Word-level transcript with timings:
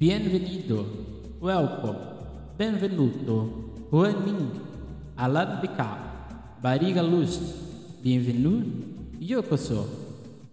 Bienvenido, 0.00 0.86
welcome, 1.42 1.98
benvenuto, 2.56 3.70
Huaning, 3.92 4.50
Alan 5.14 5.60
Bika, 5.60 6.56
Bariga 6.58 7.02
Luz, 7.02 7.38
Bienvenu, 8.02 8.64
Yokoso. 9.20 9.86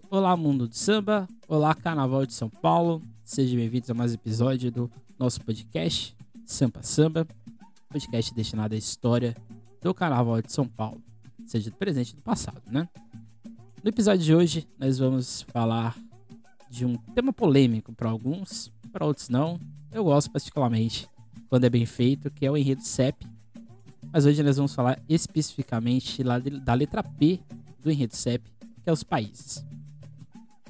Olá, 0.09 0.35
mundo 0.35 0.67
de 0.67 0.77
samba, 0.77 1.29
olá, 1.47 1.73
carnaval 1.73 2.25
de 2.25 2.33
São 2.33 2.49
Paulo, 2.49 3.01
sejam 3.23 3.55
bem-vindos 3.55 3.89
a 3.89 3.93
mais 3.93 4.11
um 4.11 4.15
episódio 4.15 4.69
do 4.69 4.91
nosso 5.17 5.39
podcast 5.39 6.13
Sampa 6.45 6.83
Samba, 6.83 7.25
podcast 7.87 8.35
destinado 8.35 8.75
à 8.75 8.77
história 8.77 9.33
do 9.81 9.93
carnaval 9.93 10.41
de 10.41 10.51
São 10.51 10.67
Paulo, 10.67 11.01
seja 11.45 11.69
do 11.69 11.77
presente 11.77 12.09
e 12.11 12.15
do 12.17 12.21
passado, 12.21 12.63
né? 12.69 12.89
No 13.81 13.87
episódio 13.87 14.25
de 14.25 14.35
hoje, 14.35 14.67
nós 14.77 14.99
vamos 14.99 15.43
falar 15.43 15.95
de 16.69 16.85
um 16.85 16.97
tema 17.15 17.31
polêmico 17.31 17.93
para 17.93 18.09
alguns, 18.09 18.69
para 18.97 19.05
outros 19.05 19.29
não. 19.29 19.59
Eu 19.91 20.03
gosto 20.05 20.31
particularmente 20.31 21.07
quando 21.49 21.65
é 21.65 21.69
bem 21.69 21.85
feito, 21.85 22.31
que 22.31 22.43
é 22.43 22.51
o 22.51 22.57
enredo 22.57 22.81
CEP. 22.81 23.27
Mas 24.11 24.25
hoje 24.25 24.41
nós 24.41 24.57
vamos 24.57 24.73
falar 24.73 24.99
especificamente 25.07 26.23
da 26.65 26.73
letra 26.73 27.03
P 27.03 27.39
do 27.83 27.91
enredo 27.91 28.15
CEP, 28.15 28.51
que 28.83 28.89
é 28.89 28.91
os 28.91 29.03
países. 29.03 29.63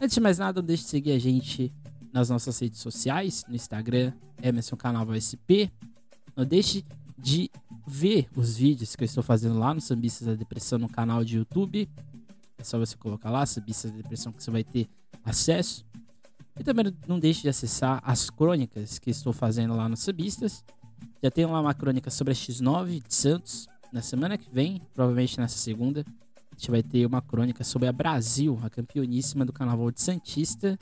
Antes 0.01 0.15
de 0.15 0.19
mais 0.19 0.37
nada, 0.37 0.59
não 0.59 0.67
deixe 0.67 0.83
de 0.83 0.89
seguir 0.89 1.13
a 1.13 1.19
gente 1.19 1.73
nas 2.11 2.29
nossas 2.29 2.59
redes 2.59 2.81
sociais, 2.81 3.45
no 3.47 3.55
Instagram, 3.55 4.11
Emerson 4.43 4.75
Canal 4.75 5.07
SP. 5.15 5.71
Não 6.35 6.43
deixe 6.43 6.83
de 7.17 7.49
ver 7.87 8.27
os 8.35 8.57
vídeos 8.57 8.93
que 8.93 9.03
eu 9.03 9.05
estou 9.05 9.23
fazendo 9.23 9.57
lá 9.57 9.73
no 9.73 9.79
Sambistas 9.79 10.27
da 10.27 10.33
Depressão 10.35 10.77
no 10.77 10.89
canal 10.89 11.23
de 11.23 11.37
YouTube. 11.37 11.89
É 12.57 12.63
só 12.63 12.77
você 12.77 12.97
colocar 12.97 13.31
lá, 13.31 13.45
Sambistas 13.45 13.89
da 13.89 13.97
Depressão, 13.97 14.33
que 14.33 14.43
você 14.43 14.51
vai 14.51 14.65
ter 14.65 14.89
acesso. 15.23 15.85
E 16.59 16.63
também 16.63 16.93
não 17.07 17.19
deixe 17.19 17.41
de 17.41 17.49
acessar 17.49 18.01
as 18.03 18.29
crônicas 18.29 18.99
que 18.99 19.09
estou 19.09 19.31
fazendo 19.31 19.75
lá 19.75 19.87
no 19.87 19.95
Subistas. 19.95 20.63
Já 21.21 21.29
tenho 21.29 21.51
lá 21.51 21.61
uma 21.61 21.73
crônica 21.73 22.09
sobre 22.09 22.33
a 22.33 22.35
X9 22.35 23.03
de 23.07 23.13
Santos. 23.13 23.67
Na 23.91 24.01
semana 24.01 24.37
que 24.37 24.49
vem, 24.51 24.81
provavelmente 24.93 25.39
nessa 25.39 25.57
segunda, 25.57 26.03
a 26.51 26.55
gente 26.55 26.71
vai 26.71 26.83
ter 26.83 27.05
uma 27.05 27.21
crônica 27.21 27.63
sobre 27.63 27.87
a 27.87 27.91
Brasil, 27.91 28.59
a 28.63 28.69
campeoníssima 28.69 29.45
do 29.45 29.53
Carnaval 29.53 29.91
de 29.91 30.01
Santista 30.01 30.77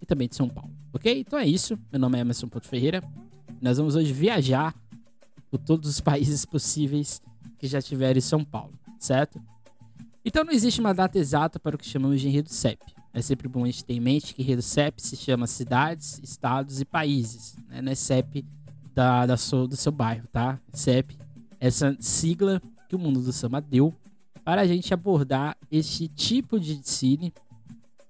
e 0.00 0.06
também 0.06 0.28
de 0.28 0.36
São 0.36 0.48
Paulo. 0.48 0.70
Ok? 0.92 1.20
Então 1.20 1.38
é 1.38 1.46
isso. 1.46 1.78
Meu 1.90 2.00
nome 2.00 2.18
é 2.18 2.20
Emerson 2.20 2.48
Porto 2.48 2.68
Ferreira. 2.68 3.02
Nós 3.60 3.78
vamos 3.78 3.94
hoje 3.94 4.12
viajar 4.12 4.74
por 5.50 5.58
todos 5.58 5.88
os 5.88 6.00
países 6.00 6.44
possíveis 6.44 7.22
que 7.58 7.66
já 7.66 7.80
tiveram 7.80 8.18
em 8.18 8.22
São 8.22 8.44
Paulo, 8.44 8.72
certo? 8.98 9.40
Então 10.24 10.44
não 10.44 10.52
existe 10.52 10.80
uma 10.80 10.92
data 10.92 11.18
exata 11.18 11.58
para 11.58 11.76
o 11.76 11.78
que 11.78 11.86
chamamos 11.86 12.20
de 12.20 12.28
enredo 12.28 12.50
CEP. 12.50 12.99
É 13.12 13.20
sempre 13.20 13.48
bom 13.48 13.64
a 13.64 13.66
gente 13.66 13.84
ter 13.84 13.94
em 13.94 14.00
mente 14.00 14.34
que 14.34 14.42
rede 14.42 14.62
CEP 14.62 15.02
se 15.02 15.16
chama 15.16 15.46
cidades, 15.46 16.20
estados 16.22 16.80
e 16.80 16.84
países. 16.84 17.56
Né? 17.68 17.82
Não 17.82 17.92
é 17.92 17.94
CEP 17.94 18.44
da, 18.94 19.26
da 19.26 19.34
do 19.34 19.76
seu 19.76 19.92
bairro, 19.92 20.26
tá? 20.32 20.60
CEP, 20.72 21.16
essa 21.58 21.96
sigla 22.00 22.62
que 22.88 22.94
o 22.94 22.98
mundo 22.98 23.20
do 23.20 23.32
samba 23.32 23.60
deu 23.60 23.94
para 24.44 24.62
a 24.62 24.66
gente 24.66 24.92
abordar 24.92 25.56
este 25.70 26.08
tipo 26.08 26.58
de 26.58 26.76
desfile, 26.76 27.32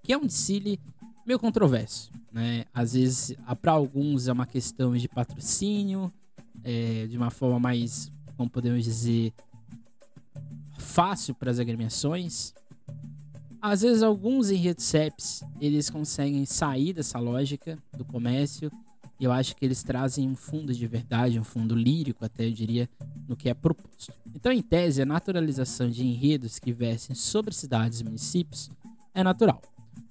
que 0.03 0.13
é 0.13 0.17
um 0.17 0.27
desfile 0.27 0.79
meio 1.27 1.39
controverso. 1.39 2.11
Né? 2.33 2.65
Às 2.73 2.95
vezes, 2.95 3.37
para 3.61 3.73
alguns, 3.73 4.29
é 4.29 4.33
uma 4.33 4.47
questão 4.47 4.97
de 4.97 5.09
patrocínio, 5.09 6.13
é, 6.63 7.07
de 7.07 7.17
uma 7.17 7.31
forma 7.31 7.59
mais, 7.59 8.11
como 8.37 8.49
podemos 8.49 8.85
dizer, 8.85 9.33
fácil 10.79 11.35
para 11.35 11.51
as 11.51 11.59
agremiações. 11.59 12.55
Às 13.63 13.83
vezes 13.83 14.03
alguns 14.03 14.51
enredos 14.51 15.43
eles 15.61 15.91
conseguem 15.91 16.47
sair 16.47 16.95
dessa 16.95 17.19
lógica 17.19 17.79
do 17.97 18.05
comércio 18.05 18.71
e 19.19 19.25
eu 19.25 19.33
acho 19.33 19.55
que 19.55 19.63
eles 19.63 19.83
trazem 19.83 20.27
um 20.27 20.35
fundo 20.35 20.73
de 20.73 20.87
verdade, 20.87 21.39
um 21.39 21.45
fundo 21.45 21.75
lírico 21.75 22.25
até 22.25 22.47
eu 22.47 22.53
diria, 22.53 22.89
no 23.29 23.37
que 23.37 23.51
é 23.51 23.55
proposto. 23.55 24.15
Então, 24.35 24.51
em 24.51 24.63
tese, 24.63 25.03
a 25.03 25.07
naturalização 25.07 25.91
de 25.91 26.07
enredos 26.07 26.59
que 26.59 26.73
versem 26.73 27.15
sobre 27.15 27.53
cidades 27.53 28.01
e 28.01 28.05
municípios 28.05 28.71
é 29.15 29.23
natural, 29.23 29.61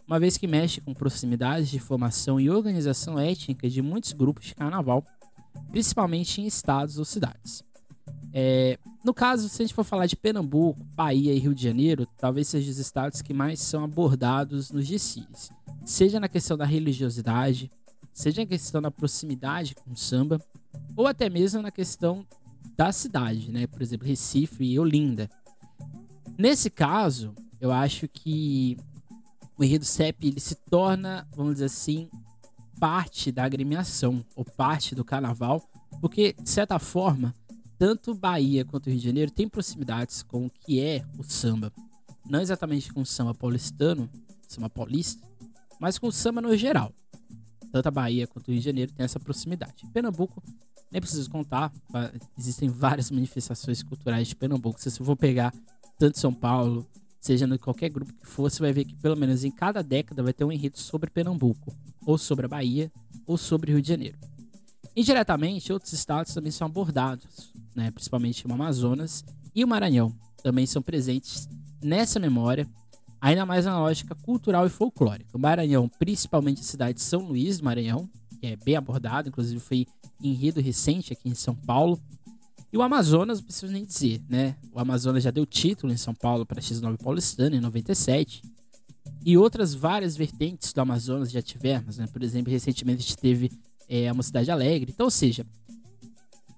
uma 0.05 0.19
vez 0.19 0.37
que 0.37 0.47
mexe 0.47 0.79
com 0.79 0.93
proximidades 0.93 1.69
de 1.69 1.79
formação 1.79 2.39
e 2.39 2.51
organização 2.51 3.17
étnica 3.17 3.67
de 3.67 3.81
muitos 3.81 4.13
grupos 4.13 4.45
de 4.45 4.53
carnaval, 4.53 5.03
principalmente 5.71 6.39
em 6.39 6.45
estados 6.45 6.99
ou 6.99 7.05
cidades. 7.05 7.63
É, 8.33 8.77
no 9.03 9.13
caso, 9.13 9.49
se 9.49 9.61
a 9.61 9.65
gente 9.65 9.73
for 9.73 9.83
falar 9.83 10.05
de 10.05 10.15
Pernambuco, 10.15 10.83
Bahia 10.95 11.33
e 11.33 11.39
Rio 11.39 11.55
de 11.55 11.63
Janeiro, 11.63 12.07
talvez 12.17 12.47
sejam 12.47 12.71
os 12.71 12.77
estados 12.77 13.21
que 13.21 13.33
mais 13.33 13.59
são 13.59 13.83
abordados 13.83 14.71
nos 14.71 14.87
desfiles. 14.87 15.51
Seja 15.85 16.19
na 16.19 16.27
questão 16.27 16.55
da 16.57 16.65
religiosidade, 16.65 17.71
seja 18.13 18.41
na 18.41 18.47
questão 18.47 18.81
da 18.81 18.91
proximidade 18.91 19.75
com 19.75 19.91
o 19.91 19.97
samba, 19.97 20.41
ou 20.95 21.07
até 21.07 21.29
mesmo 21.29 21.61
na 21.61 21.71
questão 21.71 22.25
da 22.77 22.91
cidade, 22.91 23.51
né? 23.51 23.65
Por 23.67 23.81
exemplo, 23.81 24.07
Recife 24.07 24.63
e 24.63 24.79
Olinda. 24.79 25.29
Nesse 26.37 26.69
caso, 26.69 27.33
eu 27.59 27.71
acho 27.71 28.07
que 28.07 28.77
o 29.57 29.63
enredo 29.63 29.83
CEP 29.83 30.27
ele 30.27 30.39
se 30.39 30.55
torna, 30.55 31.27
vamos 31.35 31.53
dizer 31.53 31.65
assim, 31.65 32.09
parte 32.79 33.31
da 33.31 33.43
agremiação, 33.43 34.23
ou 34.35 34.45
parte 34.45 34.95
do 34.95 35.03
carnaval, 35.03 35.61
porque, 35.99 36.33
de 36.41 36.49
certa 36.49 36.79
forma, 36.79 37.33
tanto 37.79 38.13
Bahia 38.13 38.65
quanto 38.65 38.89
Rio 38.89 38.99
de 38.99 39.05
Janeiro 39.05 39.31
têm 39.31 39.47
proximidades 39.47 40.21
com 40.21 40.45
o 40.45 40.49
que 40.49 40.81
é 40.81 41.05
o 41.17 41.23
samba. 41.23 41.71
Não 42.29 42.41
exatamente 42.41 42.91
com 42.91 42.99
o 42.99 43.05
samba 43.05 43.33
paulistano, 43.33 44.09
samba 44.49 44.69
paulista, 44.69 45.25
mas 45.79 45.97
com 45.97 46.07
o 46.07 46.11
samba 46.11 46.41
no 46.41 46.55
geral. 46.57 46.93
Tanto 47.71 47.87
a 47.87 47.91
Bahia 47.91 48.27
quanto 48.27 48.49
o 48.49 48.51
Rio 48.51 48.59
de 48.59 48.65
Janeiro 48.65 48.91
têm 48.91 49.05
essa 49.05 49.17
proximidade. 49.17 49.87
Pernambuco, 49.93 50.43
nem 50.91 50.99
preciso 50.99 51.29
contar, 51.29 51.71
existem 52.37 52.67
várias 52.67 53.09
manifestações 53.09 53.81
culturais 53.81 54.27
de 54.27 54.35
Pernambuco. 54.35 54.79
Se 54.79 54.91
você 54.91 55.01
for 55.01 55.15
pegar 55.15 55.53
tanto 55.97 56.19
São 56.19 56.33
Paulo, 56.33 56.85
seja 57.21 57.47
no 57.47 57.57
qualquer 57.57 57.89
grupo 57.89 58.11
que 58.13 58.27
for, 58.27 58.51
você 58.51 58.59
vai 58.59 58.73
ver 58.73 58.83
que 58.83 58.95
pelo 58.95 59.15
menos 59.15 59.45
em 59.45 59.51
cada 59.51 59.81
década 59.81 60.21
vai 60.21 60.33
ter 60.33 60.43
um 60.43 60.51
enredo 60.51 60.77
sobre 60.77 61.09
Pernambuco, 61.09 61.73
ou 62.05 62.17
sobre 62.17 62.45
a 62.45 62.49
Bahia, 62.49 62.91
ou 63.25 63.37
sobre 63.37 63.71
Rio 63.71 63.81
de 63.81 63.87
Janeiro. 63.87 64.17
Indiretamente, 64.95 65.71
outros 65.71 65.93
estados 65.93 66.33
também 66.33 66.51
são 66.51 66.67
abordados, 66.67 67.53
né, 67.79 67.91
principalmente 67.91 68.45
o 68.45 68.53
Amazonas 68.53 69.23
e 69.55 69.63
o 69.63 69.67
Maranhão, 69.67 70.13
também 70.43 70.65
são 70.65 70.81
presentes 70.81 71.47
nessa 71.81 72.19
memória, 72.19 72.67
ainda 73.21 73.45
mais 73.45 73.65
na 73.65 73.79
lógica 73.79 74.13
cultural 74.15 74.67
e 74.67 74.69
folclórica. 74.69 75.35
O 75.35 75.39
Maranhão, 75.39 75.89
principalmente 75.97 76.59
a 76.59 76.65
cidade 76.65 76.95
de 76.95 77.03
São 77.03 77.21
Luís 77.21 77.57
do 77.57 77.65
Maranhão, 77.65 78.09
que 78.39 78.47
é 78.47 78.55
bem 78.57 78.75
abordado, 78.75 79.29
inclusive 79.29 79.59
foi 79.59 79.87
enredo 80.21 80.59
recente 80.59 81.13
aqui 81.13 81.29
em 81.29 81.35
São 81.35 81.55
Paulo. 81.55 81.99
E 82.71 82.77
o 82.77 82.81
Amazonas, 82.81 83.39
não 83.39 83.45
preciso 83.45 83.71
nem 83.71 83.85
dizer, 83.85 84.21
né? 84.29 84.55
O 84.71 84.79
Amazonas 84.79 85.23
já 85.23 85.31
deu 85.31 85.45
título 85.45 85.91
em 85.91 85.97
São 85.97 86.13
Paulo 86.13 86.45
para 86.45 86.61
X9 86.61 87.01
Paulistano 87.01 87.55
em 87.55 87.59
97. 87.59 88.43
E 89.25 89.37
outras 89.37 89.73
várias 89.73 90.15
vertentes 90.15 90.71
do 90.71 90.81
Amazonas 90.81 91.31
já 91.31 91.41
tivemos, 91.41 91.97
né? 91.97 92.07
Por 92.07 92.21
exemplo, 92.21 92.51
recentemente 92.51 92.99
a 92.99 93.01
gente 93.01 93.17
teve 93.17 93.51
é, 93.87 94.07
a 94.07 94.13
Mocidade 94.13 94.51
Alegre. 94.51 94.91
Então, 94.93 95.07
ou 95.07 95.11
seja, 95.11 95.45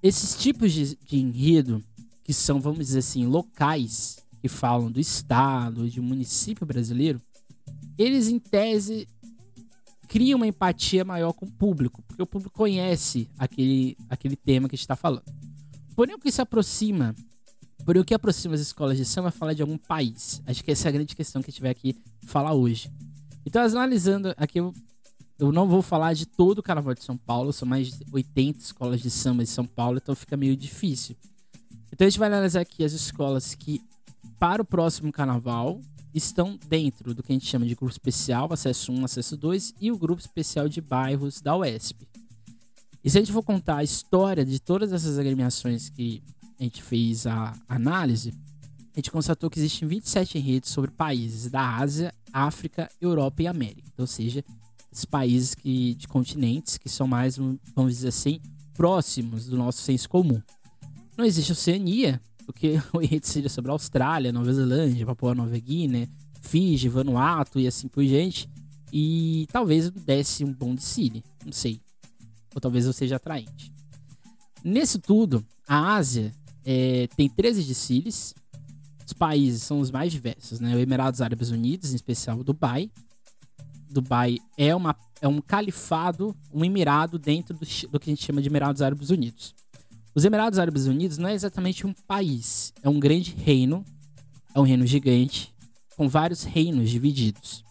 esses 0.02 0.36
tipos 0.36 0.72
de, 0.72 0.98
de 0.98 1.18
enredo 1.18 1.84
que 2.24 2.34
são, 2.34 2.60
vamos 2.60 2.80
dizer 2.80 3.00
assim, 3.00 3.26
locais, 3.26 4.18
que 4.42 4.48
falam 4.48 4.92
do 4.92 5.00
estado, 5.00 5.90
de 5.90 6.02
município 6.02 6.66
brasileiro, 6.66 7.22
eles 7.98 8.28
em 8.28 8.40
tese 8.40 9.08
criam 10.08 10.38
uma 10.38 10.48
empatia 10.48 11.06
maior 11.06 11.32
com 11.32 11.46
o 11.46 11.52
público, 11.52 12.02
porque 12.02 12.22
o 12.22 12.26
público 12.26 12.54
conhece 12.54 13.30
aquele, 13.38 13.96
aquele 14.10 14.36
tema 14.36 14.68
que 14.68 14.76
a 14.76 14.78
gente 14.78 14.84
está 14.84 14.96
falando. 14.96 15.24
Porém, 15.96 16.16
o 16.16 16.20
que 16.20 16.32
se 16.32 16.42
aproxima, 16.42 17.16
porém, 17.86 18.02
o 18.02 18.06
que 18.06 18.14
aproxima 18.14 18.56
as 18.56 18.62
escolas 18.62 18.98
de 18.98 19.06
samba 19.06 19.30
é 19.30 19.32
falar 19.32 19.54
de 19.54 19.62
algum 19.62 19.78
país. 19.78 20.42
Acho 20.46 20.64
que 20.64 20.72
essa 20.72 20.88
é 20.88 20.90
a 20.90 20.92
grande 20.92 21.16
questão 21.16 21.42
que 21.42 21.50
a 21.50 21.52
gente 21.52 21.62
vai 21.62 21.72
aqui 21.72 21.96
falar 22.26 22.54
hoje. 22.54 22.92
Então, 23.46 23.62
analisando 23.64 24.34
aqui, 24.36 24.60
eu 25.42 25.52
não 25.52 25.68
vou 25.68 25.82
falar 25.82 26.14
de 26.14 26.28
todo 26.28 26.60
o 26.60 26.64
carnaval 26.64 26.94
de 26.94 27.04
São 27.04 27.18
Paulo, 27.18 27.52
são 27.52 27.68
mais 27.68 27.98
de 27.98 28.06
80 28.12 28.60
escolas 28.60 29.02
de 29.02 29.10
samba 29.10 29.44
de 29.44 29.50
São 29.50 29.66
Paulo, 29.66 29.98
então 29.98 30.14
fica 30.14 30.38
meio 30.38 30.56
difícil. 30.56 31.16
Então 31.92 32.06
a 32.06 32.10
gente 32.10 32.20
vai 32.20 32.28
analisar 32.28 32.62
aqui 32.62 32.84
as 32.84 32.94
escolas 32.94 33.56
que, 33.56 33.82
para 34.38 34.62
o 34.62 34.66
próximo 34.66 35.12
carnaval, 35.12 35.82
estão 36.14 36.60
dentro 36.68 37.16
do 37.16 37.24
que 37.24 37.32
a 37.32 37.34
gente 37.34 37.48
chama 37.48 37.66
de 37.66 37.74
grupo 37.74 37.92
especial, 37.92 38.54
acesso 38.54 38.92
1, 38.92 39.04
acesso 39.04 39.36
2, 39.36 39.74
e 39.82 39.92
o 39.92 39.98
grupo 39.98 40.22
especial 40.22 40.70
de 40.70 40.80
bairros 40.80 41.42
da 41.42 41.58
UESP. 41.58 42.08
E 43.04 43.10
se 43.10 43.18
a 43.18 43.22
gente 43.22 43.34
for 43.34 43.42
contar 43.42 43.78
a 43.78 43.84
história 43.84 44.46
de 44.46 44.60
todas 44.60 44.94
essas 44.94 45.18
agremiações 45.18 45.90
que 45.90 46.22
a 46.60 46.64
gente 46.64 46.84
fez 46.84 47.26
a 47.26 47.58
análise, 47.68 48.32
a 48.94 49.00
gente 49.00 49.10
constatou 49.10 49.50
que 49.50 49.58
existem 49.58 49.88
27 49.88 50.38
enredos 50.38 50.70
sobre 50.70 50.92
países 50.92 51.50
da 51.50 51.78
Ásia, 51.78 52.14
África, 52.32 52.92
Europa 53.02 53.42
e 53.42 53.48
América. 53.48 53.90
Então, 53.92 54.04
ou 54.04 54.08
seja, 54.08 54.46
países 55.06 55.56
que, 55.56 55.96
de 55.96 56.08
continentes 56.08 56.78
que 56.78 56.90
são 56.90 57.08
mais, 57.08 57.38
vamos 57.76 57.94
dizer 57.94 58.10
assim, 58.10 58.40
próximos 58.74 59.46
do 59.46 59.58
nosso 59.58 59.82
senso 59.82 60.10
comum. 60.10 60.42
Não 61.18 61.26
existe 61.26 61.52
Oceania, 61.52 62.22
porque 62.46 62.82
o 62.94 63.02
enredo 63.02 63.26
seria 63.26 63.50
sobre 63.50 63.72
a 63.72 63.74
Austrália, 63.74 64.32
Nova 64.32 64.52
Zelândia, 64.54 65.06
Papua 65.06 65.36
Nova 65.36 65.58
Guiné, 65.58 66.08
Fiji, 66.42 66.90
Vanuatu 66.90 67.60
e 67.60 67.68
assim 67.68 67.88
por 67.88 68.04
diante. 68.04 68.50
E 68.92 69.48
talvez 69.52 69.90
desse 69.90 70.44
um 70.44 70.52
bom 70.52 70.76
de 70.76 70.84
Cine, 70.84 71.24
não 71.46 71.54
sei. 71.54 71.80
ou 72.54 72.60
talvez 72.60 72.86
eu 72.86 72.94
seja 72.94 73.16
atraente. 73.16 73.72
Nesse 74.64 75.00
tudo, 75.00 75.46
a 75.68 75.96
Ásia 75.96 76.34
é, 76.66 77.08
tem 77.16 77.30
13 77.30 77.64
decílios. 77.64 78.34
Os 79.06 79.14
países 79.14 79.64
são 79.64 79.80
os 79.80 79.92
mais 79.92 80.12
diversos, 80.12 80.60
né? 80.60 80.76
O 80.76 80.80
Emirados 80.80 81.22
Árabes 81.22 81.50
Unidos, 81.50 81.92
em 81.92 81.96
especial 81.96 82.44
Dubai. 82.44 82.90
Dubai 83.92 84.38
é, 84.58 84.76
uma, 84.76 84.96
é 85.22 85.28
um 85.28 85.42
califado, 85.42 86.36
um 86.54 86.64
emirado 86.64 87.20
dentro 87.20 87.56
do, 87.56 87.66
do 87.90 88.00
que 88.00 88.10
a 88.10 88.14
gente 88.14 88.24
chama 88.24 88.42
de 88.42 88.50
Emirados 88.50 88.82
Árabes 88.82 89.10
Unidos. 89.10 89.54
Os 90.14 90.26
Emirados 90.26 90.60
Árabes 90.60 90.88
Unidos 90.88 91.18
não 91.18 91.30
é 91.30 91.34
exatamente 91.34 91.88
um 91.88 91.94
país, 91.94 92.74
é 92.84 92.90
um 92.90 93.00
grande 93.00 93.34
reino, 93.34 93.86
é 94.54 94.60
um 94.60 94.64
reino 94.64 94.86
gigante, 94.86 95.54
com 95.96 96.10
vários 96.10 96.44
reinos 96.44 96.90
divididos. 96.90 97.64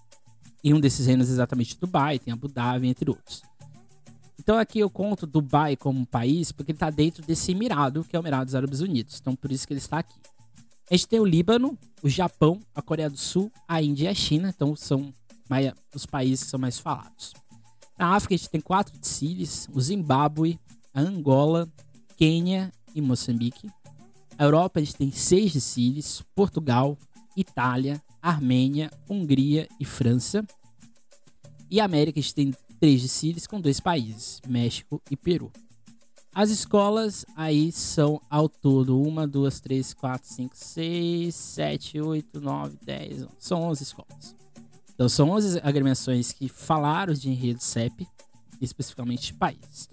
E 0.63 0.73
um 0.73 0.81
desses 0.81 1.07
reinos 1.07 1.29
é 1.29 1.33
exatamente 1.33 1.79
Dubai, 1.79 2.19
tem 2.19 2.33
Abu 2.33 2.49
Dhabi, 2.49 2.89
entre 2.89 3.11
outros. 3.11 3.43
Então 4.39 4.59
aqui 4.59 4.79
eu 4.79 4.89
conto 4.89 5.27
Dubai 5.27 5.77
como 5.77 6.01
um 6.01 6.05
país 6.05 6.51
porque 6.51 6.73
ele 6.73 6.77
está 6.77 6.91
dentro 6.91 7.23
desse 7.23 7.53
emirado, 7.53 8.05
que 8.05 8.17
é 8.17 8.19
o 8.19 8.23
Emirados 8.23 8.55
Árabes 8.55 8.81
Unidos. 8.81 9.19
Então 9.21 9.37
por 9.37 9.53
isso 9.53 9.67
que 9.67 9.73
ele 9.73 9.81
está 9.81 9.99
aqui. 9.99 10.19
A 10.91 10.97
gente 10.97 11.09
tem 11.09 11.21
o 11.21 11.25
Líbano, 11.25 11.79
o 12.03 12.09
Japão, 12.09 12.59
a 12.75 12.83
Coreia 12.83 13.11
do 13.11 13.19
Sul, 13.19 13.53
a 13.69 13.81
Índia 13.83 14.07
e 14.07 14.09
a 14.09 14.15
China. 14.15 14.49
Então 14.49 14.75
são 14.75 15.13
os 15.95 16.07
países 16.07 16.45
que 16.45 16.51
são 16.51 16.61
mais 16.61 16.79
falados. 16.79 17.33
Na 17.99 18.15
África 18.15 18.35
a 18.35 18.39
gente 18.39 18.51
tem 18.51 18.61
quatro 18.61 18.99
Tzilis, 18.99 19.69
o 19.73 19.81
Zimbábue, 19.81 20.59
a 20.95 21.01
Angola, 21.01 21.69
Quênia 22.17 22.73
e 22.95 23.01
Moçambique. 23.01 23.71
A 24.39 24.45
Europa 24.45 24.81
a 24.81 24.83
gente 24.83 24.97
tem 24.97 25.11
seis 25.11 25.53
Tzilis, 25.53 26.23
Portugal, 26.35 26.97
Itália, 27.37 28.03
Armênia, 28.23 28.91
Hungria 29.09 29.69
e 29.79 29.85
França. 29.85 30.45
E 31.71 31.81
a 31.81 31.85
América 31.85 32.19
a 32.19 32.23
gente 32.23 32.35
tem 32.35 32.55
três 32.79 33.03
Tzilis 33.03 33.47
com 33.47 33.61
dois 33.61 33.81
países, 33.81 34.41
México 34.47 35.03
e 35.11 35.17
Peru. 35.17 35.53
As 36.33 36.49
escolas 36.49 37.27
aí 37.37 37.73
são 37.73 38.21
ao 38.31 38.49
todo 38.49 39.01
uma, 39.01 39.27
duas, 39.27 39.61
três, 39.61 39.93
quatro, 39.93 40.29
cinco, 40.29 40.57
seis, 40.57 41.35
sete, 41.35 42.01
oito, 42.01 42.41
nove, 42.41 42.79
dez, 42.83 43.27
são 43.39 43.63
onze 43.63 43.83
escolas. 43.83 44.35
Então 45.01 45.09
são 45.09 45.31
11 45.31 45.61
agremiações 45.63 46.31
que 46.31 46.47
falaram 46.47 47.15
de 47.15 47.31
enredo 47.31 47.63
CEP, 47.63 48.07
especificamente 48.61 49.29
de 49.29 49.33
países. 49.33 49.89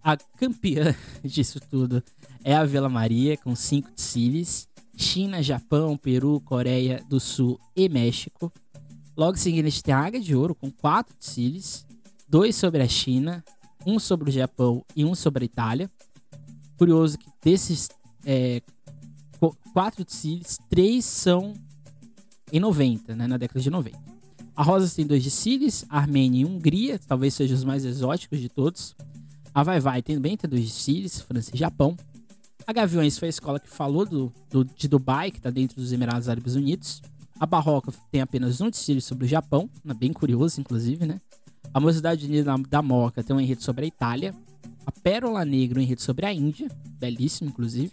A 0.00 0.16
campeã 0.16 0.94
disso 1.24 1.58
tudo 1.58 2.00
é 2.44 2.54
a 2.54 2.64
Vila 2.64 2.88
Maria, 2.88 3.36
com 3.36 3.56
5 3.56 3.90
Tzilis. 3.96 4.68
China, 4.96 5.42
Japão, 5.42 5.96
Peru, 5.96 6.40
Coreia 6.42 7.04
do 7.08 7.18
Sul 7.18 7.58
e 7.74 7.88
México. 7.88 8.52
Logo 9.16 9.36
gente 9.36 9.82
tem 9.82 9.92
a 9.92 9.98
Águia 9.98 10.20
de 10.20 10.36
Ouro, 10.36 10.54
com 10.54 10.70
4 10.70 11.12
Tzilis. 11.16 11.84
Dois 12.28 12.54
sobre 12.54 12.84
a 12.84 12.88
China, 12.88 13.44
um 13.84 13.98
sobre 13.98 14.30
o 14.30 14.32
Japão 14.32 14.84
e 14.94 15.04
um 15.04 15.16
sobre 15.16 15.42
a 15.42 15.46
Itália. 15.46 15.90
Curioso 16.78 17.18
que 17.18 17.28
desses 17.42 17.88
é, 18.24 18.62
quatro 19.72 20.04
Tzilis, 20.04 20.56
três 20.70 21.04
são 21.04 21.52
em 22.52 22.60
90, 22.60 23.16
né, 23.16 23.26
na 23.26 23.36
década 23.36 23.58
de 23.58 23.70
90. 23.70 24.15
A 24.56 24.62
Rosas 24.62 24.94
tem 24.94 25.06
dois 25.06 25.22
Sicílias, 25.22 25.84
Armênia 25.86 26.40
e 26.40 26.44
Hungria, 26.46 26.98
talvez 26.98 27.34
sejam 27.34 27.54
os 27.54 27.62
mais 27.62 27.84
exóticos 27.84 28.40
de 28.40 28.48
todos. 28.48 28.96
A 29.52 29.62
Vai 29.62 29.78
Vai 29.78 30.00
também 30.00 30.34
tem 30.34 30.48
dois 30.48 30.72
Sicílias, 30.72 31.20
França 31.20 31.50
e 31.54 31.58
Japão. 31.58 31.94
A 32.66 32.72
Gaviões 32.72 33.18
foi 33.18 33.28
a 33.28 33.30
escola 33.30 33.60
que 33.60 33.68
falou 33.68 34.06
do, 34.06 34.32
do 34.48 34.64
de 34.64 34.88
Dubai, 34.88 35.30
que 35.30 35.36
está 35.36 35.50
dentro 35.50 35.76
dos 35.76 35.92
Emirados 35.92 36.26
Árabes 36.26 36.54
Unidos. 36.54 37.02
A 37.38 37.44
Barroca 37.44 37.92
tem 38.10 38.22
apenas 38.22 38.62
um 38.62 38.72
Sicílio 38.72 39.02
sobre 39.02 39.26
o 39.26 39.28
Japão, 39.28 39.68
bem 39.98 40.10
curioso, 40.10 40.58
inclusive, 40.58 41.04
né? 41.04 41.20
A 41.74 41.78
Mocidade 41.78 42.24
Unida 42.24 42.56
da 42.66 42.80
Moca 42.80 43.22
tem 43.22 43.36
um 43.36 43.40
enredo 43.40 43.62
sobre 43.62 43.84
a 43.84 43.88
Itália. 43.88 44.34
A 44.86 44.90
Pérola 44.90 45.44
Negra, 45.44 45.78
um 45.78 45.82
enredo 45.82 46.00
sobre 46.00 46.24
a 46.24 46.32
Índia, 46.32 46.68
belíssimo, 46.98 47.50
inclusive. 47.50 47.92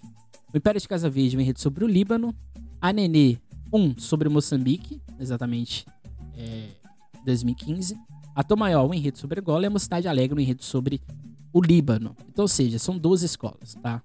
O 0.54 0.58
Império 0.58 0.80
de 0.80 0.88
Casa 0.88 1.10
Verde, 1.10 1.36
um 1.36 1.42
enredo 1.42 1.60
sobre 1.60 1.84
o 1.84 1.88
Líbano. 1.88 2.34
A 2.80 2.94
Nenê, 2.94 3.38
um 3.72 3.98
sobre 3.98 4.30
Moçambique, 4.30 5.02
exatamente 5.20 5.86
é, 6.44 6.70
2015. 7.26 7.98
A 8.36 8.44
Tom 8.44 8.56
Maior, 8.56 8.86
um 8.90 8.94
enredo 8.94 9.18
sobre 9.18 9.40
Angola, 9.40 9.64
e 9.64 9.68
a 9.68 9.70
Mocidade 9.70 10.08
Alegre, 10.08 10.38
um 10.38 10.42
enredo 10.42 10.64
sobre 10.64 11.02
o 11.52 11.62
Líbano. 11.62 12.16
Então, 12.30 12.44
ou 12.44 12.48
seja, 12.48 12.80
são 12.80 12.98
12 12.98 13.26
escolas, 13.26 13.76
tá? 13.82 14.02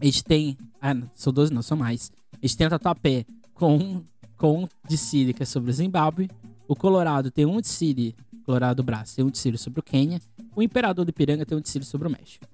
A 0.00 0.04
gente 0.04 0.24
tem. 0.24 0.56
Ah, 0.80 0.94
não, 0.94 1.10
são 1.14 1.32
12, 1.32 1.52
não, 1.52 1.62
são 1.62 1.76
mais. 1.76 2.10
A 2.32 2.46
gente 2.46 2.56
tem 2.56 2.66
a 2.66 2.70
Tatuapé 2.70 3.24
com, 3.54 4.02
com 4.36 4.64
um 4.64 4.68
de 4.88 4.96
Síria, 4.96 5.32
que 5.32 5.42
é 5.42 5.46
sobre 5.46 5.70
o 5.70 5.74
Zimbábue. 5.74 6.30
O 6.66 6.74
Colorado 6.74 7.30
tem 7.30 7.44
um 7.44 7.60
de 7.60 7.68
Síria, 7.68 8.14
Colorado 8.44 8.76
do 8.76 8.82
Braço, 8.82 9.16
tem 9.16 9.24
um 9.24 9.30
de 9.30 9.38
Síria 9.38 9.58
sobre 9.58 9.80
o 9.80 9.82
Quênia. 9.82 10.20
O 10.54 10.62
Imperador 10.62 11.04
do 11.04 11.10
Ipiranga 11.10 11.44
tem 11.44 11.56
um 11.56 11.60
de 11.60 11.68
Síria 11.68 11.86
sobre 11.86 12.08
o 12.08 12.10
México. 12.10 12.46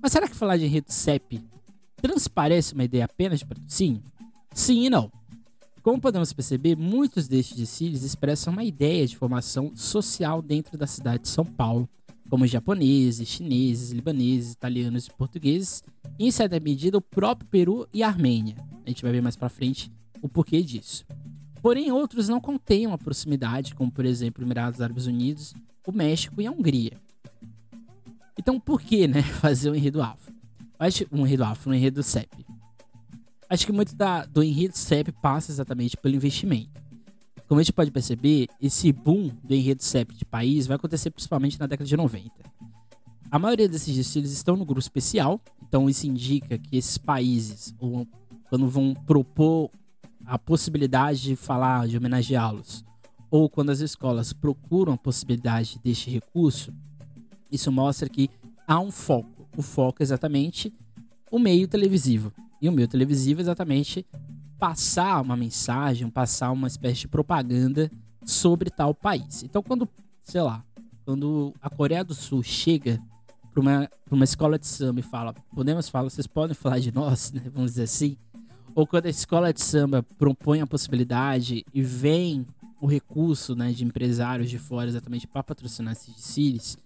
Mas 0.00 0.12
será 0.12 0.28
que 0.28 0.36
falar 0.36 0.56
de 0.56 0.66
enredo 0.66 0.92
CEP 0.92 1.40
transparece 1.96 2.74
uma 2.74 2.84
ideia 2.84 3.06
apenas 3.06 3.42
patrocínio? 3.42 4.02
Sim 4.52 4.84
e 4.84 4.90
não. 4.90 5.10
Como 5.84 6.00
podemos 6.00 6.32
perceber, 6.32 6.78
muitos 6.78 7.28
destes 7.28 7.58
desfiles 7.58 8.04
expressam 8.04 8.54
uma 8.54 8.64
ideia 8.64 9.06
de 9.06 9.18
formação 9.18 9.76
social 9.76 10.40
dentro 10.40 10.78
da 10.78 10.86
cidade 10.86 11.24
de 11.24 11.28
São 11.28 11.44
Paulo, 11.44 11.86
como 12.30 12.46
japoneses, 12.46 13.28
chineses, 13.28 13.90
libaneses, 13.90 14.54
italianos 14.54 15.04
e 15.04 15.10
portugueses, 15.10 15.82
e 16.18 16.26
em 16.26 16.30
certa 16.30 16.58
medida 16.58 16.96
o 16.96 17.02
próprio 17.02 17.46
Peru 17.50 17.86
e 17.92 18.02
Armênia. 18.02 18.56
A 18.82 18.88
gente 18.88 19.02
vai 19.02 19.12
ver 19.12 19.20
mais 19.20 19.36
para 19.36 19.50
frente 19.50 19.92
o 20.22 20.28
porquê 20.28 20.62
disso. 20.62 21.04
Porém, 21.60 21.92
outros 21.92 22.30
não 22.30 22.40
contêm 22.40 22.86
uma 22.86 22.96
proximidade, 22.96 23.74
como 23.74 23.90
por 23.90 24.06
exemplo 24.06 24.42
os 24.42 24.46
Emirados 24.46 24.80
Árabes 24.80 25.04
Unidos, 25.04 25.52
o 25.86 25.92
México 25.92 26.40
e 26.40 26.46
a 26.46 26.50
Hungria. 26.50 26.98
Então, 28.38 28.58
por 28.58 28.80
que, 28.80 29.06
né, 29.06 29.20
fazer 29.42 29.70
um 29.70 29.74
enredo 29.74 30.00
afro? 30.00 30.32
Um 31.12 31.26
enredo 31.26 31.44
afro, 31.44 31.70
um 31.70 31.74
enredo 31.74 32.02
CEP. 32.02 32.46
Acho 33.54 33.66
que 33.66 33.72
muito 33.72 33.94
da, 33.94 34.24
do 34.24 34.42
enredo 34.42 34.76
CEP 34.76 35.12
passa 35.12 35.52
exatamente 35.52 35.96
pelo 35.96 36.16
investimento. 36.16 36.82
Como 37.46 37.60
a 37.60 37.62
gente 37.62 37.72
pode 37.72 37.92
perceber, 37.92 38.48
esse 38.60 38.90
boom 38.90 39.30
do 39.44 39.54
enredo 39.54 39.80
CEP 39.80 40.12
de 40.12 40.24
país 40.24 40.66
vai 40.66 40.74
acontecer 40.74 41.08
principalmente 41.12 41.60
na 41.60 41.68
década 41.68 41.86
de 41.86 41.96
90. 41.96 42.32
A 43.30 43.38
maioria 43.38 43.68
desses 43.68 43.94
desfiles 43.94 44.32
estão 44.32 44.56
no 44.56 44.64
grupo 44.64 44.80
especial, 44.80 45.40
então 45.62 45.88
isso 45.88 46.04
indica 46.04 46.58
que 46.58 46.76
esses 46.76 46.98
países, 46.98 47.72
quando 48.50 48.68
vão 48.68 48.92
propor 48.92 49.70
a 50.26 50.36
possibilidade 50.36 51.22
de 51.22 51.36
falar, 51.36 51.86
de 51.86 51.96
homenageá-los, 51.96 52.84
ou 53.30 53.48
quando 53.48 53.70
as 53.70 53.78
escolas 53.78 54.32
procuram 54.32 54.94
a 54.94 54.98
possibilidade 54.98 55.78
deste 55.80 56.10
recurso, 56.10 56.74
isso 57.52 57.70
mostra 57.70 58.08
que 58.08 58.28
há 58.66 58.80
um 58.80 58.90
foco. 58.90 59.48
O 59.56 59.62
foco 59.62 59.98
é 60.00 60.02
exatamente 60.02 60.74
o 61.30 61.38
meio 61.38 61.68
televisivo. 61.68 62.32
E 62.60 62.68
o 62.68 62.72
meio 62.72 62.88
televisivo 62.88 63.40
é 63.40 63.42
exatamente 63.42 64.06
passar 64.58 65.20
uma 65.20 65.36
mensagem, 65.36 66.08
passar 66.08 66.50
uma 66.50 66.68
espécie 66.68 67.00
de 67.00 67.08
propaganda 67.08 67.90
sobre 68.24 68.70
tal 68.70 68.94
país. 68.94 69.42
Então, 69.42 69.62
quando, 69.62 69.88
sei 70.22 70.40
lá, 70.40 70.64
quando 71.04 71.52
a 71.60 71.68
Coreia 71.68 72.04
do 72.04 72.14
Sul 72.14 72.42
chega 72.42 73.00
para 73.52 73.60
uma, 73.60 73.90
uma 74.10 74.24
escola 74.24 74.58
de 74.58 74.66
samba 74.66 75.00
e 75.00 75.02
fala, 75.02 75.34
podemos 75.54 75.88
falar, 75.88 76.10
vocês 76.10 76.26
podem 76.26 76.54
falar 76.54 76.78
de 76.80 76.92
nós, 76.92 77.30
né? 77.34 77.42
vamos 77.52 77.72
dizer 77.72 77.84
assim, 77.84 78.16
ou 78.74 78.86
quando 78.86 79.06
a 79.06 79.10
escola 79.10 79.52
de 79.52 79.62
samba 79.62 80.02
propõe 80.18 80.60
a 80.60 80.66
possibilidade 80.66 81.64
e 81.72 81.82
vem 81.82 82.46
o 82.80 82.86
recurso 82.86 83.54
né, 83.54 83.72
de 83.72 83.84
empresários 83.84 84.50
de 84.50 84.58
fora 84.58 84.88
exatamente 84.88 85.26
para 85.26 85.42
patrocinar 85.42 85.92
esses 85.92 86.14
desfiles, 86.14 86.76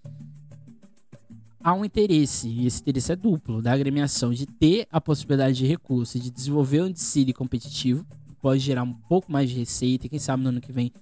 há 1.62 1.72
um 1.72 1.84
interesse, 1.84 2.48
e 2.48 2.66
esse 2.66 2.80
interesse 2.80 3.12
é 3.12 3.16
duplo, 3.16 3.60
da 3.60 3.72
agremiação 3.72 4.32
de 4.32 4.46
ter 4.46 4.86
a 4.90 5.00
possibilidade 5.00 5.58
de 5.58 5.66
recurso 5.66 6.18
de 6.18 6.30
desenvolver 6.30 6.82
um 6.82 6.90
desfile 6.90 7.32
competitivo, 7.32 8.06
pode 8.40 8.60
gerar 8.60 8.82
um 8.82 8.92
pouco 8.92 9.30
mais 9.30 9.50
de 9.50 9.56
receita 9.56 10.06
e 10.06 10.08
quem 10.08 10.18
sabe 10.18 10.42
no 10.42 10.50
ano 10.50 10.60
que 10.60 10.72
vem 10.72 10.92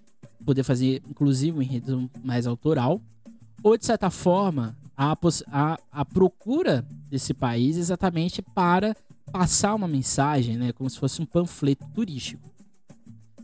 poder 0.44 0.62
fazer 0.62 1.02
inclusive 1.08 1.56
um 1.56 1.62
enredo 1.62 2.10
mais 2.24 2.46
autoral, 2.46 3.00
ou 3.62 3.76
de 3.76 3.84
certa 3.84 4.10
forma 4.10 4.76
a, 4.96 5.16
a, 5.50 5.78
a 5.92 6.04
procura 6.04 6.86
desse 7.08 7.34
país 7.34 7.76
exatamente 7.76 8.40
para 8.40 8.96
passar 9.30 9.74
uma 9.74 9.88
mensagem, 9.88 10.56
né, 10.56 10.72
como 10.72 10.88
se 10.88 10.98
fosse 10.98 11.20
um 11.20 11.26
panfleto 11.26 11.86
turístico. 11.94 12.48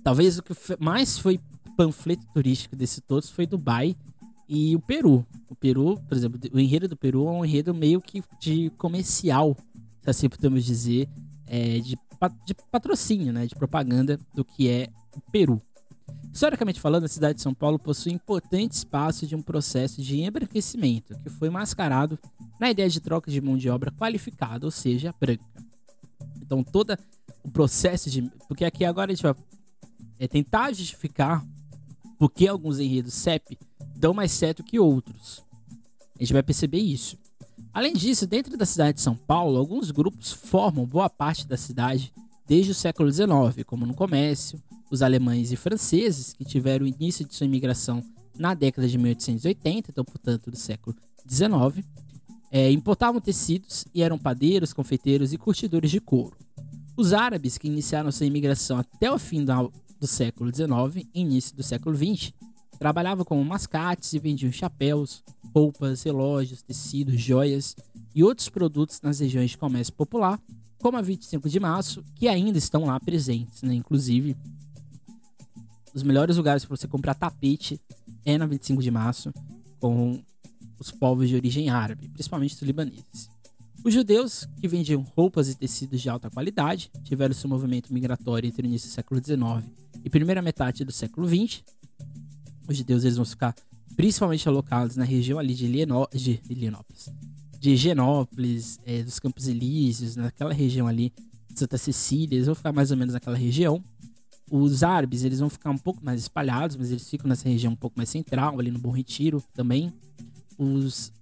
Talvez 0.02 0.38
o 0.38 0.42
que 0.42 0.54
mais 0.80 1.18
foi 1.18 1.38
panfleto 1.76 2.26
turístico 2.32 2.76
desse 2.76 3.00
todos 3.00 3.30
foi 3.30 3.46
Dubai, 3.46 3.96
e 4.54 4.76
o 4.76 4.80
Peru. 4.80 5.26
O 5.48 5.54
Peru, 5.54 5.98
por 6.06 6.14
exemplo, 6.14 6.38
o 6.52 6.60
enredo 6.60 6.86
do 6.86 6.94
Peru 6.94 7.26
é 7.26 7.30
um 7.30 7.42
enredo 7.42 7.72
meio 7.72 8.02
que 8.02 8.22
de 8.38 8.68
comercial, 8.76 9.56
se 10.02 10.10
assim 10.10 10.28
podemos 10.28 10.62
dizer, 10.62 11.08
é, 11.46 11.78
de, 11.78 11.96
de 12.44 12.54
patrocínio, 12.70 13.32
né, 13.32 13.46
de 13.46 13.54
propaganda 13.54 14.20
do 14.34 14.44
que 14.44 14.68
é 14.68 14.90
o 15.16 15.22
Peru. 15.30 15.60
Historicamente 16.30 16.80
falando, 16.80 17.04
a 17.04 17.08
cidade 17.08 17.36
de 17.36 17.42
São 17.42 17.54
Paulo 17.54 17.78
possui 17.78 18.12
importante 18.12 18.72
espaço 18.72 19.26
de 19.26 19.34
um 19.34 19.40
processo 19.40 20.02
de 20.02 20.20
embranquecimento 20.20 21.18
que 21.20 21.30
foi 21.30 21.48
mascarado 21.48 22.18
na 22.60 22.70
ideia 22.70 22.90
de 22.90 23.00
troca 23.00 23.30
de 23.30 23.40
mão 23.40 23.56
de 23.56 23.70
obra 23.70 23.90
qualificada, 23.90 24.66
ou 24.66 24.70
seja, 24.70 25.14
branca. 25.18 25.44
Então, 26.42 26.62
todo 26.62 26.94
o 27.42 27.50
processo 27.50 28.10
de. 28.10 28.22
Porque 28.46 28.66
aqui 28.66 28.84
agora 28.84 29.12
a 29.12 29.14
gente 29.14 29.22
vai 29.22 29.34
é, 30.18 30.28
tentar 30.28 30.72
justificar 30.72 31.42
por 32.18 32.30
que 32.30 32.46
alguns 32.46 32.78
enredos 32.78 33.14
CEP 33.14 33.58
dão 34.02 34.12
mais 34.12 34.32
certo 34.32 34.64
que 34.64 34.80
outros. 34.80 35.44
A 36.16 36.18
gente 36.18 36.32
vai 36.32 36.42
perceber 36.42 36.80
isso. 36.80 37.16
Além 37.72 37.92
disso, 37.92 38.26
dentro 38.26 38.56
da 38.56 38.66
cidade 38.66 38.96
de 38.96 39.00
São 39.00 39.14
Paulo, 39.14 39.56
alguns 39.56 39.92
grupos 39.92 40.32
formam 40.32 40.84
boa 40.84 41.08
parte 41.08 41.46
da 41.46 41.56
cidade 41.56 42.12
desde 42.44 42.72
o 42.72 42.74
século 42.74 43.10
XIX, 43.12 43.64
como 43.64 43.86
no 43.86 43.94
comércio, 43.94 44.60
os 44.90 45.02
alemães 45.02 45.52
e 45.52 45.56
franceses, 45.56 46.32
que 46.32 46.44
tiveram 46.44 46.84
o 46.84 46.88
início 46.88 47.24
de 47.24 47.32
sua 47.32 47.46
imigração 47.46 48.02
na 48.36 48.54
década 48.54 48.88
de 48.88 48.98
1880, 48.98 49.92
então, 49.92 50.04
portanto, 50.04 50.50
do 50.50 50.56
século 50.56 50.96
XIX, 51.30 51.86
é, 52.50 52.72
importavam 52.72 53.20
tecidos 53.20 53.84
e 53.94 54.02
eram 54.02 54.18
padeiros, 54.18 54.72
confeiteiros 54.72 55.32
e 55.32 55.38
curtidores 55.38 55.92
de 55.92 56.00
couro. 56.00 56.36
Os 56.96 57.12
árabes, 57.12 57.56
que 57.56 57.68
iniciaram 57.68 58.10
sua 58.10 58.26
imigração 58.26 58.78
até 58.78 59.10
o 59.12 59.18
fim 59.18 59.44
do 59.44 60.06
século 60.08 60.52
XIX 60.52 61.06
e 61.14 61.20
início 61.20 61.54
do 61.54 61.62
século 61.62 61.96
XX, 61.96 62.32
trabalhavam 62.82 63.24
como 63.24 63.44
mascates 63.44 64.12
e 64.12 64.18
vendiam 64.18 64.50
chapéus, 64.50 65.22
roupas, 65.54 66.02
relógios, 66.02 66.62
tecidos, 66.62 67.20
joias 67.20 67.76
e 68.12 68.24
outros 68.24 68.48
produtos 68.48 69.00
nas 69.00 69.20
regiões 69.20 69.52
de 69.52 69.56
comércio 69.56 69.92
popular, 69.92 70.36
como 70.78 70.98
a 70.98 71.00
25 71.00 71.48
de 71.48 71.60
março, 71.60 72.02
que 72.16 72.26
ainda 72.26 72.58
estão 72.58 72.84
lá 72.84 72.98
presentes, 72.98 73.62
né? 73.62 73.72
Inclusive, 73.72 74.36
os 75.94 76.02
melhores 76.02 76.36
lugares 76.36 76.64
para 76.64 76.76
você 76.76 76.88
comprar 76.88 77.14
tapete 77.14 77.80
é 78.24 78.36
na 78.36 78.46
25 78.46 78.82
de 78.82 78.90
março, 78.90 79.32
com 79.78 80.20
os 80.76 80.90
povos 80.90 81.28
de 81.28 81.36
origem 81.36 81.70
árabe, 81.70 82.08
principalmente 82.08 82.56
os 82.56 82.62
libaneses. 82.62 83.30
Os 83.84 83.94
judeus, 83.94 84.48
que 84.60 84.66
vendiam 84.66 85.02
roupas 85.16 85.48
e 85.48 85.54
tecidos 85.54 86.00
de 86.00 86.10
alta 86.10 86.28
qualidade, 86.28 86.90
tiveram 87.04 87.32
seu 87.32 87.48
movimento 87.48 87.94
migratório 87.94 88.48
entre 88.48 88.66
o 88.66 88.66
início 88.66 88.88
do 88.88 88.92
século 88.92 89.24
XIX 89.24 89.70
e 90.04 90.10
primeira 90.10 90.42
metade 90.42 90.84
do 90.84 90.90
século 90.90 91.28
XX. 91.28 91.62
Os 92.72 92.78
judeus 92.78 93.04
eles 93.04 93.16
vão 93.16 93.24
ficar 93.24 93.54
principalmente 93.94 94.48
alocados 94.48 94.96
na 94.96 95.04
região 95.04 95.38
ali 95.38 95.54
de, 95.54 95.66
Lienó 95.66 96.06
de 96.12 96.40
Lienópolis, 96.48 97.08
de 97.60 97.70
Higienópolis, 97.70 98.80
é, 98.84 99.02
dos 99.02 99.20
Campos 99.20 99.46
Elíseos, 99.46 100.16
naquela 100.16 100.52
região 100.52 100.88
ali 100.88 101.12
de 101.50 101.58
Santa 101.58 101.78
Cecília, 101.78 102.36
eles 102.36 102.46
vão 102.46 102.54
ficar 102.54 102.72
mais 102.72 102.90
ou 102.90 102.96
menos 102.96 103.14
naquela 103.14 103.36
região. 103.36 103.84
Os 104.50 104.82
árabes, 104.82 105.22
eles 105.22 105.38
vão 105.38 105.48
ficar 105.48 105.70
um 105.70 105.78
pouco 105.78 106.04
mais 106.04 106.20
espalhados, 106.20 106.76
mas 106.76 106.90
eles 106.90 107.08
ficam 107.08 107.28
nessa 107.28 107.48
região 107.48 107.72
um 107.72 107.76
pouco 107.76 107.96
mais 107.96 108.08
central, 108.08 108.58
ali 108.58 108.70
no 108.70 108.78
Bom 108.78 108.90
Retiro 108.90 109.42
também. 109.54 109.92
Os, 110.58 111.12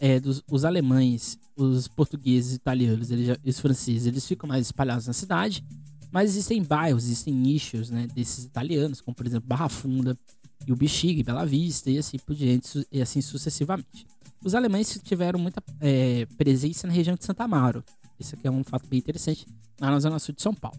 é, 0.00 0.18
dos, 0.18 0.42
os 0.50 0.64
alemães, 0.64 1.38
os 1.56 1.88
portugueses, 1.88 2.54
italianos, 2.54 3.10
eles, 3.10 3.38
os 3.44 3.60
franceses, 3.60 4.06
eles 4.06 4.26
ficam 4.26 4.48
mais 4.48 4.66
espalhados 4.66 5.06
na 5.06 5.12
cidade. 5.12 5.64
Mas 6.10 6.30
existem 6.30 6.62
bairros, 6.62 7.04
existem 7.04 7.34
nichos, 7.34 7.90
né, 7.90 8.06
desses 8.14 8.44
italianos, 8.44 9.00
como 9.00 9.14
por 9.14 9.26
exemplo 9.26 9.46
Barra 9.46 9.68
Funda, 9.68 10.18
e 10.66 10.72
o 10.72 10.76
Bexiga, 10.76 11.22
Bela 11.22 11.46
Vista 11.46 11.90
e 11.90 11.98
assim 11.98 12.18
por 12.18 12.34
diante, 12.34 12.86
e 12.90 13.00
assim 13.00 13.20
sucessivamente. 13.20 14.06
Os 14.44 14.54
alemães 14.54 15.00
tiveram 15.02 15.38
muita 15.38 15.62
é, 15.80 16.26
presença 16.36 16.86
na 16.86 16.92
região 16.92 17.16
de 17.16 17.24
Santa 17.24 17.44
Amaro. 17.44 17.84
Isso 18.18 18.34
aqui 18.34 18.46
é 18.46 18.50
um 18.50 18.64
fato 18.64 18.86
bem 18.88 18.98
interessante, 18.98 19.46
lá 19.80 19.90
na 19.90 20.00
zona 20.00 20.18
sul 20.18 20.34
de 20.34 20.42
São 20.42 20.54
Paulo. 20.54 20.78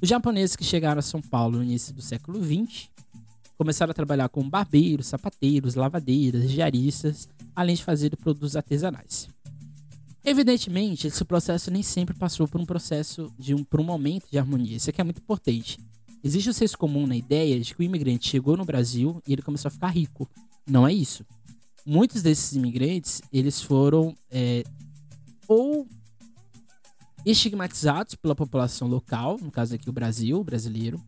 Os 0.00 0.08
japoneses 0.08 0.56
que 0.56 0.64
chegaram 0.64 0.98
a 0.98 1.02
São 1.02 1.20
Paulo 1.20 1.58
no 1.58 1.64
início 1.64 1.92
do 1.94 2.02
século 2.02 2.42
XX 2.42 2.88
começaram 3.56 3.90
a 3.90 3.94
trabalhar 3.94 4.28
como 4.28 4.50
barbeiros, 4.50 5.06
sapateiros, 5.06 5.74
lavadeiras, 5.74 6.50
diaristas, 6.50 7.28
além 7.54 7.74
de 7.74 7.82
fazer 7.82 8.14
produtos 8.16 8.54
artesanais. 8.54 9.28
Evidentemente, 10.22 11.06
esse 11.06 11.24
processo 11.24 11.70
nem 11.70 11.82
sempre 11.82 12.14
passou 12.14 12.46
por 12.46 12.60
um 12.60 12.66
processo 12.66 13.32
de 13.38 13.54
um, 13.54 13.64
por 13.64 13.80
um 13.80 13.84
momento 13.84 14.26
de 14.30 14.38
harmonia. 14.38 14.76
Isso 14.76 14.90
aqui 14.90 15.00
é 15.00 15.04
muito 15.04 15.20
importante. 15.20 15.78
Existe 16.26 16.50
o 16.50 16.52
senso 16.52 16.76
comum 16.76 17.06
na 17.06 17.14
ideia 17.14 17.60
de 17.60 17.72
que 17.72 17.80
o 17.80 17.84
imigrante 17.84 18.28
chegou 18.28 18.56
no 18.56 18.64
Brasil 18.64 19.22
e 19.24 19.32
ele 19.32 19.42
começou 19.42 19.68
a 19.68 19.70
ficar 19.70 19.90
rico. 19.90 20.28
Não 20.68 20.84
é 20.84 20.92
isso. 20.92 21.24
Muitos 21.86 22.20
desses 22.20 22.52
imigrantes, 22.52 23.22
eles 23.32 23.62
foram 23.62 24.12
é, 24.28 24.64
ou 25.46 25.86
estigmatizados 27.24 28.16
pela 28.16 28.34
população 28.34 28.88
local, 28.88 29.38
no 29.40 29.52
caso 29.52 29.76
aqui 29.76 29.88
o 29.88 29.92
Brasil, 29.92 30.40
o 30.40 30.42
brasileiro. 30.42 31.00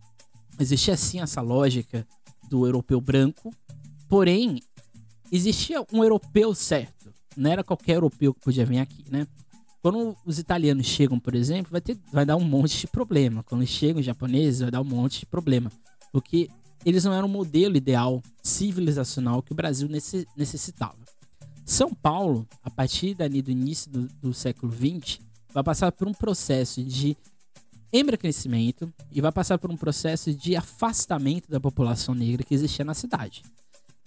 Existe 0.57 0.93
assim 0.93 1.19
essa 1.19 1.41
lógica 1.41 2.07
do 2.49 2.65
europeu 2.65 3.01
branco, 3.01 3.53
porém 4.09 4.63
existia 5.33 5.85
um 5.93 6.05
europeu 6.05 6.55
certo. 6.55 7.13
Não 7.37 7.51
era 7.51 7.65
qualquer 7.65 7.97
europeu 7.97 8.33
que 8.33 8.41
podia 8.41 8.65
vir 8.65 8.79
aqui, 8.79 9.05
né? 9.11 9.27
Quando 9.80 10.16
os 10.26 10.38
italianos 10.38 10.87
chegam, 10.87 11.18
por 11.18 11.35
exemplo, 11.35 11.70
vai, 11.70 11.80
ter, 11.80 11.99
vai 12.12 12.26
dar 12.26 12.37
um 12.37 12.44
monte 12.44 12.80
de 12.80 12.87
problema. 12.87 13.42
Quando 13.44 13.66
chegam 13.66 14.00
os 14.00 14.06
japoneses, 14.06 14.61
vai 14.61 14.70
dar 14.70 14.80
um 14.80 14.85
monte 14.85 15.20
de 15.20 15.26
problema. 15.26 15.70
Porque 16.12 16.49
eles 16.85 17.04
não 17.04 17.12
eram 17.12 17.26
o 17.26 17.30
modelo 17.30 17.76
ideal 17.76 18.23
civilizacional 18.42 19.42
que 19.42 19.52
o 19.52 19.54
Brasil 19.54 19.88
necessitava. 20.37 20.99
São 21.64 21.92
Paulo, 21.92 22.47
a 22.62 22.70
partir 22.70 23.14
dali 23.14 23.42
do 23.42 23.50
início 23.50 23.90
do, 23.90 24.08
do 24.20 24.35
século 24.35 24.73
XX, 24.73 25.20
vai 25.52 25.62
passar 25.62 25.92
por 25.92 26.08
um 26.08 26.14
processo 26.14 26.82
de 26.82 27.16
embracrecimento 27.92 28.92
e 29.12 29.20
vai 29.20 29.32
passar 29.32 29.58
por 29.58 29.70
um 29.70 29.76
processo 29.76 30.32
de 30.32 30.56
afastamento 30.56 31.50
da 31.50 31.61
população 31.61 32.14
negra 32.14 32.42
que 32.42 32.54
existia 32.54 32.85
na 32.85 32.94
cidade. 32.94 33.42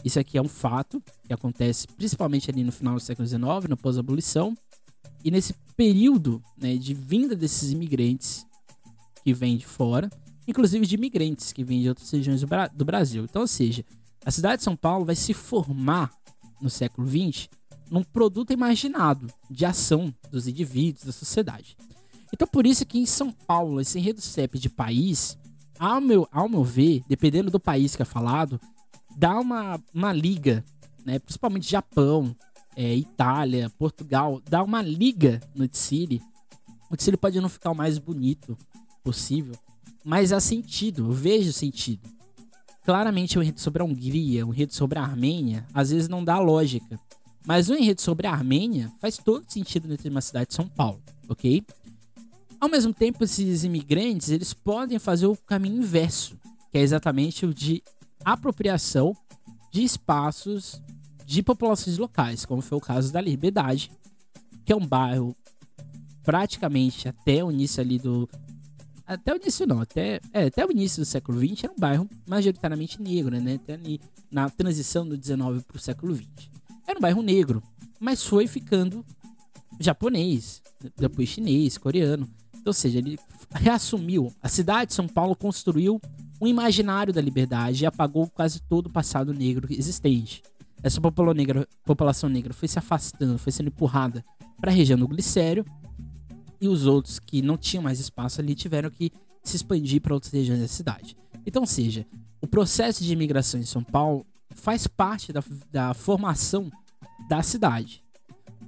Isso 0.03 0.19
aqui 0.19 0.37
é 0.37 0.41
um 0.41 0.47
fato 0.47 1.01
que 1.25 1.33
acontece 1.33 1.87
principalmente 1.87 2.49
ali 2.49 2.63
no 2.63 2.71
final 2.71 2.95
do 2.95 2.99
século 2.99 3.27
XIX, 3.27 3.41
na 3.69 3.77
pós-abolição, 3.77 4.57
e 5.23 5.31
nesse 5.31 5.53
período 5.75 6.43
né, 6.57 6.75
de 6.75 6.93
vinda 6.93 7.35
desses 7.35 7.71
imigrantes 7.71 8.45
que 9.23 9.33
vêm 9.33 9.57
de 9.57 9.65
fora, 9.65 10.09
inclusive 10.47 10.85
de 10.85 10.95
imigrantes 10.95 11.53
que 11.53 11.63
vêm 11.63 11.81
de 11.81 11.89
outras 11.89 12.09
regiões 12.09 12.41
do, 12.41 12.47
Bra 12.47 12.67
do 12.67 12.85
Brasil. 12.85 13.23
Então, 13.23 13.43
ou 13.43 13.47
seja, 13.47 13.85
a 14.25 14.31
cidade 14.31 14.57
de 14.57 14.63
São 14.63 14.75
Paulo 14.75 15.05
vai 15.05 15.15
se 15.15 15.33
formar 15.33 16.11
no 16.61 16.69
século 16.69 17.07
XX 17.07 17.49
num 17.89 18.03
produto 18.03 18.53
imaginado 18.53 19.27
de 19.49 19.65
ação 19.65 20.13
dos 20.31 20.47
indivíduos, 20.47 21.03
da 21.03 21.11
sociedade. 21.11 21.75
Então, 22.33 22.47
por 22.47 22.65
isso 22.65 22.85
que 22.85 22.97
em 22.97 23.05
São 23.05 23.31
Paulo, 23.31 23.81
esse 23.81 23.99
enredo 23.99 24.21
CEP 24.21 24.57
de 24.57 24.69
país, 24.69 25.37
ao 25.77 25.99
meu, 25.99 26.27
ao 26.31 26.47
meu 26.47 26.63
ver, 26.63 27.03
dependendo 27.07 27.51
do 27.51 27.59
país 27.59 27.95
que 27.95 28.01
é 28.01 28.05
falado, 28.05 28.59
dá 29.17 29.37
uma, 29.37 29.81
uma 29.93 30.13
liga, 30.13 30.63
né, 31.05 31.19
principalmente 31.19 31.69
Japão, 31.69 32.33
é, 32.75 32.95
Itália, 32.95 33.69
Portugal, 33.71 34.41
dá 34.49 34.63
uma 34.63 34.81
liga 34.81 35.39
no 35.55 35.67
Tsiri. 35.67 36.21
O 36.89 36.95
Tsiri 36.95 37.17
pode 37.17 37.39
não 37.39 37.49
ficar 37.49 37.71
o 37.71 37.75
mais 37.75 37.97
bonito 37.97 38.57
possível, 39.03 39.55
mas 40.03 40.31
há 40.31 40.39
sentido, 40.39 41.07
eu 41.07 41.11
vejo 41.11 41.51
sentido. 41.51 42.09
Claramente, 42.83 43.37
o 43.37 43.43
enredo 43.43 43.59
sobre 43.59 43.81
a 43.81 43.85
Hungria, 43.85 44.45
o 44.45 44.53
enredo 44.53 44.73
sobre 44.73 44.97
a 44.97 45.03
Armênia, 45.03 45.65
às 45.73 45.91
vezes 45.91 46.09
não 46.09 46.23
dá 46.23 46.39
lógica. 46.39 46.99
Mas 47.45 47.69
o 47.69 47.75
enredo 47.75 48.01
sobre 48.01 48.27
a 48.27 48.31
Armênia 48.31 48.91
faz 48.99 49.17
todo 49.17 49.45
sentido 49.47 49.87
dentro 49.87 50.03
de 50.03 50.09
uma 50.09 50.21
cidade 50.21 50.49
de 50.49 50.55
São 50.55 50.67
Paulo, 50.67 51.01
ok? 51.27 51.63
Ao 52.59 52.69
mesmo 52.69 52.93
tempo, 52.93 53.23
esses 53.23 53.63
imigrantes, 53.63 54.29
eles 54.29 54.53
podem 54.53 54.99
fazer 54.99 55.25
o 55.25 55.35
caminho 55.35 55.81
inverso, 55.81 56.37
que 56.71 56.77
é 56.77 56.81
exatamente 56.81 57.45
o 57.45 57.53
de 57.53 57.83
apropriação 58.23 59.15
de 59.71 59.83
espaços 59.83 60.81
de 61.31 61.41
populações 61.41 61.97
locais, 61.97 62.45
como 62.45 62.61
foi 62.61 62.77
o 62.77 62.81
caso 62.81 63.13
da 63.13 63.21
Liberdade, 63.21 63.89
que 64.65 64.73
é 64.73 64.75
um 64.75 64.85
bairro 64.85 65.33
praticamente 66.23 67.07
até 67.07 67.41
o 67.41 67.49
início 67.49 67.81
ali 67.81 67.97
do. 67.97 68.29
Até 69.07 69.33
o 69.33 69.37
início 69.37 69.65
não, 69.65 69.79
até, 69.79 70.19
é, 70.33 70.47
até 70.47 70.65
o 70.65 70.71
início 70.71 71.01
do 71.01 71.05
século 71.05 71.39
XX 71.39 71.63
era 71.63 71.73
um 71.73 71.79
bairro 71.79 72.09
majoritariamente 72.27 73.01
negro, 73.01 73.39
né? 73.39 73.55
Até 73.55 73.75
ali 73.75 74.01
na 74.29 74.49
transição 74.49 75.07
do 75.07 75.17
19 75.17 75.61
para 75.61 75.77
o 75.77 75.79
século 75.79 76.13
XX. 76.13 76.49
Era 76.85 76.99
um 76.99 77.01
bairro 77.01 77.21
negro, 77.21 77.63
mas 77.97 78.25
foi 78.25 78.45
ficando 78.45 79.05
japonês, 79.79 80.61
depois 80.97 81.29
chinês, 81.29 81.77
coreano. 81.77 82.29
Ou 82.65 82.73
seja, 82.73 82.97
ele 82.97 83.17
reassumiu. 83.53 84.33
A 84.43 84.49
cidade 84.49 84.89
de 84.89 84.95
São 84.95 85.07
Paulo 85.07 85.33
construiu 85.33 86.01
um 86.41 86.47
imaginário 86.47 87.13
da 87.13 87.21
liberdade 87.21 87.83
e 87.83 87.85
apagou 87.85 88.27
quase 88.27 88.61
todo 88.63 88.87
o 88.87 88.91
passado 88.91 89.33
negro 89.33 89.67
existente. 89.71 90.43
Essa 90.83 90.99
população 90.99 91.33
negra, 91.33 91.67
população 91.85 92.29
negra 92.29 92.53
foi 92.53 92.67
se 92.67 92.79
afastando, 92.79 93.37
foi 93.37 93.51
sendo 93.51 93.67
empurrada 93.67 94.23
para 94.59 94.71
a 94.71 94.73
região 94.73 94.97
do 94.97 95.07
Glicério 95.07 95.65
e 96.59 96.67
os 96.67 96.85
outros 96.85 97.19
que 97.19 97.41
não 97.41 97.57
tinham 97.57 97.83
mais 97.83 97.99
espaço 97.99 98.41
ali 98.41 98.55
tiveram 98.55 98.89
que 98.89 99.11
se 99.43 99.55
expandir 99.55 100.01
para 100.01 100.13
outras 100.13 100.31
regiões 100.31 100.59
da 100.59 100.67
cidade. 100.67 101.15
Então, 101.45 101.65
seja, 101.65 102.05
o 102.41 102.47
processo 102.47 103.03
de 103.03 103.13
imigração 103.13 103.59
em 103.59 103.65
São 103.65 103.83
Paulo 103.83 104.25
faz 104.55 104.87
parte 104.87 105.31
da, 105.31 105.43
da 105.71 105.93
formação 105.93 106.71
da 107.27 107.41
cidade. 107.41 108.03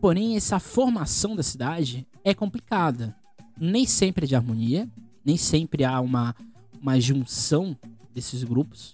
Porém, 0.02 0.36
essa 0.36 0.60
formação 0.60 1.36
da 1.36 1.44
cidade 1.44 2.08
é 2.24 2.34
complicada. 2.34 3.16
Nem 3.60 3.86
sempre 3.86 4.26
é 4.26 4.28
de 4.28 4.36
harmonia, 4.36 4.90
nem 5.24 5.38
sempre 5.38 5.84
há 5.84 6.00
uma, 6.02 6.36
uma 6.82 7.00
junção 7.00 7.78
desses 8.14 8.44
grupos 8.44 8.94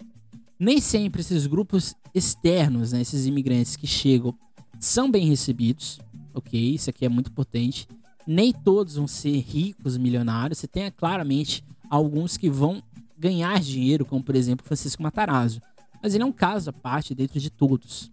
nem 0.59 0.81
sempre 0.81 1.21
esses 1.21 1.47
grupos 1.47 1.95
externos, 2.13 2.91
né, 2.91 3.01
esses 3.01 3.25
imigrantes 3.25 3.75
que 3.75 3.87
chegam, 3.87 4.35
são 4.79 5.09
bem 5.09 5.27
recebidos, 5.27 5.99
ok? 6.33 6.59
Isso 6.75 6.89
aqui 6.89 7.05
é 7.05 7.09
muito 7.09 7.31
potente. 7.31 7.87
Nem 8.27 8.51
todos 8.51 8.95
vão 8.95 9.07
ser 9.07 9.37
ricos, 9.39 9.97
milionários. 9.97 10.59
Você 10.59 10.67
tem 10.67 10.91
claramente 10.91 11.63
alguns 11.89 12.37
que 12.37 12.49
vão 12.49 12.83
ganhar 13.17 13.59
dinheiro, 13.59 14.05
como 14.05 14.23
por 14.23 14.35
exemplo 14.35 14.65
Francisco 14.65 15.01
Matarazzo. 15.01 15.61
Mas 16.01 16.13
ele 16.13 16.23
é 16.23 16.25
um 16.25 16.31
caso 16.31 16.69
à 16.69 16.73
parte 16.73 17.15
dentro 17.15 17.39
de 17.39 17.49
todos. 17.49 18.11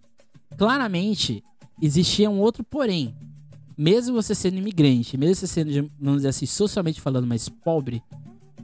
Claramente, 0.57 1.43
existia 1.81 2.29
um 2.29 2.39
outro 2.39 2.63
porém. 2.63 3.15
Mesmo 3.77 4.15
você 4.15 4.33
sendo 4.33 4.57
imigrante, 4.57 5.17
mesmo 5.17 5.35
você 5.35 5.47
sendo, 5.47 5.91
vamos 5.99 6.19
dizer 6.19 6.29
assim, 6.29 6.45
socialmente 6.45 6.99
falando 6.99 7.27
mais 7.27 7.47
pobre, 7.47 8.01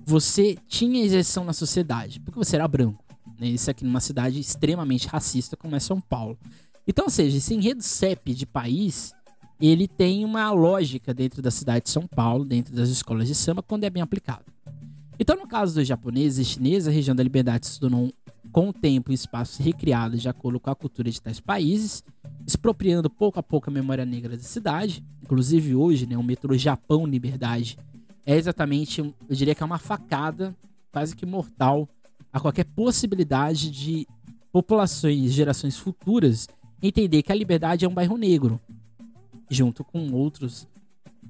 você 0.05 0.57
tinha 0.67 1.05
isenção 1.05 1.45
na 1.45 1.53
sociedade, 1.53 2.19
porque 2.19 2.37
você 2.37 2.55
era 2.55 2.67
branco. 2.67 3.02
Isso 3.47 3.69
aqui 3.69 3.83
numa 3.83 3.99
cidade 3.99 4.39
extremamente 4.39 5.07
racista 5.07 5.57
como 5.57 5.75
é 5.75 5.79
São 5.79 5.99
Paulo. 5.99 6.37
Então, 6.87 7.05
ou 7.05 7.11
seja, 7.11 7.37
esse 7.37 7.53
enredo 7.53 7.81
CEP 7.81 8.33
de 8.33 8.45
país, 8.45 9.13
ele 9.59 9.87
tem 9.87 10.25
uma 10.25 10.51
lógica 10.51 11.13
dentro 11.13 11.41
da 11.41 11.51
cidade 11.51 11.85
de 11.85 11.91
São 11.91 12.05
Paulo, 12.05 12.43
dentro 12.43 12.75
das 12.75 12.89
escolas 12.89 13.27
de 13.27 13.35
samba, 13.35 13.63
quando 13.63 13.85
é 13.85 13.89
bem 13.89 14.03
aplicado. 14.03 14.43
Então, 15.19 15.37
no 15.37 15.47
caso 15.47 15.75
dos 15.75 15.87
japoneses 15.87 16.45
e 16.45 16.49
chineses, 16.49 16.87
a 16.87 16.91
região 16.91 17.15
da 17.15 17.23
liberdade 17.23 17.67
se 17.67 17.79
tornou 17.79 18.11
com 18.51 18.69
o 18.69 18.73
tempo 18.73 19.11
e 19.11 19.15
espaços 19.15 19.57
recriados 19.57 20.21
de 20.21 20.29
acordo 20.29 20.59
com 20.59 20.69
a 20.69 20.75
cultura 20.75 21.09
de 21.09 21.21
tais 21.21 21.39
países, 21.39 22.03
expropriando 22.45 23.09
pouco 23.09 23.39
a 23.39 23.43
pouco 23.43 23.69
a 23.69 23.73
memória 23.73 24.05
negra 24.05 24.35
da 24.35 24.43
cidade. 24.43 25.03
Inclusive 25.21 25.75
hoje, 25.75 26.05
né, 26.05 26.17
o 26.17 26.23
metrô 26.23 26.55
Japão 26.57 27.05
Liberdade 27.05 27.77
é 28.25 28.35
exatamente, 28.35 28.99
eu 28.99 29.13
diria 29.29 29.55
que 29.55 29.63
é 29.63 29.65
uma 29.65 29.79
facada 29.79 30.55
quase 30.91 31.15
que 31.15 31.25
mortal 31.25 31.89
a 32.33 32.39
qualquer 32.39 32.65
possibilidade 32.65 33.71
de 33.71 34.07
populações, 34.51 35.31
gerações 35.31 35.77
futuras 35.77 36.47
entender 36.81 37.23
que 37.23 37.31
a 37.31 37.35
Liberdade 37.35 37.85
é 37.85 37.87
um 37.87 37.93
bairro 37.93 38.17
negro, 38.17 38.59
junto 39.49 39.83
com 39.83 40.11
outros, 40.11 40.67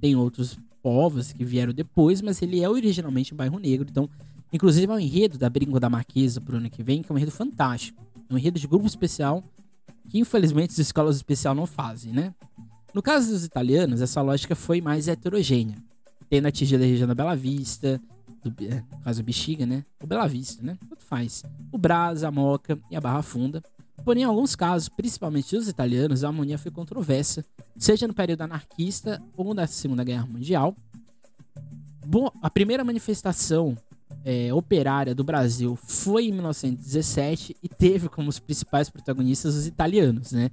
tem 0.01 0.15
outros 0.15 0.57
povos 0.81 1.31
que 1.31 1.45
vieram 1.45 1.73
depois, 1.73 2.21
mas 2.21 2.41
ele 2.41 2.63
é 2.63 2.67
originalmente 2.67 3.33
um 3.33 3.37
bairro 3.37 3.59
negro, 3.59 3.87
então 3.89 4.09
Inclusive 4.53 4.85
é 4.85 4.95
um 4.95 4.99
enredo 4.99 5.35
da 5.35 5.49
Brinco 5.49 5.79
da 5.79 5.89
Marquesa 5.89 6.39
pro 6.39 6.57
ano 6.57 6.69
que 6.69 6.83
vem, 6.83 7.01
que 7.01 7.11
é 7.11 7.15
um 7.15 7.17
enredo 7.17 7.31
fantástico. 7.31 7.99
É 8.29 8.33
um 8.33 8.37
enredo 8.37 8.59
de 8.59 8.67
grupo 8.67 8.85
especial 8.85 9.43
que 10.07 10.19
infelizmente 10.19 10.71
as 10.71 10.77
escolas 10.77 11.15
especial 11.15 11.55
não 11.55 11.65
fazem, 11.65 12.13
né? 12.13 12.35
No 12.93 13.01
caso 13.01 13.31
dos 13.31 13.43
italianos, 13.43 13.99
essa 13.99 14.21
lógica 14.21 14.53
foi 14.53 14.79
mais 14.79 15.07
heterogênea, 15.07 15.75
tendo 16.29 16.47
atingido 16.47 16.83
a 16.83 16.85
região 16.85 17.07
da 17.07 17.15
Bela 17.15 17.35
Vista, 17.35 17.99
do, 18.43 18.63
é, 18.65 18.83
caso 19.03 19.23
Bexiga, 19.23 19.65
né? 19.65 19.85
O 20.01 20.07
Bela 20.07 20.27
Vista, 20.27 20.63
né? 20.63 20.77
Tanto 20.89 21.03
faz. 21.03 21.43
O 21.71 21.77
Brás, 21.77 22.23
a 22.23 22.31
Moca 22.31 22.77
e 22.89 22.95
a 22.95 23.01
Barra 23.01 23.21
Funda. 23.21 23.63
Porém, 24.03 24.23
em 24.23 24.25
alguns 24.25 24.55
casos, 24.55 24.89
principalmente 24.89 25.55
os 25.55 25.67
italianos, 25.67 26.23
a 26.23 26.27
harmonia 26.27 26.57
foi 26.57 26.71
controversa, 26.71 27.45
seja 27.77 28.07
no 28.07 28.13
período 28.13 28.41
anarquista 28.41 29.21
ou 29.35 29.53
na 29.53 29.65
Segunda 29.65 30.03
Guerra 30.03 30.25
Mundial. 30.25 30.75
Bom, 32.05 32.29
a 32.41 32.49
primeira 32.49 32.83
manifestação 32.83 33.77
é, 34.25 34.53
operária 34.53 35.15
do 35.15 35.23
Brasil 35.23 35.75
foi 35.75 36.25
em 36.25 36.31
1917 36.31 37.55
e 37.63 37.69
teve 37.69 38.09
como 38.09 38.29
os 38.29 38.39
principais 38.39 38.89
protagonistas 38.89 39.55
os 39.55 39.67
italianos, 39.67 40.31
né? 40.31 40.49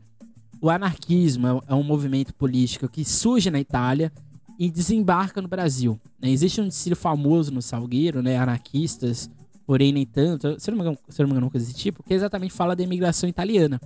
O 0.61 0.69
anarquismo 0.69 1.47
é, 1.47 1.61
é 1.69 1.75
um 1.75 1.83
movimento 1.83 2.35
político 2.35 2.89
que 2.89 3.05
surge 3.05 3.51
na 3.51 3.59
Itália 3.59 4.13
e 4.61 4.71
desembarca 4.71 5.40
no 5.40 5.49
Brasil. 5.49 5.99
Né? 6.21 6.29
Existe 6.29 6.61
um 6.61 6.69
desfile 6.69 6.95
famoso 6.95 7.50
no 7.50 7.62
Salgueiro, 7.62 8.21
né? 8.21 8.37
Anarquistas, 8.37 9.31
porém 9.67 9.90
nem 9.90 10.05
tanto, 10.05 10.52
se 10.61 10.67
se 10.67 10.71
não 10.71 10.76
me 10.76 10.83
engano 10.83 11.47
uma 11.47 11.50
coisa 11.50 11.67
desse 11.67 11.79
tipo, 11.79 12.02
que 12.02 12.12
exatamente 12.12 12.52
fala 12.52 12.76
da 12.76 12.83
imigração 12.83 13.26
italiana. 13.26 13.81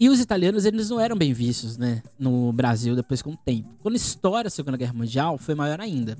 E 0.00 0.08
os 0.08 0.18
italianos, 0.18 0.64
eles 0.64 0.90
não 0.90 0.98
eram 0.98 1.16
bem 1.16 1.32
vistos, 1.32 1.78
né? 1.78 2.02
No 2.18 2.52
Brasil, 2.52 2.96
depois 2.96 3.22
com 3.22 3.30
o 3.30 3.36
tempo. 3.36 3.68
Quando 3.80 3.94
estoura 3.94 4.48
a 4.48 4.50
Segunda 4.50 4.76
Guerra 4.76 4.92
Mundial, 4.92 5.38
foi 5.38 5.54
maior 5.54 5.80
ainda. 5.80 6.18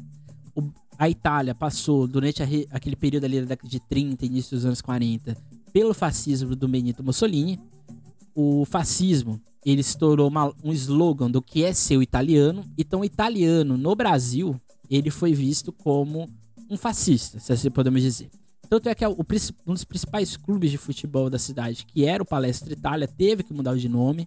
O, 0.55 0.63
a 0.97 1.11
Itália 1.11 1.57
passou, 1.57 2.07
durante 2.07 2.41
a, 2.41 2.47
aquele 2.71 2.95
período 2.95 3.25
ali 3.25 3.41
da 3.41 3.47
década 3.47 3.69
de 3.69 3.81
30, 3.81 4.27
início 4.27 4.57
dos 4.57 4.65
anos 4.65 4.81
40, 4.81 5.37
pelo 5.73 5.93
fascismo 5.93 6.55
do 6.55 6.69
Benito 6.69 7.03
Mussolini. 7.03 7.59
O 8.33 8.65
fascismo, 8.65 9.41
ele 9.65 9.81
estourou 9.81 10.29
uma, 10.29 10.53
um 10.63 10.73
slogan 10.73 11.31
do 11.31 11.41
que 11.41 11.65
é 11.65 11.73
ser 11.73 11.97
o 11.97 12.03
italiano. 12.03 12.65
Então, 12.77 13.05
italiano 13.05 13.77
no 13.77 13.95
Brasil, 13.95 14.61
ele 14.91 15.11
foi 15.11 15.33
visto 15.33 15.73
como 15.73 16.29
um 16.69 16.77
fascista, 16.77 17.39
se 17.39 17.53
assim 17.53 17.71
podemos 17.71 18.03
dizer. 18.03 18.31
Tanto 18.69 18.89
é 18.89 18.95
que 18.95 19.07
o, 19.07 19.17
um 19.67 19.73
dos 19.75 19.85
principais 19.85 20.37
clubes 20.37 20.71
de 20.71 20.79
futebol 20.79 21.29
da 21.29 21.39
cidade, 21.39 21.85
que 21.87 22.05
era 22.05 22.23
o 22.23 22.27
Palestra 22.27 22.73
Itália, 22.73 23.07
teve 23.07 23.43
que 23.43 23.53
mudar 23.53 23.77
de 23.77 23.89
nome 23.89 24.27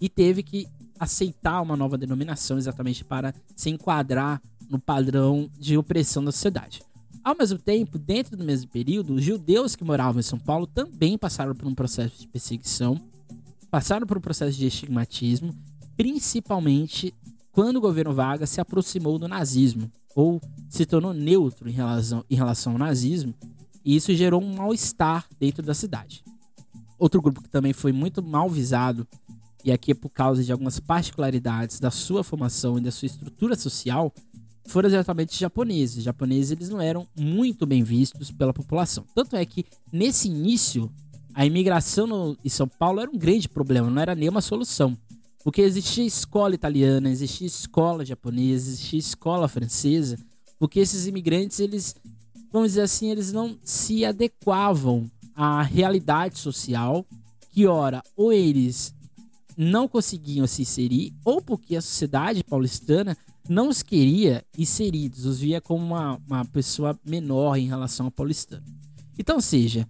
e 0.00 0.08
teve 0.08 0.42
que 0.42 0.66
aceitar 0.98 1.60
uma 1.60 1.76
nova 1.76 1.98
denominação 1.98 2.56
exatamente 2.56 3.04
para 3.04 3.34
se 3.54 3.70
enquadrar 3.70 4.40
no 4.68 4.78
padrão 4.78 5.50
de 5.58 5.76
opressão 5.76 6.24
da 6.24 6.32
sociedade. 6.32 6.82
Ao 7.22 7.36
mesmo 7.36 7.58
tempo, 7.58 7.98
dentro 7.98 8.36
do 8.36 8.44
mesmo 8.44 8.70
período, 8.70 9.14
os 9.14 9.22
judeus 9.24 9.76
que 9.76 9.84
moravam 9.84 10.20
em 10.20 10.22
São 10.22 10.38
Paulo 10.38 10.66
também 10.66 11.18
passaram 11.18 11.54
por 11.54 11.66
um 11.66 11.74
processo 11.74 12.20
de 12.20 12.28
perseguição, 12.28 13.00
passaram 13.76 14.06
por 14.06 14.16
um 14.16 14.22
processo 14.22 14.56
de 14.56 14.66
estigmatismo, 14.66 15.54
principalmente 15.98 17.12
quando 17.52 17.76
o 17.76 17.80
governo 17.80 18.14
Vargas 18.14 18.48
se 18.48 18.58
aproximou 18.58 19.18
do 19.18 19.28
nazismo, 19.28 19.92
ou 20.14 20.40
se 20.66 20.86
tornou 20.86 21.12
neutro 21.12 21.68
em 21.68 21.72
relação, 21.72 22.24
em 22.30 22.34
relação 22.34 22.72
ao 22.72 22.78
nazismo, 22.78 23.34
e 23.84 23.94
isso 23.94 24.14
gerou 24.14 24.42
um 24.42 24.56
mal-estar 24.56 25.26
dentro 25.38 25.62
da 25.62 25.74
cidade. 25.74 26.24
Outro 26.98 27.20
grupo 27.20 27.42
que 27.42 27.50
também 27.50 27.74
foi 27.74 27.92
muito 27.92 28.22
mal 28.22 28.48
visado, 28.48 29.06
e 29.62 29.70
aqui 29.70 29.90
é 29.90 29.94
por 29.94 30.08
causa 30.08 30.42
de 30.42 30.50
algumas 30.50 30.80
particularidades 30.80 31.78
da 31.78 31.90
sua 31.90 32.24
formação 32.24 32.78
e 32.78 32.80
da 32.80 32.90
sua 32.90 33.04
estrutura 33.04 33.54
social, 33.56 34.10
foram 34.68 34.88
exatamente 34.88 35.32
os 35.32 35.38
japoneses. 35.38 35.98
Os 35.98 36.04
japoneses 36.04 36.50
eles 36.50 36.70
não 36.70 36.80
eram 36.80 37.06
muito 37.14 37.66
bem 37.66 37.82
vistos 37.82 38.30
pela 38.30 38.54
população. 38.54 39.04
Tanto 39.14 39.36
é 39.36 39.44
que 39.44 39.66
nesse 39.92 40.28
início 40.28 40.90
a 41.36 41.44
imigração 41.44 42.06
no, 42.06 42.38
em 42.42 42.48
São 42.48 42.66
Paulo 42.66 42.98
era 42.98 43.10
um 43.10 43.18
grande 43.18 43.46
problema, 43.46 43.90
não 43.90 44.00
era 44.00 44.14
nenhuma 44.14 44.40
solução. 44.40 44.96
Porque 45.44 45.60
existia 45.60 46.06
escola 46.06 46.54
italiana, 46.54 47.10
existia 47.10 47.46
escola 47.46 48.06
japonesa, 48.06 48.70
existia 48.70 48.98
escola 48.98 49.46
francesa, 49.46 50.18
porque 50.58 50.80
esses 50.80 51.06
imigrantes, 51.06 51.60
eles, 51.60 51.94
vamos 52.50 52.70
dizer 52.70 52.80
assim, 52.80 53.10
eles 53.10 53.34
não 53.34 53.58
se 53.62 54.02
adequavam 54.02 55.10
à 55.34 55.60
realidade 55.60 56.38
social, 56.38 57.04
que 57.50 57.66
ora, 57.66 58.02
ou 58.16 58.32
eles 58.32 58.94
não 59.58 59.86
conseguiam 59.86 60.46
se 60.46 60.62
inserir, 60.62 61.12
ou 61.22 61.42
porque 61.42 61.76
a 61.76 61.82
sociedade 61.82 62.42
paulistana 62.42 63.14
não 63.46 63.68
os 63.68 63.82
queria 63.82 64.42
inseridos, 64.56 65.26
os 65.26 65.40
via 65.40 65.60
como 65.60 65.84
uma, 65.84 66.18
uma 66.26 66.44
pessoa 66.46 66.98
menor 67.04 67.56
em 67.56 67.66
relação 67.66 68.06
ao 68.06 68.12
paulistano. 68.12 68.64
Então, 69.18 69.38
seja, 69.38 69.86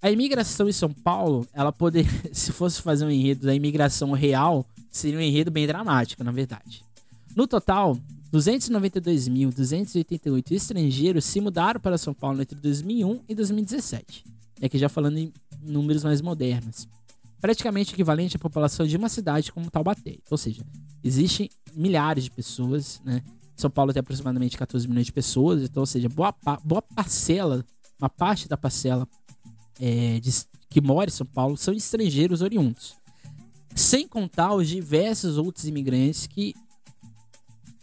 a 0.00 0.10
imigração 0.10 0.66
em 0.68 0.72
São 0.72 0.92
Paulo, 0.92 1.46
ela 1.52 1.72
poderia, 1.72 2.10
se 2.32 2.52
fosse 2.52 2.80
fazer 2.82 3.04
um 3.04 3.10
enredo 3.10 3.46
da 3.46 3.54
imigração 3.54 4.12
real, 4.12 4.64
seria 4.90 5.18
um 5.18 5.22
enredo 5.22 5.50
bem 5.50 5.66
dramático, 5.66 6.22
na 6.22 6.30
verdade. 6.30 6.84
No 7.34 7.46
total, 7.46 7.98
292.288 8.32 10.52
estrangeiros 10.52 11.24
se 11.24 11.40
mudaram 11.40 11.80
para 11.80 11.96
São 11.98 12.14
Paulo 12.14 12.42
entre 12.42 12.56
2001 12.58 13.20
e 13.28 13.34
2017. 13.34 14.24
É 14.60 14.68
que 14.68 14.78
já 14.78 14.88
falando 14.88 15.18
em 15.18 15.32
números 15.62 16.04
mais 16.04 16.20
modernos. 16.20 16.86
Praticamente 17.40 17.92
equivalente 17.92 18.36
à 18.36 18.38
população 18.38 18.86
de 18.86 18.96
uma 18.96 19.08
cidade 19.08 19.50
como 19.52 19.68
Taubaté. 19.70 20.18
Ou 20.30 20.38
seja, 20.38 20.62
existem 21.04 21.50
milhares 21.74 22.24
de 22.24 22.30
pessoas, 22.30 23.00
né? 23.04 23.22
São 23.54 23.70
Paulo 23.70 23.92
tem 23.92 24.00
aproximadamente 24.00 24.56
14 24.56 24.86
milhões 24.86 25.06
de 25.06 25.12
pessoas, 25.12 25.62
então, 25.62 25.82
ou 25.82 25.86
seja, 25.86 26.08
boa, 26.08 26.34
boa 26.62 26.82
parcela, 26.82 27.64
uma 27.98 28.08
parte 28.08 28.48
da 28.48 28.56
parcela 28.56 29.08
é, 29.80 30.20
de, 30.20 30.30
que 30.68 30.80
mora 30.80 31.10
em 31.10 31.12
São 31.12 31.26
Paulo 31.26 31.56
são 31.56 31.74
estrangeiros 31.74 32.42
oriundos. 32.42 32.94
Sem 33.74 34.08
contar 34.08 34.54
os 34.54 34.68
diversos 34.68 35.36
outros 35.36 35.66
imigrantes 35.66 36.26
que 36.26 36.54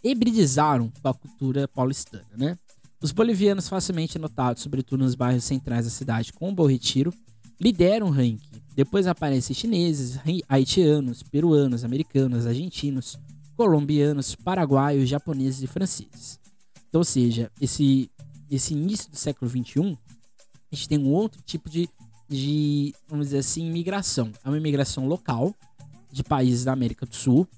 hibridizaram 0.02 0.92
com 1.00 1.08
a 1.08 1.14
cultura 1.14 1.68
paulistana, 1.68 2.26
né? 2.36 2.58
Os 3.00 3.12
bolivianos, 3.12 3.68
facilmente 3.68 4.18
notados, 4.18 4.62
sobretudo 4.62 5.04
nos 5.04 5.14
bairros 5.14 5.44
centrais 5.44 5.84
da 5.84 5.90
cidade, 5.90 6.32
como 6.32 6.52
o 6.52 6.54
Bom 6.54 6.66
Retiro, 6.66 7.12
lideram 7.60 8.06
o 8.06 8.10
ranking. 8.10 8.62
Depois 8.74 9.06
aparecem 9.06 9.54
chineses, 9.54 10.18
haitianos, 10.48 11.22
peruanos, 11.22 11.84
americanos, 11.84 12.46
argentinos, 12.46 13.18
colombianos, 13.56 14.34
paraguaios, 14.34 15.08
japoneses 15.08 15.62
e 15.62 15.66
franceses. 15.66 16.40
Então, 16.88 17.00
ou 17.00 17.04
seja, 17.04 17.50
esse, 17.60 18.10
esse 18.50 18.72
início 18.72 19.10
do 19.10 19.16
século 19.16 19.50
XXI, 19.50 19.96
a 20.74 20.76
gente 20.76 20.88
tem 20.88 20.98
um 20.98 21.12
outro 21.12 21.40
tipo 21.42 21.70
de, 21.70 21.88
de, 22.28 22.92
vamos 23.08 23.26
dizer 23.26 23.38
assim, 23.38 23.66
imigração. 23.66 24.32
É 24.44 24.48
uma 24.48 24.58
imigração 24.58 25.06
local 25.06 25.54
de 26.10 26.24
países 26.24 26.64
da 26.64 26.72
América 26.72 27.06
do 27.06 27.14
Sul. 27.14 27.48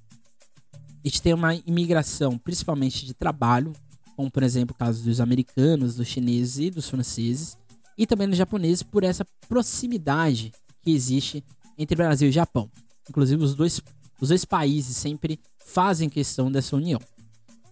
A 0.72 1.08
gente 1.08 1.22
tem 1.22 1.32
uma 1.32 1.54
imigração 1.54 2.36
principalmente 2.36 3.06
de 3.06 3.14
trabalho, 3.14 3.72
como 4.14 4.30
por 4.30 4.42
exemplo 4.42 4.74
o 4.74 4.78
caso 4.78 5.02
dos 5.02 5.20
americanos, 5.20 5.94
dos 5.96 6.06
chineses 6.06 6.58
e 6.58 6.70
dos 6.70 6.88
franceses, 6.88 7.56
e 7.96 8.06
também 8.06 8.28
dos 8.28 8.36
japoneses 8.36 8.82
por 8.82 9.02
essa 9.02 9.26
proximidade 9.48 10.52
que 10.82 10.90
existe 10.90 11.42
entre 11.78 11.96
Brasil 11.96 12.28
e 12.28 12.32
Japão. 12.32 12.70
Inclusive 13.08 13.42
os 13.42 13.54
dois, 13.54 13.80
os 14.20 14.28
dois 14.28 14.44
países 14.44 14.96
sempre 14.96 15.40
fazem 15.64 16.08
questão 16.08 16.52
dessa 16.52 16.76
união. 16.76 17.00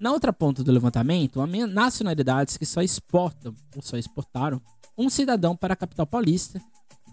Na 0.00 0.10
outra 0.10 0.32
ponta 0.32 0.64
do 0.64 0.72
levantamento, 0.72 1.40
há 1.40 1.46
nacionalidades 1.46 2.56
que 2.56 2.64
só 2.64 2.82
exportam, 2.82 3.54
ou 3.76 3.82
só 3.82 3.96
exportaram, 3.96 4.60
um 4.96 5.10
cidadão 5.10 5.56
para 5.56 5.74
a 5.74 5.76
capital 5.76 6.06
paulista, 6.06 6.60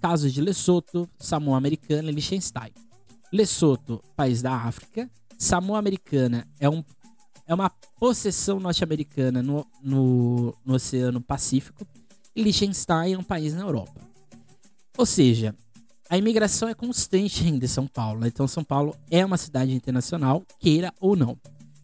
casos 0.01 0.33
de 0.33 0.41
Lesoto, 0.41 1.09
Samoa 1.19 1.57
Americana 1.57 2.09
e 2.09 2.13
Liechtenstein. 2.13 2.71
Lesoto, 3.31 4.03
país 4.15 4.41
da 4.41 4.53
África. 4.53 5.09
Samoa 5.37 5.79
Americana 5.79 6.47
é, 6.59 6.69
um, 6.69 6.83
é 7.47 7.53
uma 7.53 7.69
possessão 7.99 8.59
norte-americana 8.59 9.41
no, 9.41 9.65
no, 9.81 10.55
no 10.65 10.75
Oceano 10.75 11.21
Pacífico. 11.21 11.85
E 12.35 12.43
Liechtenstein 12.43 13.13
é 13.13 13.17
um 13.17 13.23
país 13.23 13.53
na 13.53 13.61
Europa. 13.61 14.01
Ou 14.97 15.05
seja, 15.05 15.55
a 16.09 16.17
imigração 16.17 16.67
é 16.67 16.73
constante 16.73 17.47
em 17.47 17.67
São 17.67 17.87
Paulo. 17.87 18.21
Né? 18.21 18.27
Então, 18.27 18.47
São 18.47 18.63
Paulo 18.63 18.95
é 19.09 19.25
uma 19.25 19.37
cidade 19.37 19.73
internacional, 19.73 20.43
queira 20.59 20.93
ou 20.99 21.15
não. 21.15 21.37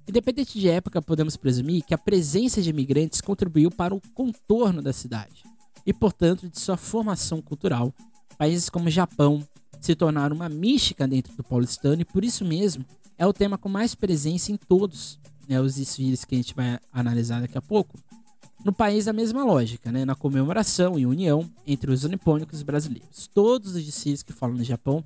Independente 0.08 0.60
de 0.60 0.70
época, 0.70 1.02
podemos 1.02 1.36
presumir 1.36 1.84
que 1.84 1.94
a 1.94 1.98
presença 1.98 2.62
de 2.62 2.70
imigrantes 2.70 3.20
contribuiu 3.20 3.70
para 3.70 3.94
o 3.94 4.02
contorno 4.14 4.82
da 4.82 4.94
cidade 4.94 5.44
e, 5.88 5.94
portanto, 5.94 6.50
de 6.50 6.60
sua 6.60 6.76
formação 6.76 7.42
cultural. 7.42 7.94
Países 8.38 8.70
como 8.70 8.90
Japão 8.90 9.42
se 9.80 9.96
tornaram 9.96 10.36
uma 10.36 10.50
mística 10.50 11.08
dentro 11.08 11.34
do 11.38 11.44
paulistano 11.44 12.02
e, 12.02 12.06
por 12.06 12.26
isso 12.26 12.44
mesmo, 12.44 12.86
é 13.18 13.26
o 13.26 13.32
tema 13.32 13.58
com 13.58 13.70
mais 13.70 13.96
presença 13.96 14.52
em 14.52 14.58
todos 14.58 15.18
né, 15.48 15.62
os 15.62 15.76
desfiles 15.76 16.26
que 16.26 16.36
a 16.36 16.38
gente 16.38 16.54
vai 16.54 16.78
analisar 16.92 17.40
daqui 17.40 17.58
a 17.58 17.62
pouco. 17.62 17.98
No 18.66 18.74
país, 18.74 19.08
a 19.08 19.14
mesma 19.14 19.46
lógica, 19.46 19.92
né? 19.92 20.04
Na 20.04 20.14
comemoração 20.14 21.00
e 21.00 21.06
união 21.06 21.50
entre 21.66 21.90
os 21.90 22.04
nipônicos 22.04 22.64
brasileiros. 22.64 23.28
Todos 23.34 23.76
os 23.76 23.86
desfiles 23.86 24.22
que 24.22 24.34
falam 24.34 24.58
no 24.58 24.64
Japão 24.64 25.02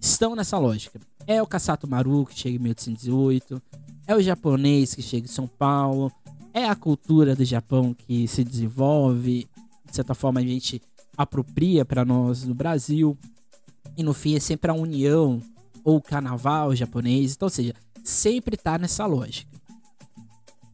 estão 0.00 0.34
nessa 0.34 0.58
lógica. 0.58 0.98
É 1.24 1.40
o 1.40 1.46
Kasato 1.46 1.86
Maru, 1.86 2.26
que 2.26 2.36
chega 2.36 2.56
em 2.56 2.58
1808. 2.58 3.62
É 4.08 4.16
o 4.16 4.20
japonês 4.20 4.94
que 4.94 5.02
chega 5.02 5.26
em 5.26 5.30
São 5.30 5.46
Paulo. 5.46 6.10
É 6.54 6.66
a 6.66 6.74
cultura 6.74 7.34
do 7.34 7.44
Japão 7.44 7.94
que 7.94 8.28
se 8.28 8.44
desenvolve. 8.44 9.48
De 9.84 9.96
certa 9.96 10.14
forma, 10.14 10.40
a 10.40 10.42
gente 10.42 10.82
apropria 11.16 11.84
para 11.84 12.04
nós 12.04 12.44
no 12.44 12.54
Brasil. 12.54 13.16
E 13.96 14.02
no 14.02 14.12
fim, 14.12 14.34
é 14.34 14.40
sempre 14.40 14.70
a 14.70 14.74
união 14.74 15.40
ou 15.84 15.96
o 15.96 16.02
carnaval 16.02 16.74
japonês. 16.74 17.34
Então, 17.34 17.46
ou 17.46 17.50
seja, 17.50 17.74
sempre 18.04 18.54
está 18.54 18.78
nessa 18.78 19.06
lógica. 19.06 19.50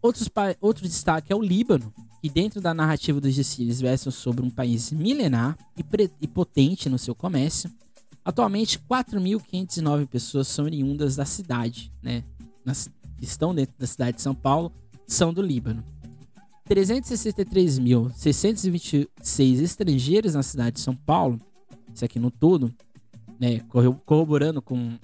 Outros, 0.01 0.29
outro 0.61 0.87
destaque 0.87 1.33
é 1.33 1.37
o 1.37 1.43
Líbano, 1.43 1.93
que 2.21 2.29
dentro 2.29 2.61
da 2.61 2.73
narrativa 2.73 3.21
dos 3.21 3.35
desfiles 3.35 3.81
versam 3.81 4.13
sobre 4.13 4.45
um 4.45 4.51
país 4.51 4.93
milenar 4.93 5.57
e, 5.77 5.85
e 6.21 6.27
potente 6.27 6.89
no 6.89 6.99
seu 6.99 7.15
comércio. 7.15 7.71
Atualmente, 8.25 8.79
4.509 8.79 10.07
pessoas 10.07 10.49
são 10.49 10.67
oriundas 10.67 11.17
da 11.17 11.25
cidade, 11.25 11.93
né? 12.03 12.23
Nas, 12.65 12.91
estão 13.21 13.55
dentro 13.55 13.75
da 13.79 13.87
cidade 13.87 14.17
de 14.17 14.23
São 14.23 14.35
Paulo, 14.35 14.73
são 15.09 15.35
do 15.35 15.43
Líbano. 15.43 15.85
363.626 16.69 19.61
estrangeiros 19.61 20.35
na 20.35 20.45
cidade 20.45 20.77
de 20.77 20.81
São 20.81 20.95
Paulo, 20.95 21.41
isso 21.93 22.05
aqui 22.05 22.21
no 22.21 22.31
todo, 22.31 22.73
né, 23.41 23.61
corroborando 24.05 24.63
com 24.63 24.97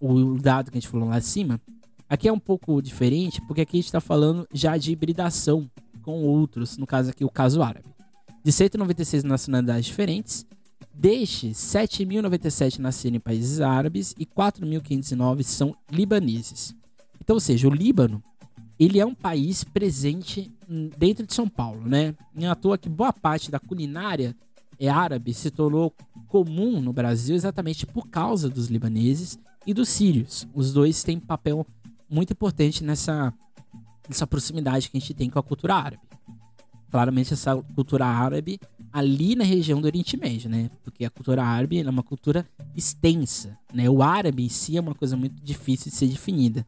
o 0.00 0.36
dado 0.38 0.70
que 0.70 0.78
a 0.78 0.80
gente 0.80 0.90
falou 0.90 1.08
lá 1.08 1.16
acima, 1.16 1.60
Aqui 2.08 2.28
é 2.28 2.32
um 2.32 2.38
pouco 2.38 2.80
diferente, 2.82 3.40
porque 3.42 3.62
aqui 3.62 3.76
a 3.76 3.78
gente 3.78 3.86
está 3.86 4.00
falando 4.00 4.46
já 4.52 4.76
de 4.76 4.92
hibridação 4.92 5.70
com 6.02 6.22
outros, 6.22 6.76
no 6.76 6.86
caso 6.86 7.10
aqui 7.10 7.24
o 7.24 7.30
caso 7.30 7.62
árabe. 7.62 7.86
De 8.42 8.52
196 8.52 9.24
nacionalidades 9.24 9.86
diferentes, 9.86 10.44
deste 10.92 11.50
7.097 11.50 12.78
nasceram 12.78 13.16
em 13.16 13.20
países 13.20 13.60
árabes 13.60 14.14
e 14.18 14.26
4.509 14.26 15.42
são 15.42 15.74
libaneses. 15.90 16.74
Então, 17.20 17.34
ou 17.34 17.40
seja, 17.40 17.66
o 17.66 17.74
Líbano, 17.74 18.22
ele 18.84 18.98
é 18.98 19.06
um 19.06 19.14
país 19.14 19.64
presente 19.64 20.52
dentro 20.98 21.26
de 21.26 21.32
São 21.32 21.48
Paulo, 21.48 21.86
né? 21.86 22.14
Não 22.34 22.46
é 22.46 22.50
à 22.50 22.54
toa 22.54 22.78
que 22.78 22.88
boa 22.88 23.12
parte 23.12 23.50
da 23.50 23.58
culinária 23.58 24.36
é 24.78 24.88
árabe 24.88 25.32
se 25.32 25.50
tornou 25.50 25.94
comum 26.28 26.80
no 26.80 26.92
Brasil 26.92 27.34
exatamente 27.34 27.86
por 27.86 28.08
causa 28.08 28.48
dos 28.48 28.68
libaneses 28.68 29.38
e 29.66 29.72
dos 29.72 29.88
sírios. 29.88 30.46
Os 30.52 30.72
dois 30.72 31.02
têm 31.02 31.18
papel 31.18 31.66
muito 32.10 32.32
importante 32.32 32.84
nessa, 32.84 33.32
nessa 34.08 34.26
proximidade 34.26 34.90
que 34.90 34.96
a 34.96 35.00
gente 35.00 35.14
tem 35.14 35.30
com 35.30 35.38
a 35.38 35.42
cultura 35.42 35.74
árabe. 35.74 36.02
Claramente 36.90 37.32
essa 37.32 37.56
cultura 37.74 38.06
árabe 38.06 38.60
ali 38.92 39.34
na 39.34 39.44
região 39.44 39.80
do 39.80 39.86
Oriente 39.86 40.16
Médio, 40.16 40.48
né? 40.48 40.70
Porque 40.84 41.04
a 41.04 41.10
cultura 41.10 41.42
árabe 41.42 41.80
é 41.80 41.90
uma 41.90 42.02
cultura 42.02 42.46
extensa, 42.76 43.58
né? 43.72 43.88
O 43.90 44.02
árabe 44.02 44.44
em 44.44 44.48
si 44.48 44.76
é 44.76 44.80
uma 44.80 44.94
coisa 44.94 45.16
muito 45.16 45.42
difícil 45.42 45.90
de 45.90 45.96
ser 45.96 46.06
definida. 46.06 46.64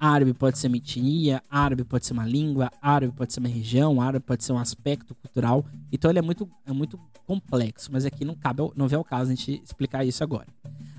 Árabe 0.00 0.32
pode 0.32 0.58
ser 0.58 0.68
uma 0.68 0.78
etnia, 0.78 1.42
árabe 1.50 1.84
pode 1.84 2.06
ser 2.06 2.14
uma 2.14 2.26
língua, 2.26 2.72
árabe 2.80 3.12
pode 3.14 3.34
ser 3.34 3.40
uma 3.40 3.50
região, 3.50 4.00
árabe 4.00 4.24
pode 4.24 4.42
ser 4.42 4.54
um 4.54 4.58
aspecto 4.58 5.14
cultural. 5.14 5.62
Então 5.92 6.10
ele 6.10 6.18
é 6.18 6.22
muito, 6.22 6.50
é 6.64 6.72
muito 6.72 6.98
complexo, 7.26 7.90
mas 7.92 8.06
aqui 8.06 8.24
não 8.24 8.34
cabe, 8.34 8.62
não 8.74 8.88
vem 8.88 8.96
ao 8.96 9.04
caso 9.04 9.30
a 9.30 9.34
gente 9.34 9.62
explicar 9.62 10.02
isso 10.02 10.24
agora. 10.24 10.46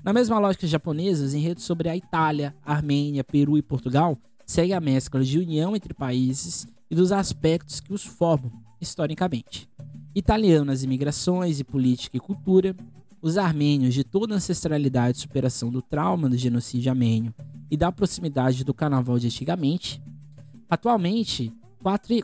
Na 0.04 0.12
mesma 0.12 0.38
lógica 0.38 0.68
japonesa, 0.68 1.24
os 1.24 1.34
enredos 1.34 1.64
sobre 1.64 1.88
a 1.88 1.96
Itália, 1.96 2.54
Armênia, 2.64 3.24
Peru 3.24 3.58
e 3.58 3.62
Portugal 3.62 4.16
seguem 4.46 4.76
a 4.76 4.80
mescla 4.80 5.24
de 5.24 5.36
união 5.36 5.74
entre 5.74 5.92
países 5.92 6.68
e 6.88 6.94
dos 6.94 7.10
aspectos 7.10 7.80
que 7.80 7.92
os 7.92 8.04
formam 8.04 8.52
historicamente. 8.80 9.68
Italiano 10.14 10.66
nas 10.66 10.84
imigrações 10.84 11.58
e 11.58 11.64
política 11.64 12.16
e 12.16 12.20
cultura, 12.20 12.76
os 13.22 13.38
armênios 13.38 13.94
de 13.94 14.02
toda 14.02 14.34
a 14.34 14.36
ancestralidade 14.36 15.16
e 15.16 15.20
superação 15.20 15.70
do 15.70 15.80
trauma 15.80 16.28
do 16.28 16.36
genocídio 16.36 16.90
armênio 16.90 17.32
e 17.70 17.76
da 17.76 17.92
proximidade 17.92 18.64
do 18.64 18.74
carnaval 18.74 19.18
de 19.18 19.28
antigamente. 19.28 20.02
Atualmente, 20.68 21.52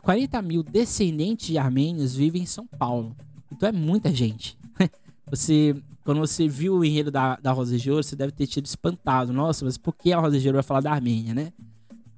40 0.03 0.43
mil 0.43 0.63
descendentes 0.63 1.47
de 1.47 1.57
armênios 1.57 2.17
vivem 2.17 2.43
em 2.43 2.47
São 2.47 2.67
Paulo. 2.67 3.17
Então 3.51 3.69
é 3.69 3.73
muita 3.73 4.13
gente. 4.13 4.59
Você 5.31 5.75
quando 6.05 6.21
você 6.21 6.49
viu 6.49 6.77
o 6.77 6.83
enredo 6.83 7.11
da, 7.11 7.37
da 7.37 7.53
Rosa 7.53 7.77
de 7.77 7.91
Ouro, 7.91 8.03
você 8.03 8.17
deve 8.17 8.33
ter 8.33 8.47
tido 8.47 8.65
espantado. 8.65 9.31
Nossa, 9.31 9.63
mas 9.63 9.77
por 9.77 9.95
que 9.95 10.11
a 10.11 10.19
Rosa 10.19 10.41
de 10.41 10.49
Ouro 10.49 10.57
vai 10.57 10.63
falar 10.63 10.81
da 10.81 10.91
Armênia, 10.91 11.35
né? 11.35 11.53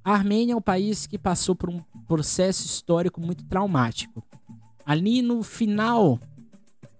A 0.01 0.13
Armênia 0.13 0.53
é 0.53 0.55
um 0.55 0.61
país 0.61 1.05
que 1.05 1.17
passou 1.17 1.53
por 1.53 1.69
um 1.69 1.81
processo 2.07 2.65
histórico 2.65 3.19
muito 3.19 3.43
traumático. 3.43 4.23
Ali 4.85 5.21
no 5.21 5.43
final, 5.43 6.21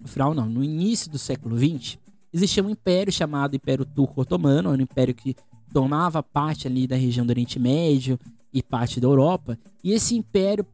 no 0.02 0.08
final 0.08 0.34
não, 0.34 0.48
no 0.48 0.64
início 0.64 1.10
do 1.10 1.18
século 1.18 1.58
XX, 1.58 1.98
existia 2.34 2.64
um 2.64 2.70
império 2.70 3.12
chamado 3.12 3.56
Império 3.56 3.86
Turco-Otomano, 3.86 4.72
um 4.72 4.76
império 4.76 5.14
que 5.14 5.36
tomava 5.72 6.22
parte 6.22 6.68
ali 6.68 6.88
da 6.88 6.96
região 6.96 7.26
do 7.26 7.30
Oriente 7.30 7.60
Médio 7.60 8.20
e 8.54 8.62
parte 8.62 9.00
da 9.00 9.08
Europa. 9.08 9.58
E 9.84 9.92
esse 9.94 10.16
império 10.16 10.66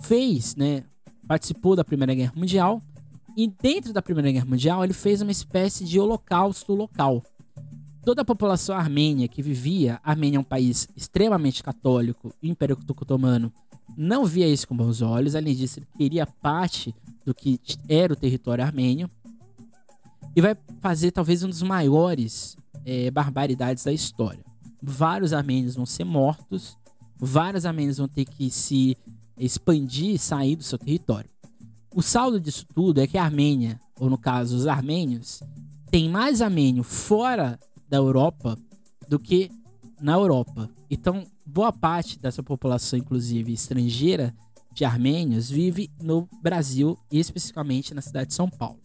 fez, 0.00 0.54
né, 0.56 0.84
participou 1.26 1.76
da 1.76 1.84
Primeira 1.84 2.14
Guerra 2.14 2.32
Mundial 2.36 2.82
e 3.36 3.46
dentro 3.46 3.92
da 3.92 4.02
Primeira 4.02 4.32
Guerra 4.32 4.46
Mundial, 4.46 4.82
ele 4.82 4.92
fez 4.92 5.22
uma 5.22 5.30
espécie 5.30 5.84
de 5.84 6.00
holocausto 6.00 6.74
local. 6.74 7.22
Toda 8.04 8.22
a 8.22 8.24
população 8.24 8.74
armênia 8.74 9.28
que 9.28 9.42
vivia, 9.42 10.00
a 10.02 10.10
Armênia 10.10 10.38
é 10.38 10.40
um 10.40 10.44
país 10.44 10.88
extremamente 10.96 11.62
católico, 11.62 12.34
o 12.42 12.46
Império 12.46 12.76
Otomano 12.76 13.52
não 13.96 14.24
via 14.24 14.48
isso 14.48 14.66
com 14.66 14.76
bons 14.76 15.02
olhos, 15.02 15.34
além 15.34 15.54
disso, 15.54 15.78
ele 15.78 15.86
queria 15.96 16.26
parte 16.26 16.94
do 17.28 17.34
que 17.34 17.60
era 17.86 18.10
o 18.10 18.16
território 18.16 18.64
armênio, 18.64 19.10
e 20.34 20.40
vai 20.40 20.56
fazer 20.80 21.10
talvez 21.10 21.42
um 21.42 21.48
dos 21.48 21.62
maiores 21.62 22.56
é, 22.86 23.10
barbaridades 23.10 23.84
da 23.84 23.92
história. 23.92 24.42
Vários 24.82 25.34
armênios 25.34 25.74
vão 25.74 25.84
ser 25.84 26.04
mortos, 26.04 26.78
vários 27.18 27.66
armênios 27.66 27.98
vão 27.98 28.08
ter 28.08 28.24
que 28.24 28.48
se 28.48 28.96
expandir 29.36 30.14
e 30.14 30.18
sair 30.18 30.56
do 30.56 30.62
seu 30.62 30.78
território. 30.78 31.28
O 31.94 32.00
saldo 32.00 32.40
disso 32.40 32.64
tudo 32.74 33.00
é 33.00 33.06
que 33.06 33.18
a 33.18 33.24
Armênia, 33.24 33.78
ou 34.00 34.08
no 34.08 34.16
caso 34.16 34.56
os 34.56 34.66
armênios, 34.66 35.42
tem 35.90 36.08
mais 36.08 36.40
armênio 36.40 36.82
fora 36.82 37.58
da 37.88 37.98
Europa 37.98 38.56
do 39.06 39.18
que 39.18 39.50
na 40.00 40.12
Europa. 40.12 40.70
Então, 40.90 41.26
boa 41.44 41.72
parte 41.72 42.18
dessa 42.18 42.42
população, 42.42 42.98
inclusive 42.98 43.52
estrangeira, 43.52 44.34
de 44.78 44.84
armênios, 44.84 45.50
vive 45.50 45.90
no 46.00 46.28
Brasil 46.40 46.96
e 47.10 47.18
especificamente 47.18 47.92
na 47.92 48.00
cidade 48.00 48.28
de 48.28 48.34
São 48.34 48.48
Paulo. 48.48 48.78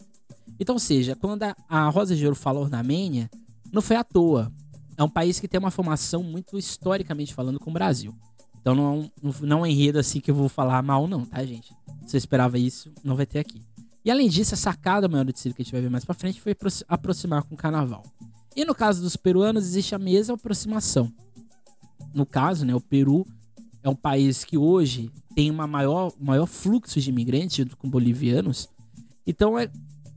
Então, 0.58 0.74
ou 0.74 0.80
seja, 0.80 1.14
quando 1.14 1.44
a 1.44 1.88
Rosa 1.88 2.16
de 2.16 2.24
Ouro 2.24 2.34
falou 2.34 2.68
na 2.68 2.78
Armênia, 2.78 3.30
não 3.72 3.80
foi 3.80 3.94
à 3.94 4.02
toa. 4.02 4.52
É 4.96 5.04
um 5.04 5.08
país 5.08 5.38
que 5.38 5.46
tem 5.46 5.58
uma 5.58 5.70
formação 5.70 6.20
muito 6.24 6.58
historicamente 6.58 7.32
falando 7.32 7.60
com 7.60 7.70
o 7.70 7.72
Brasil. 7.72 8.12
Então 8.60 8.74
não, 8.74 9.08
não 9.40 9.58
é 9.58 9.62
um 9.62 9.66
enredo 9.66 10.00
assim 10.00 10.18
que 10.18 10.32
eu 10.32 10.34
vou 10.34 10.48
falar 10.48 10.82
mal, 10.82 11.06
não, 11.06 11.24
tá, 11.24 11.44
gente? 11.44 11.72
Se 12.02 12.10
você 12.10 12.16
esperava 12.16 12.58
isso, 12.58 12.90
não 13.04 13.14
vai 13.14 13.26
ter 13.26 13.38
aqui. 13.38 13.62
E 14.04 14.10
além 14.10 14.28
disso, 14.28 14.54
a 14.54 14.56
sacada 14.56 15.06
maior 15.06 15.24
do 15.24 15.38
circo 15.38 15.56
que 15.56 15.62
a 15.62 15.64
gente 15.64 15.72
vai 15.72 15.80
ver 15.80 15.90
mais 15.90 16.04
pra 16.04 16.14
frente 16.14 16.40
foi 16.40 16.56
aproximar 16.88 17.44
com 17.44 17.54
o 17.54 17.58
carnaval. 17.58 18.02
E 18.56 18.64
no 18.64 18.74
caso 18.74 19.00
dos 19.00 19.16
peruanos, 19.16 19.64
existe 19.64 19.94
a 19.94 19.98
mesma 19.98 20.34
aproximação. 20.34 21.12
No 22.12 22.26
caso, 22.26 22.64
né, 22.64 22.74
o 22.74 22.80
Peru 22.80 23.24
é 23.84 23.88
um 23.88 23.94
país 23.94 24.42
que 24.42 24.56
hoje 24.56 25.10
tem 25.36 25.50
uma 25.50 25.66
maior, 25.66 26.12
maior 26.18 26.46
fluxo 26.46 26.98
de 26.98 27.10
imigrantes 27.10 27.58
junto 27.58 27.76
com 27.76 27.88
bolivianos. 27.88 28.68
Então 29.26 29.58
é, 29.58 29.70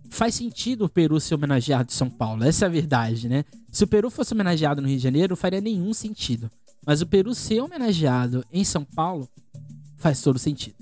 faz 0.10 0.36
sentido 0.36 0.86
o 0.86 0.90
Peru 0.90 1.20
ser 1.20 1.36
homenageado 1.36 1.92
em 1.92 1.96
São 1.96 2.10
Paulo. 2.10 2.46
Essa 2.46 2.66
é 2.66 2.68
a 2.68 2.72
verdade, 2.72 3.28
né? 3.28 3.44
Se 3.70 3.84
o 3.84 3.88
Peru 3.88 4.10
fosse 4.10 4.34
homenageado 4.34 4.82
no 4.82 4.88
Rio 4.88 4.98
de 4.98 5.04
Janeiro, 5.04 5.32
não 5.32 5.36
faria 5.38 5.60
nenhum 5.60 5.94
sentido. 5.94 6.50
Mas 6.86 7.02
o 7.02 7.06
Peru 7.06 7.36
ser 7.36 7.60
homenageado 7.60 8.44
em 8.52 8.64
São 8.64 8.86
Paulo 8.86 9.28
faz 9.98 10.22
todo 10.22 10.40
sentido. 10.40 10.76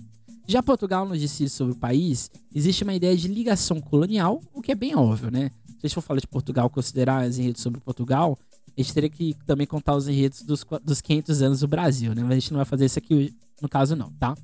Já 0.48 0.62
Portugal 0.62 1.08
nos 1.08 1.20
disse 1.20 1.50
sobre 1.50 1.74
o 1.74 1.78
país, 1.78 2.30
existe 2.54 2.84
uma 2.84 2.94
ideia 2.94 3.18
de 3.18 3.28
ligação 3.28 3.82
colonial, 3.82 4.40
o 4.54 4.62
que 4.62 4.72
é 4.72 4.76
bem 4.76 4.96
óbvio, 4.96 5.32
né? 5.32 5.50
se 5.90 5.96
for 5.96 6.02
falar 6.02 6.20
de 6.20 6.28
Portugal, 6.28 6.70
considerar 6.70 7.28
os 7.28 7.38
enredos 7.38 7.62
sobre 7.62 7.80
Portugal, 7.80 8.38
a 8.78 8.82
gente 8.82 8.94
teria 8.94 9.10
que 9.10 9.36
também 9.46 9.66
contar 9.66 9.96
os 9.96 10.08
enredos 10.08 10.42
dos, 10.42 10.66
dos 10.84 11.02
500 11.02 11.42
anos 11.42 11.60
do 11.62 11.68
Brasil, 11.68 12.14
né? 12.14 12.22
Mas 12.22 12.32
a 12.32 12.40
gente 12.40 12.52
não 12.52 12.58
vai 12.58 12.66
fazer 12.66 12.86
isso 12.86 13.00
aqui 13.00 13.34
no 13.62 13.70
caso, 13.70 13.96
não, 13.96 14.12
tá? 14.12 14.36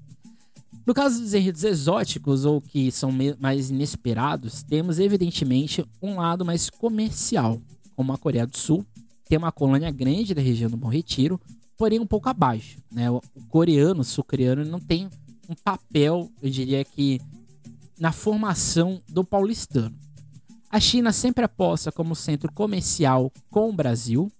No 0.86 0.94
caso 0.94 1.22
dos 1.22 1.34
enredos 1.34 1.64
exóticos 1.64 2.46
ou 2.46 2.60
que 2.62 2.92
são 2.92 3.12
mais 3.40 3.70
inesperados, 3.70 4.64
temos 4.64 5.00
evidentemente 5.00 5.86
um 6.02 6.16
lado 6.16 6.44
mais 6.44 6.70
comercial, 6.70 7.62
como 7.96 8.14
a 8.14 8.18
Coreia 8.18 8.48
do 8.48 8.58
Sul, 8.58 8.86
tem 9.28 9.38
uma 9.38 9.52
colônia 9.52 9.92
grande 9.92 10.34
da 10.34 10.42
região 10.42 10.70
do 10.70 10.78
Bom 10.78 10.90
Retiro, 10.90 11.40
porém 11.78 12.00
um 12.00 12.06
pouco 12.06 12.30
abaixo. 12.30 12.80
Né? 12.92 13.10
O 13.10 13.22
coreano, 13.48 14.02
o 14.02 14.04
sul-coreano, 14.04 14.66
não 14.66 14.80
tem 14.80 15.10
um 15.48 15.56
papel, 15.56 16.30
eu 16.42 16.50
diria 16.50 16.84
que, 16.84 17.22
na 18.00 18.12
formação 18.12 19.02
do 19.08 19.24
paulistano. 19.24 19.96
A 20.72 20.80
China 20.80 21.12
sempre 21.12 21.44
aposta 21.44 21.92
como 21.92 22.16
centro 22.16 22.50
comercial 22.50 23.30
com 23.50 23.70
o 23.70 23.74
Brasil. 23.74 24.32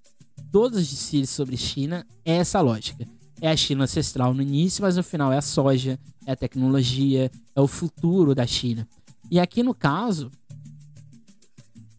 Todos 0.50 0.80
os 0.80 0.90
desfiles 0.90 1.30
sobre 1.30 1.58
China 1.58 2.08
é 2.24 2.38
essa 2.38 2.62
lógica. 2.62 3.06
É 3.42 3.50
a 3.50 3.58
China 3.58 3.84
ancestral 3.84 4.34
no 4.34 4.42
início, 4.42 4.82
mas 4.82 4.96
no 4.96 5.04
final 5.04 5.34
é 5.34 5.38
a 5.38 5.42
soja, 5.42 6.00
é 6.26 6.32
a 6.32 6.36
tecnologia, 6.36 7.30
é 7.54 7.60
o 7.60 7.68
futuro 7.68 8.34
da 8.34 8.48
China. 8.48 8.88
E 9.30 9.42
aqui 9.42 9.62
no 9.62 9.74
caso, 9.74 10.32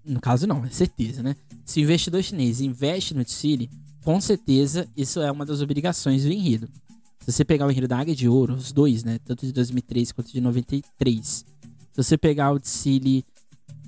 no 0.02 0.18
caso 0.18 0.46
não, 0.46 0.64
é 0.64 0.70
certeza, 0.70 1.22
né? 1.22 1.36
Se 1.62 1.80
o 1.80 1.82
investidor 1.82 2.22
chinês 2.22 2.62
investe 2.62 3.12
no 3.12 3.22
desfile, 3.22 3.70
com 4.02 4.18
certeza 4.18 4.88
isso 4.96 5.20
é 5.20 5.30
uma 5.30 5.44
das 5.44 5.60
obrigações 5.60 6.24
do 6.24 6.32
enredo. 6.32 6.70
Se 7.20 7.30
você 7.30 7.44
pegar 7.44 7.66
o 7.66 7.70
enredo 7.70 7.86
da 7.86 7.98
Águia 7.98 8.16
de 8.16 8.26
Ouro, 8.26 8.54
os 8.54 8.72
dois, 8.72 9.04
né? 9.04 9.18
Tanto 9.26 9.44
de 9.44 9.52
2003 9.52 10.10
quanto 10.10 10.32
de 10.32 10.40
93. 10.40 11.26
Se 11.26 11.44
você 11.94 12.16
pegar 12.16 12.52
o 12.52 12.58
desfile 12.58 13.26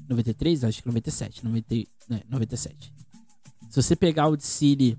93, 0.09 0.65
acho 0.65 0.83
que 0.83 0.89
97, 0.89 1.45
90, 1.45 1.75
né, 2.09 2.23
97. 2.29 2.93
Se 3.69 3.83
você 3.83 3.97
pegar 3.97 4.29
o 4.29 4.37
desfile 4.37 4.99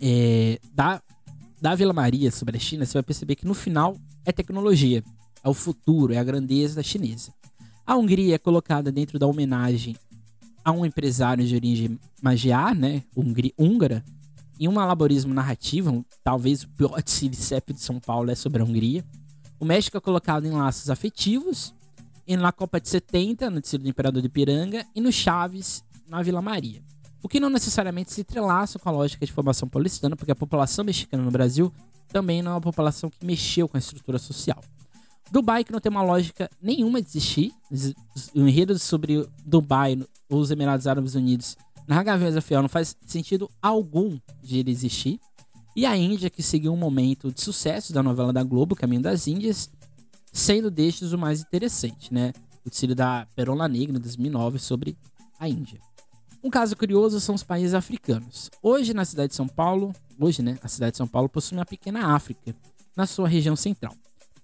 é, 0.00 0.60
da, 0.72 1.02
da 1.60 1.74
Vila 1.74 1.92
Maria 1.92 2.30
sobre 2.30 2.56
a 2.56 2.60
China, 2.60 2.86
você 2.86 2.94
vai 2.94 3.02
perceber 3.02 3.34
que 3.34 3.46
no 3.46 3.54
final 3.54 3.96
é 4.24 4.32
tecnologia, 4.32 5.02
é 5.42 5.48
o 5.48 5.54
futuro, 5.54 6.12
é 6.12 6.18
a 6.18 6.24
grandeza 6.24 6.82
chinesa. 6.82 7.32
A 7.86 7.96
Hungria 7.96 8.36
é 8.36 8.38
colocada 8.38 8.92
dentro 8.92 9.18
da 9.18 9.26
homenagem 9.26 9.96
a 10.64 10.72
um 10.72 10.86
empresário 10.86 11.44
de 11.46 11.54
origem 11.54 11.98
magiar, 12.22 12.74
né, 12.74 13.02
húngara, 13.58 14.04
em 14.60 14.68
um 14.68 14.72
malabarismo 14.72 15.32
narrativo, 15.32 16.04
talvez 16.22 16.64
o 16.64 16.68
pior 16.68 17.02
CEP 17.06 17.72
de 17.72 17.80
São 17.80 17.98
Paulo 17.98 18.30
é 18.30 18.34
sobre 18.34 18.60
a 18.60 18.64
Hungria. 18.64 19.02
O 19.58 19.64
México 19.64 19.96
é 19.96 20.00
colocado 20.00 20.44
em 20.44 20.50
laços 20.50 20.90
afetivos, 20.90 21.74
na 22.36 22.52
Copa 22.52 22.80
de 22.80 22.88
70, 22.88 23.50
no 23.50 23.60
desfile 23.60 23.84
do 23.84 23.88
Imperador 23.88 24.22
de 24.22 24.28
Piranga, 24.28 24.86
e 24.94 25.00
no 25.00 25.12
Chaves, 25.12 25.82
na 26.08 26.22
Vila 26.22 26.42
Maria. 26.42 26.82
O 27.22 27.28
que 27.28 27.38
não 27.38 27.50
necessariamente 27.50 28.12
se 28.12 28.22
entrelaça 28.22 28.78
com 28.78 28.88
a 28.88 28.92
lógica 28.92 29.26
de 29.26 29.32
formação 29.32 29.68
paulistana, 29.68 30.16
porque 30.16 30.32
a 30.32 30.36
população 30.36 30.84
mexicana 30.84 31.22
no 31.22 31.30
Brasil 31.30 31.72
também 32.08 32.42
não 32.42 32.52
é 32.52 32.54
uma 32.54 32.60
população 32.60 33.10
que 33.10 33.24
mexeu 33.24 33.68
com 33.68 33.76
a 33.76 33.80
estrutura 33.80 34.18
social. 34.18 34.62
Dubai, 35.30 35.62
que 35.62 35.72
não 35.72 35.80
tem 35.80 35.90
uma 35.90 36.02
lógica 36.02 36.50
nenhuma 36.60 37.00
de 37.00 37.08
existir. 37.08 37.52
O 38.34 38.40
enredo 38.40 38.78
sobre 38.78 39.28
Dubai, 39.46 39.98
os 40.28 40.50
Emirados 40.50 40.86
Árabes 40.86 41.14
Unidos, 41.14 41.56
na 41.86 42.02
Gaviões 42.02 42.42
Fiel 42.44 42.62
não 42.62 42.68
faz 42.68 42.96
sentido 43.06 43.50
algum 43.62 44.18
de 44.42 44.58
ele 44.58 44.70
existir. 44.70 45.20
E 45.76 45.86
a 45.86 45.96
Índia, 45.96 46.30
que 46.30 46.42
seguiu 46.42 46.72
um 46.72 46.76
momento 46.76 47.32
de 47.32 47.40
sucesso 47.40 47.92
da 47.92 48.02
novela 48.02 48.32
da 48.32 48.42
Globo, 48.42 48.74
Caminho 48.74 49.02
das 49.02 49.28
Índias, 49.28 49.70
sendo 50.32 50.70
destes 50.70 51.12
o 51.12 51.18
mais 51.18 51.40
interessante, 51.40 52.12
né? 52.12 52.32
O 52.64 52.70
tecido 52.70 52.94
da 52.94 53.26
Perola 53.34 53.68
Negra, 53.68 53.96
em 53.96 54.00
2009, 54.00 54.58
sobre 54.58 54.96
a 55.38 55.48
Índia. 55.48 55.80
Um 56.42 56.50
caso 56.50 56.76
curioso 56.76 57.20
são 57.20 57.34
os 57.34 57.42
países 57.42 57.74
africanos. 57.74 58.50
Hoje, 58.62 58.94
na 58.94 59.04
cidade 59.04 59.30
de 59.30 59.36
São 59.36 59.48
Paulo, 59.48 59.92
hoje, 60.18 60.42
né, 60.42 60.58
a 60.62 60.68
cidade 60.68 60.92
de 60.92 60.98
São 60.98 61.06
Paulo 61.06 61.28
possui 61.28 61.58
uma 61.58 61.66
pequena 61.66 62.14
África 62.14 62.54
na 62.96 63.06
sua 63.06 63.28
região 63.28 63.56
central 63.56 63.94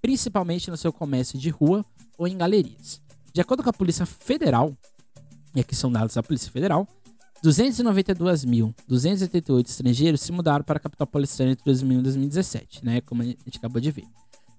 principalmente 0.06 0.70
no 0.70 0.76
seu 0.76 0.92
comércio 0.92 1.36
de 1.36 1.50
rua 1.50 1.84
ou 2.16 2.28
em 2.28 2.38
galerias. 2.38 3.02
De 3.32 3.40
acordo 3.40 3.64
com 3.64 3.70
a 3.70 3.72
Polícia 3.72 4.06
Federal, 4.06 4.72
e 5.52 5.60
aqui 5.60 5.74
são 5.74 5.90
dados 5.90 6.14
da 6.14 6.22
Polícia 6.22 6.48
Federal, 6.48 6.86
292.288 7.44 9.68
estrangeiros 9.68 10.20
se 10.20 10.30
mudaram 10.30 10.64
para 10.64 10.76
a 10.76 10.80
capital 10.80 11.08
paulistana 11.08 11.50
entre 11.50 11.64
2000 11.64 11.98
e 11.98 12.02
2017, 12.02 12.84
né, 12.84 13.00
como 13.00 13.22
a 13.22 13.24
gente 13.24 13.58
acabou 13.58 13.80
de 13.80 13.90
ver. 13.90 14.04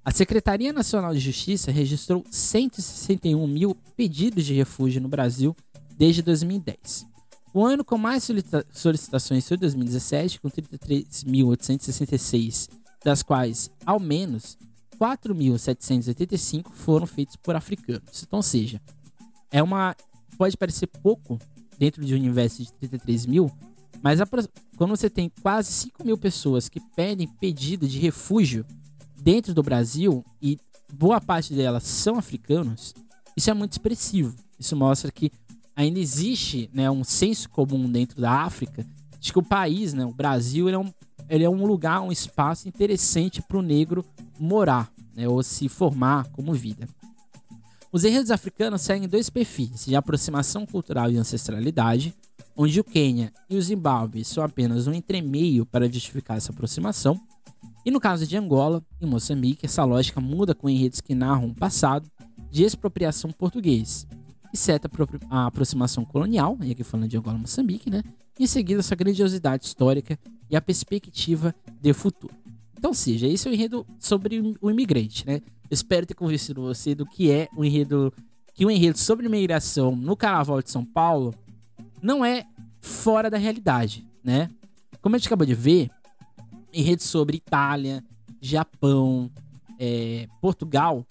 A 0.07 0.11
Secretaria 0.11 0.71
Nacional 0.71 1.13
de 1.13 1.19
Justiça 1.19 1.69
registrou 1.69 2.23
161 2.31 3.45
mil 3.45 3.75
pedidos 3.97 4.45
de 4.45 4.53
refúgio 4.53 5.01
no 5.01 5.09
Brasil 5.09 5.53
desde 5.97 6.21
2010. 6.21 7.05
O 7.53 7.65
ano 7.65 7.83
com 7.83 7.97
mais 7.97 8.25
solicitações 8.71 9.45
foi 9.45 9.57
2017, 9.57 10.39
com 10.39 10.49
33.866, 10.49 12.69
das 13.03 13.21
quais, 13.21 13.69
ao 13.85 13.99
menos, 13.99 14.57
4.785 14.97 16.71
foram 16.71 17.05
feitos 17.05 17.35
por 17.35 17.57
africanos. 17.57 18.23
Então, 18.25 18.39
ou 18.39 18.43
seja, 18.43 18.81
é 19.51 19.61
uma 19.61 19.93
pode 20.37 20.55
parecer 20.55 20.87
pouco 20.87 21.37
dentro 21.77 22.05
de 22.05 22.13
um 22.13 22.17
universo 22.17 22.63
de 22.63 22.71
33 22.71 23.25
mil, 23.25 23.51
mas 24.01 24.21
quando 24.77 24.91
você 24.91 25.09
tem 25.09 25.29
quase 25.41 25.73
5 25.73 26.05
mil 26.05 26.17
pessoas 26.17 26.69
que 26.69 26.79
pedem 26.95 27.27
pedido 27.27 27.85
de 27.85 27.99
refúgio 27.99 28.65
dentro 29.21 29.53
do 29.53 29.63
Brasil 29.63 30.23
e 30.41 30.59
boa 30.93 31.19
parte 31.19 31.53
delas 31.53 31.83
são 31.83 32.17
africanos, 32.17 32.93
isso 33.35 33.49
é 33.49 33.53
muito 33.53 33.73
expressivo. 33.73 34.35
Isso 34.59 34.75
mostra 34.75 35.11
que 35.11 35.31
ainda 35.75 35.99
existe 35.99 36.69
né, 36.73 36.89
um 36.89 37.03
senso 37.03 37.49
comum 37.49 37.89
dentro 37.89 38.19
da 38.19 38.31
África 38.31 38.85
de 39.19 39.31
que 39.31 39.39
o 39.39 39.43
país, 39.43 39.93
né, 39.93 40.05
o 40.05 40.13
Brasil, 40.13 40.67
ele 40.67 40.75
é 40.75 40.79
um, 40.79 40.91
ele 41.29 41.43
é 41.43 41.49
um 41.49 41.65
lugar, 41.65 42.01
um 42.01 42.11
espaço 42.11 42.67
interessante 42.67 43.41
para 43.41 43.57
o 43.57 43.61
negro 43.61 44.05
morar 44.39 44.91
né, 45.15 45.27
ou 45.27 45.41
se 45.43 45.67
formar 45.67 46.27
como 46.31 46.53
vida. 46.53 46.87
Os 47.91 48.03
enredos 48.03 48.31
africanos 48.31 48.81
seguem 48.81 49.07
dois 49.07 49.29
perfis 49.29 49.85
de 49.85 49.95
aproximação 49.95 50.65
cultural 50.65 51.09
e 51.09 51.17
ancestralidade, 51.17 52.13
onde 52.55 52.79
o 52.79 52.83
Quênia 52.83 53.31
e 53.49 53.55
o 53.55 53.61
Zimbábue 53.61 54.25
são 54.25 54.43
apenas 54.43 54.87
um 54.87 54.93
entremeio 54.93 55.65
para 55.65 55.91
justificar 55.91 56.37
essa 56.37 56.51
aproximação, 56.51 57.19
e 57.87 57.91
no 57.91 58.01
caso 58.01 58.27
de 58.27 58.35
Angola 58.35 58.83
e 58.99 59.05
Moçambique, 59.05 59.65
essa 59.65 59.85
lógica 59.85 60.19
muda 60.19 60.53
com 60.53 60.69
enredos 60.69 60.99
que 60.99 61.15
narram 61.15 61.47
o 61.47 61.55
passado 61.55 62.11
de 62.51 62.65
expropriação 62.65 63.31
português, 63.31 64.05
exceto 64.53 64.89
a 65.29 65.45
aproximação 65.45 66.03
colonial, 66.03 66.57
e 66.61 66.71
aqui 66.71 66.83
falando 66.83 67.07
de 67.07 67.15
Angola 67.15 67.37
e 67.37 67.39
Moçambique, 67.39 67.89
né? 67.89 68.03
E 68.37 68.43
em 68.43 68.45
seguida 68.45 68.81
essa 68.81 68.93
grandiosidade 68.93 69.63
histórica 69.63 70.19
e 70.49 70.57
a 70.57 70.59
perspectiva 70.59 71.55
de 71.79 71.93
futuro. 71.93 72.35
Então, 72.77 72.93
seja, 72.93 73.25
esse 73.25 73.47
é 73.47 73.51
o 73.51 73.53
enredo 73.53 73.87
sobre 73.97 74.57
o 74.59 74.69
imigrante, 74.69 75.25
né? 75.25 75.39
Espero 75.71 76.05
ter 76.05 76.13
convencido 76.13 76.63
você 76.63 76.93
do 76.93 77.05
que 77.05 77.31
é 77.31 77.47
o 77.55 77.63
enredo. 77.63 78.11
Que 78.53 78.65
o 78.65 78.71
enredo 78.71 78.97
sobre 78.97 79.27
imigração 79.27 79.95
no 79.95 80.17
Carnaval 80.17 80.61
de 80.61 80.69
São 80.69 80.83
Paulo 80.83 81.33
não 82.01 82.25
é 82.25 82.43
fora 82.81 83.29
da 83.29 83.37
realidade, 83.37 84.05
né? 84.21 84.49
Como 85.01 85.15
a 85.15 85.17
gente 85.17 85.27
acabou 85.27 85.47
de 85.47 85.55
ver, 85.55 85.89
enredo 86.73 87.03
sobre 87.03 87.37
Itália, 87.37 88.03
Japão, 88.41 89.29
é, 89.79 90.27
Portugal, 90.41 91.05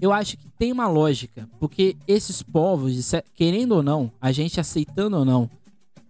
eu 0.00 0.12
acho 0.12 0.36
que 0.36 0.48
tem 0.58 0.72
uma 0.72 0.88
lógica, 0.88 1.48
porque 1.58 1.96
esses 2.06 2.42
povos, 2.42 3.12
querendo 3.34 3.72
ou 3.72 3.82
não, 3.82 4.10
a 4.20 4.32
gente 4.32 4.60
aceitando 4.60 5.18
ou 5.18 5.24
não 5.24 5.50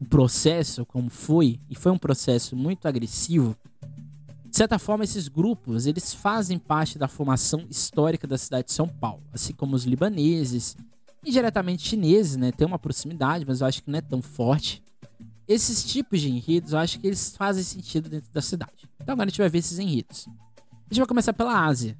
o 0.01 0.05
processo 0.05 0.85
como 0.85 1.09
foi, 1.09 1.59
e 1.71 1.75
foi 1.75 1.93
um 1.93 1.99
processo 1.99 2.55
muito 2.55 2.87
agressivo, 2.87 3.57
de 4.57 4.59
certa 4.59 4.79
forma, 4.79 5.05
esses 5.05 5.29
grupos 5.29 5.87
eles 5.87 6.15
fazem 6.15 6.59
parte 6.59 6.99
da 6.99 7.07
formação 7.07 7.67
histórica 7.69 8.27
da 8.27 8.39
cidade 8.39 8.69
de 8.69 8.73
São 8.73 8.89
Paulo, 8.89 9.23
assim 9.31 9.53
como 9.53 9.77
os 9.77 9.85
libaneses, 9.85 10.75
indiretamente 11.23 11.87
chineses, 11.87 12.37
né? 12.39 12.51
Tem 12.51 12.67
uma 12.67 12.79
proximidade, 12.79 13.45
mas 13.47 13.61
eu 13.61 13.67
acho 13.67 13.83
que 13.83 13.91
não 13.91 13.99
é 13.99 14.01
tão 14.01 14.23
forte. 14.23 14.83
Esses 15.49 15.85
tipos 15.85 16.21
de 16.21 16.31
enredos, 16.31 16.73
eu 16.73 16.79
acho 16.79 16.99
que 16.99 17.07
eles 17.07 17.37
fazem 17.37 17.63
sentido 17.63 18.09
dentro 18.09 18.31
da 18.33 18.43
cidade. 18.43 18.89
Então 19.01 19.13
agora 19.13 19.29
a 19.29 19.31
gente 19.31 19.39
vai 19.39 19.49
ver 19.49 19.59
esses 19.59 19.79
enredos. 19.79 20.27
A 20.59 20.93
gente 20.93 20.99
vai 20.99 21.07
começar 21.07 21.33
pela 21.33 21.65
Ásia. 21.65 21.97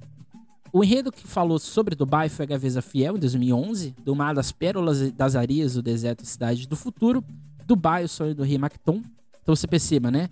O 0.73 0.83
enredo 0.83 1.11
que 1.11 1.25
falou 1.25 1.57
sobre 1.57 1.95
Dubai 1.95 2.27
foi 2.27 2.43
a 2.43 2.47
Gaveza 2.47 2.81
Fiel, 2.81 3.15
em 3.15 3.19
2011, 3.19 3.95
do 4.03 4.15
Mar 4.15 4.35
das 4.35 4.51
Pérolas 4.51 5.11
das 5.13 5.35
Areias, 5.35 5.77
o 5.77 5.81
deserto 5.81 6.25
Cidade 6.25 6.67
do 6.67 6.75
Futuro, 6.75 7.23
Dubai, 7.65 8.03
o 8.03 8.09
sonho 8.09 8.35
do 8.35 8.43
rei 8.43 8.57
Macton. 8.57 9.01
Então 9.41 9.55
você 9.55 9.65
perceba, 9.65 10.11
né? 10.11 10.29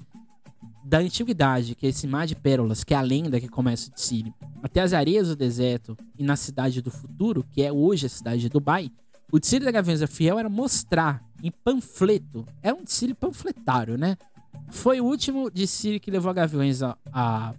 da 0.85 0.99
antiguidade, 0.99 1.73
que 1.73 1.87
é 1.87 1.89
esse 1.89 2.05
mar 2.05 2.27
de 2.27 2.35
pérolas, 2.35 2.83
que 2.83 2.93
é 2.93 2.97
a 2.97 3.01
lenda 3.01 3.41
que 3.41 3.47
começa 3.47 3.89
de 3.89 3.99
Sírio, 3.99 4.31
até 4.61 4.81
as 4.81 4.93
areias 4.93 5.27
do 5.27 5.35
deserto 5.35 5.97
e 6.17 6.23
na 6.23 6.35
cidade 6.35 6.79
do 6.79 6.91
futuro, 6.91 7.43
que 7.51 7.63
é 7.63 7.71
hoje 7.71 8.05
a 8.05 8.09
cidade 8.09 8.41
de 8.41 8.49
Dubai, 8.49 8.91
o 9.31 9.39
Tsiri 9.39 9.65
da 9.65 9.71
Gaviões 9.71 10.03
Fiel 10.03 10.37
era 10.37 10.47
mostrar 10.47 11.23
em 11.45 11.51
panfleto. 11.51 12.45
É 12.63 12.73
um 12.73 12.83
Tsiri 12.83 13.13
panfletário, 13.13 13.97
né? 13.97 14.17
Foi 14.71 14.99
o 14.99 15.05
último 15.05 15.51
Tsiri 15.51 15.99
que 15.99 16.09
levou 16.09 16.31
a 16.31 16.33
Gaviões 16.33 16.81
a, 16.81 16.97
a, 17.13 17.53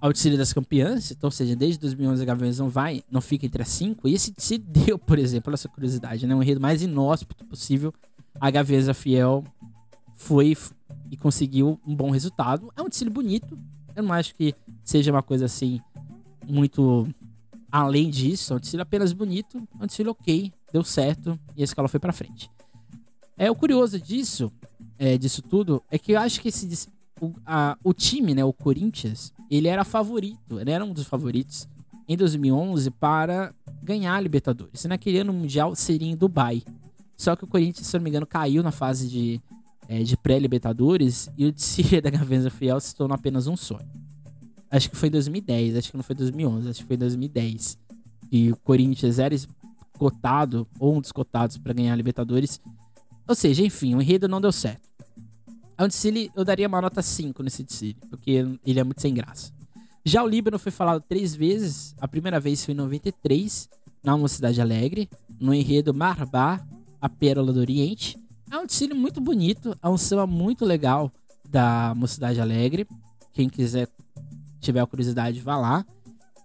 ao 0.00 0.12
desfile 0.12 0.36
das 0.36 0.52
campeãs, 0.52 1.10
então, 1.10 1.26
ou 1.26 1.32
seja, 1.32 1.56
desde 1.56 1.80
2011 1.80 2.22
a 2.22 2.24
Gaviões 2.24 2.58
não 2.58 2.68
vai, 2.68 3.02
não 3.10 3.20
fica 3.20 3.46
entre 3.46 3.62
as 3.62 3.68
cinco, 3.68 4.08
e 4.08 4.14
esse 4.14 4.32
se 4.36 4.58
deu, 4.62 4.96
por 4.96 5.18
exemplo, 5.18 5.52
essa 5.52 5.68
curiosidade, 5.68 6.26
né, 6.26 6.34
um 6.34 6.42
enredo 6.42 6.60
mais 6.60 6.82
inóspito 6.82 7.44
possível, 7.46 7.92
a 8.40 8.50
Gaviões 8.50 8.86
Fiel 8.96 9.42
foi 10.14 10.56
e 11.10 11.16
conseguiu 11.16 11.80
um 11.86 11.94
bom 11.94 12.10
resultado. 12.10 12.72
É 12.76 12.82
um 12.82 12.88
desfile 12.88 13.10
bonito, 13.10 13.58
eu 13.94 14.02
não 14.02 14.12
acho 14.12 14.34
que 14.36 14.54
seja 14.84 15.10
uma 15.10 15.22
coisa 15.22 15.46
assim 15.46 15.80
muito 16.48 17.08
além 17.70 18.08
disso, 18.08 18.52
é 18.52 18.56
um 18.56 18.60
desfile 18.60 18.82
apenas 18.82 19.12
bonito, 19.12 19.56
é 19.80 19.84
um 19.84 19.86
desfile 19.86 20.10
ok, 20.10 20.52
deu 20.72 20.82
certo 20.82 21.38
e 21.56 21.62
a 21.62 21.64
escola 21.64 21.88
foi 21.88 22.00
para 22.00 22.12
frente. 22.12 22.50
É 23.36 23.50
o 23.50 23.54
curioso 23.54 24.00
disso, 24.00 24.52
é, 24.98 25.18
disso 25.18 25.42
tudo, 25.42 25.82
é 25.90 25.98
que 25.98 26.12
eu 26.12 26.20
acho 26.20 26.40
que 26.40 26.48
esse 26.48 26.88
o, 27.20 27.32
a, 27.46 27.78
o 27.84 27.92
time, 27.92 28.34
né, 28.34 28.44
o 28.44 28.52
Corinthians, 28.52 29.32
ele 29.48 29.68
era 29.68 29.84
favorito, 29.84 30.58
ele 30.58 30.70
era 30.70 30.84
um 30.84 30.92
dos 30.92 31.06
favoritos 31.06 31.68
em 32.08 32.16
2011 32.16 32.90
para 32.90 33.54
ganhar 33.82 34.16
a 34.16 34.20
Libertadores. 34.20 34.84
E 34.84 34.88
naquele 34.88 35.18
ano 35.18 35.32
mundial 35.32 35.74
seria 35.76 36.08
em 36.08 36.16
Dubai. 36.16 36.62
Só 37.16 37.36
que 37.36 37.44
o 37.44 37.46
Corinthians, 37.46 37.86
se 37.86 37.96
não 37.96 38.02
me 38.02 38.10
engano, 38.10 38.26
caiu 38.26 38.62
na 38.62 38.72
fase 38.72 39.08
de, 39.08 39.40
é, 39.88 40.02
de 40.02 40.16
pré-Libertadores 40.16 41.30
e 41.38 41.46
o 41.46 41.52
desfile 41.52 42.00
da 42.00 42.10
Gavenza 42.10 42.50
Fiel 42.50 42.80
se 42.80 42.94
tornou 42.94 43.14
apenas 43.14 43.46
um 43.46 43.56
sonho. 43.56 43.88
Acho 44.68 44.90
que 44.90 44.96
foi 44.96 45.08
em 45.08 45.12
2010, 45.12 45.76
acho 45.76 45.90
que 45.90 45.96
não 45.96 46.02
foi 46.02 46.16
2011, 46.16 46.68
acho 46.70 46.80
que 46.80 46.86
foi 46.86 46.96
em 46.96 46.98
2010. 46.98 47.78
E 48.32 48.50
o 48.50 48.56
Corinthians 48.56 49.18
era 49.18 49.34
cotado, 50.02 50.66
ou 50.80 50.96
um 50.96 51.00
dos 51.00 51.12
cotados 51.12 51.56
para 51.56 51.72
ganhar 51.72 51.92
a 51.92 51.96
Libertadores. 51.96 52.60
Ou 53.28 53.36
seja, 53.36 53.64
enfim, 53.64 53.94
o 53.94 54.02
enredo 54.02 54.26
não 54.26 54.40
deu 54.40 54.50
certo. 54.50 54.82
A 55.78 55.84
Anticile, 55.84 56.28
eu 56.34 56.44
daria 56.44 56.66
uma 56.66 56.80
nota 56.80 57.00
5 57.00 57.40
nesse 57.40 57.62
Anticile, 57.62 57.96
porque 58.10 58.44
ele 58.66 58.80
é 58.80 58.82
muito 58.82 59.00
sem 59.00 59.14
graça. 59.14 59.52
Já 60.04 60.24
o 60.24 60.26
Líbano 60.26 60.58
foi 60.58 60.72
falado 60.72 61.00
três 61.08 61.36
vezes. 61.36 61.94
A 62.00 62.08
primeira 62.08 62.40
vez 62.40 62.64
foi 62.64 62.74
em 62.74 62.76
93, 62.76 63.68
na 64.02 64.16
Mocidade 64.16 64.60
Alegre, 64.60 65.08
no 65.38 65.54
enredo 65.54 65.94
Marbá, 65.94 66.60
a 67.00 67.08
Pérola 67.08 67.52
do 67.52 67.60
Oriente. 67.60 68.18
É 68.50 68.56
um 68.56 68.62
Anticile 68.62 68.94
muito 68.94 69.20
bonito, 69.20 69.78
é 69.80 69.88
um 69.88 69.96
samba 69.96 70.26
muito 70.26 70.64
legal 70.64 71.12
da 71.48 71.94
Mocidade 71.96 72.40
Alegre. 72.40 72.88
Quem 73.32 73.48
quiser, 73.48 73.88
tiver 74.60 74.84
curiosidade, 74.86 75.40
vá 75.40 75.56
lá. 75.56 75.86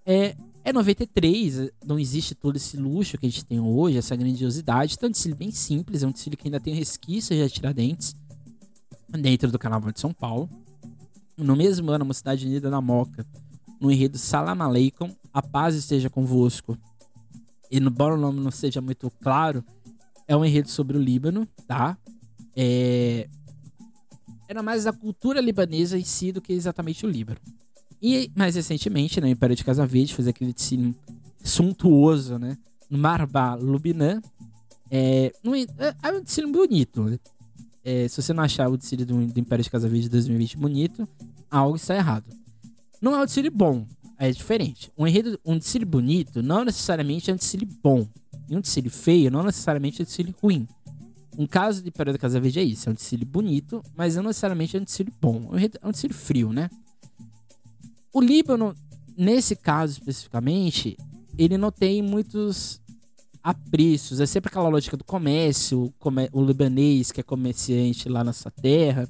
É, 0.05 0.35
é 0.69 0.73
93, 0.73 1.71
não 1.85 1.97
existe 1.97 2.35
todo 2.35 2.57
esse 2.57 2.75
luxo 2.75 3.17
que 3.17 3.25
a 3.25 3.29
gente 3.29 3.45
tem 3.45 3.57
hoje, 3.57 3.97
essa 3.97 4.13
grandiosidade. 4.17 4.95
Então, 4.95 5.07
é 5.07 5.09
um 5.09 5.11
desfile 5.11 5.33
bem 5.33 5.49
simples, 5.49 6.03
é 6.03 6.07
um 6.07 6.11
desfile 6.11 6.35
que 6.35 6.45
ainda 6.49 6.59
tem 6.59 6.73
resquícios 6.73 7.39
de 7.39 7.49
Tiradentes 7.49 8.13
dentro 9.07 9.49
do 9.49 9.57
Carnaval 9.57 9.93
de 9.93 9.99
São 10.01 10.13
Paulo. 10.13 10.49
No 11.37 11.55
mesmo 11.55 11.89
ano, 11.89 12.03
a 12.03 12.07
Mocidade 12.07 12.45
Unida 12.45 12.69
da 12.69 12.81
Moca, 12.81 13.25
no 13.79 13.89
enredo 13.89 14.17
Salam 14.17 14.61
Aleikum, 14.61 15.15
a 15.33 15.41
paz 15.41 15.73
esteja 15.73 16.09
convosco. 16.09 16.77
E 17.71 17.77
embora 17.77 18.15
o 18.15 18.17
nome 18.17 18.41
não 18.41 18.51
seja 18.51 18.81
muito 18.81 19.09
claro, 19.21 19.63
é 20.27 20.35
um 20.35 20.43
enredo 20.43 20.69
sobre 20.69 20.97
o 20.97 21.01
Líbano, 21.01 21.47
tá? 21.65 21.97
É... 22.53 23.29
Era 24.49 24.61
mais 24.61 24.85
a 24.85 24.91
cultura 24.91 25.39
libanesa 25.39 25.97
em 25.97 26.03
si 26.03 26.33
do 26.33 26.41
que 26.41 26.51
exatamente 26.51 27.05
o 27.05 27.09
Líbano. 27.09 27.39
E 28.01 28.31
mais 28.35 28.55
recentemente, 28.55 29.19
no 29.19 29.27
Império 29.27 29.55
de 29.55 29.63
Casa 29.63 29.85
Verde, 29.85 30.13
fez 30.13 30.27
aquele 30.27 30.53
desfile 30.53 30.95
suntuoso, 31.43 32.37
né? 32.37 32.57
No 32.89 32.97
Marba 32.97 33.55
Lubinan. 33.55 34.21
É, 34.89 35.31
é, 35.79 35.95
é 36.07 36.45
um 36.45 36.51
bonito. 36.51 37.03
Né? 37.03 37.19
é, 37.87 38.05
se 38.09 38.21
você 38.21 38.33
não 38.33 38.43
achar 38.43 38.67
o 38.67 38.75
desfile 38.75 39.05
do, 39.05 39.25
do 39.27 39.39
Império 39.39 39.63
de 39.63 39.71
Casa 39.71 39.87
Verde 39.87 40.09
2020 40.09 40.57
bonito, 40.57 41.07
algo 41.49 41.77
está 41.77 41.95
errado. 41.95 42.25
Não 43.01 43.15
é 43.15 43.21
um 43.21 43.25
desfile 43.25 43.49
bom, 43.49 43.87
é 44.19 44.29
diferente. 44.29 44.91
Um 44.97 45.07
enredo, 45.07 45.39
um 45.45 45.57
desfile 45.57 45.85
bonito 45.85 46.43
não 46.43 46.65
necessariamente 46.65 47.31
é 47.31 47.33
um 47.33 47.37
desfile 47.37 47.65
bom. 47.81 48.05
E 48.49 48.57
um 48.57 48.59
desfile 48.59 48.89
feio 48.89 49.31
não 49.31 49.41
necessariamente 49.41 50.01
é 50.01 50.03
um 50.03 50.05
desfile 50.05 50.35
ruim. 50.43 50.67
Um 51.37 51.47
caso 51.47 51.81
de 51.81 51.87
Império 51.87 52.11
da 52.11 52.19
Casa 52.19 52.41
Verde 52.41 52.59
é 52.59 52.63
isso, 52.63 52.89
é 52.89 52.91
um 52.91 52.95
desfile 52.95 53.23
bonito, 53.23 53.81
mas 53.95 54.17
não 54.17 54.23
necessariamente 54.23 54.75
é 54.75 54.81
um 54.81 54.83
desfile 54.83 55.13
bom. 55.21 55.51
É 55.81 55.87
um 55.87 55.91
desfile 55.91 56.13
frio, 56.13 56.51
né? 56.51 56.69
O 58.13 58.21
Líbano, 58.21 58.75
nesse 59.17 59.55
caso 59.55 59.93
especificamente, 59.93 60.97
ele 61.37 61.57
não 61.57 61.71
tem 61.71 62.01
muitos 62.01 62.81
a 63.43 63.53
preços. 63.53 64.19
É 64.19 64.25
sempre 64.25 64.49
aquela 64.49 64.67
lógica 64.67 64.97
do 64.97 65.03
comércio, 65.03 65.93
o 66.33 66.43
libanês 66.43 67.11
que 67.11 67.21
é 67.21 67.23
comerciante 67.23 68.09
lá 68.09 68.23
nessa 68.23 68.51
terra. 68.51 69.07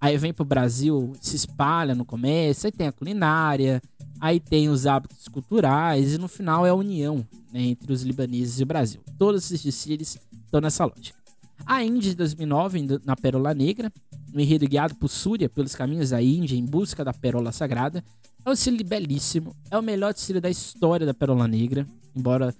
Aí 0.00 0.16
vem 0.16 0.32
pro 0.32 0.44
Brasil, 0.44 1.12
se 1.20 1.36
espalha 1.36 1.94
no 1.94 2.04
comércio, 2.04 2.66
aí 2.66 2.72
tem 2.72 2.86
a 2.86 2.92
culinária, 2.92 3.82
aí 4.20 4.38
tem 4.40 4.68
os 4.68 4.86
hábitos 4.86 5.28
culturais, 5.28 6.14
e 6.14 6.18
no 6.18 6.28
final 6.28 6.66
é 6.66 6.70
a 6.70 6.74
união 6.74 7.26
né, 7.52 7.60
entre 7.62 7.92
os 7.92 8.02
libaneses 8.02 8.60
e 8.60 8.62
o 8.62 8.66
Brasil. 8.66 9.00
Todos 9.18 9.44
esses 9.44 9.62
desfiles 9.62 10.18
estão 10.44 10.60
nessa 10.60 10.84
lógica. 10.84 11.18
A 11.64 11.82
Índia 11.82 12.10
de 12.10 12.16
2009, 12.16 13.00
na 13.04 13.16
Pérola 13.16 13.54
Negra, 13.54 13.92
no 14.32 14.40
enredo 14.40 14.66
guiado 14.66 14.94
por 14.94 15.08
Súria 15.08 15.48
pelos 15.48 15.74
caminhos 15.74 16.10
da 16.10 16.20
Índia 16.22 16.56
em 16.56 16.64
busca 16.64 17.04
da 17.04 17.12
Pérola 17.12 17.52
Sagrada, 17.52 18.04
é 18.44 18.50
um 18.50 18.52
desfile 18.52 18.84
belíssimo, 18.84 19.56
é 19.70 19.78
o 19.78 19.82
melhor 19.82 20.12
desfile 20.12 20.40
da 20.40 20.50
história 20.50 21.06
da 21.06 21.14
Pérola 21.14 21.48
Negra, 21.48 21.86
embora 22.14 22.54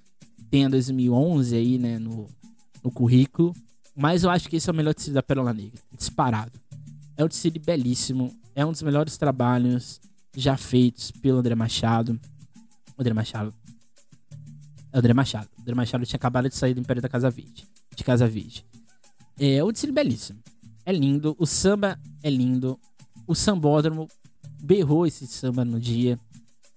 tenha 0.51 0.69
2011 0.71 1.55
aí, 1.55 1.79
né, 1.79 1.99
no, 1.99 2.27
no 2.83 2.91
currículo. 2.91 3.55
Mas 3.95 4.25
eu 4.25 4.31
acho 4.31 4.49
que 4.49 4.57
esse 4.57 4.69
é 4.69 4.73
o 4.73 4.77
melhor 4.77 4.95
tecido 4.95 5.15
da 5.15 5.23
Pérola 5.23 5.53
Negra, 5.53 5.79
disparado. 5.97 6.53
É 7.17 7.25
um 7.25 7.29
tecido 7.29 7.61
belíssimo, 7.61 8.35
é 8.55 8.65
um 8.65 8.73
dos 8.73 8.83
melhores 8.83 9.17
trabalhos 9.17 10.01
já 10.37 10.57
feitos 10.57 11.11
pelo 11.11 11.39
André 11.39 11.55
Machado. 11.55 12.19
André 12.99 13.13
Machado. 13.13 13.55
É 14.93 14.99
André 14.99 15.13
Machado. 15.13 15.49
André 15.61 15.75
Machado 15.75 16.07
tinha 16.07 16.17
acabado 16.17 16.49
de 16.49 16.57
sair 16.57 16.75
do 16.75 16.81
Império 16.81 17.03
da 17.03 17.09
Casa 17.09 17.31
Verde. 17.31 17.67
De 17.95 18.03
Casa 18.03 18.27
Verde. 18.27 18.65
É 19.39 19.63
um 19.63 19.73
tecido 19.73 19.93
belíssimo. 19.93 20.41
É 20.85 20.93
lindo. 20.93 21.37
O 21.39 21.47
samba 21.47 21.99
é 22.23 22.31
lindo. 22.31 22.79
O 23.27 23.35
sambódromo 23.35 24.09
berrou 24.65 25.07
esse 25.07 25.27
samba 25.27 25.65
no 25.65 25.79
dia. 25.79 26.19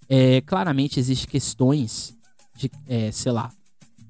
É, 0.10 0.42
claramente 0.42 1.00
existem 1.00 1.30
questões 1.30 2.16
de, 2.56 2.70
é, 2.88 3.12
sei 3.12 3.32
lá, 3.32 3.52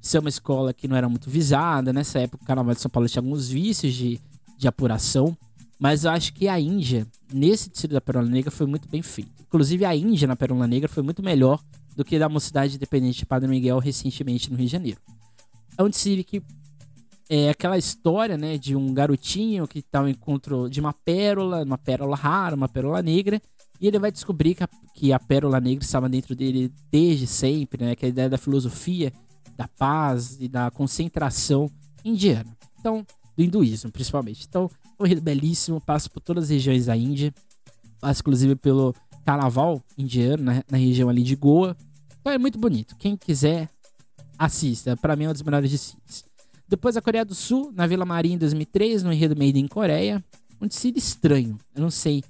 ser 0.02 0.20
uma 0.20 0.30
escola 0.30 0.74
que 0.74 0.88
não 0.88 0.96
era 0.96 1.08
muito 1.08 1.30
visada. 1.30 1.94
Nessa 1.94 2.20
época, 2.20 2.44
o 2.44 2.48
Carnaval 2.48 2.74
de 2.74 2.82
São 2.82 2.90
Paulo 2.90 3.08
tinha 3.08 3.22
alguns 3.22 3.50
vícios 3.50 3.94
de, 3.94 4.20
de 4.58 4.68
apuração. 4.68 5.38
Mas 5.80 6.06
eu 6.06 6.12
acho 6.12 6.34
que 6.34 6.48
a 6.48 6.60
Índia, 6.60 7.06
nesse 7.32 7.70
tecido 7.70 7.94
da 7.94 8.02
Perola 8.02 8.28
Negra, 8.28 8.50
foi 8.50 8.66
muito 8.66 8.90
bem 8.90 9.02
feito. 9.04 9.32
Inclusive, 9.42 9.86
a 9.86 9.96
Índia 9.96 10.28
na 10.28 10.36
Perola 10.36 10.66
Negra 10.66 10.90
foi 10.90 11.04
muito 11.04 11.22
melhor 11.22 11.62
do 11.96 12.04
que 12.04 12.18
da 12.18 12.28
Mocidade 12.28 12.76
Independente 12.76 13.20
de 13.20 13.26
Padre 13.26 13.48
Miguel 13.48 13.78
recentemente 13.78 14.50
no 14.50 14.58
Rio 14.58 14.66
de 14.66 14.72
Janeiro. 14.72 15.00
É 15.78 15.84
um 15.84 15.90
desfile 15.90 16.24
que 16.24 16.42
é 17.30 17.50
aquela 17.50 17.78
história, 17.78 18.38
né, 18.38 18.58
de 18.58 18.76
um 18.76 18.94
garotinho 18.94 19.68
que 19.68 19.82
tá 19.82 20.00
ao 20.00 20.08
encontro 20.08 20.70
de 20.70 20.80
uma 20.80 20.94
pérola, 20.94 21.64
uma 21.64 21.78
pérola 21.78 22.16
rara, 22.16 22.56
uma 22.56 22.70
pérola 22.70 23.02
negra, 23.02 23.42
e 23.80 23.88
ele 23.88 24.00
vai 24.00 24.12
descobrir 24.12 24.56
que 24.56 24.64
a, 24.64 24.70
que 24.94 25.14
a 25.14 25.20
pérola 25.20 25.60
negra 25.60 25.84
estava 25.84 26.10
dentro 26.10 26.36
dele 26.36 26.72
desde 26.92 27.28
sempre, 27.28 27.86
né, 27.86 27.96
que 27.96 28.06
é 28.06 28.08
a 28.08 28.10
ideia 28.10 28.30
da 28.30 28.38
filosofia 28.38 29.12
da 29.58 29.68
paz 29.68 30.38
e 30.40 30.48
da 30.48 30.70
concentração 30.70 31.70
indiana. 32.06 32.56
Então, 32.80 33.06
do 33.36 33.44
hinduísmo, 33.44 33.92
principalmente. 33.92 34.46
Então, 34.48 34.70
um 35.00 35.06
enredo 35.06 35.22
belíssimo, 35.22 35.82
passa 35.82 36.10
por 36.10 36.22
todas 36.22 36.46
as 36.46 36.50
regiões 36.52 36.86
da 36.86 36.96
Índia, 36.96 37.34
passa 38.00 38.22
inclusive 38.22 38.56
pelo 38.56 38.94
carnaval 39.26 39.82
indiano, 39.98 40.44
né, 40.44 40.64
na 40.70 40.78
região 40.78 41.10
ali 41.10 41.24
de 41.24 41.36
Goa. 41.36 41.76
Então 42.22 42.32
é 42.32 42.38
muito 42.38 42.58
bonito. 42.58 42.96
Quem 42.98 43.18
quiser, 43.18 43.70
assista. 44.38 44.96
Para 44.96 45.16
mim 45.16 45.26
é 45.26 45.30
um 45.30 45.34
dos 45.34 45.42
melhores 45.42 45.72
desfiles. 45.72 46.24
Depois 46.68 46.96
a 46.98 47.02
Coreia 47.02 47.26
do 47.26 47.34
Sul, 47.34 47.72
na 47.74 47.88
Vila 47.88 48.06
Maria 48.06 48.34
em 48.34 48.38
2003, 48.38 49.04
no 49.04 49.12
enredo 49.12 49.36
Made 49.38 49.60
in 49.60 49.68
Coreia. 49.68 50.24
Um 50.62 50.68
desfile 50.68 50.98
estranho. 50.98 51.58
Eu 51.76 51.82
não 51.82 51.90
sei. 51.90 52.24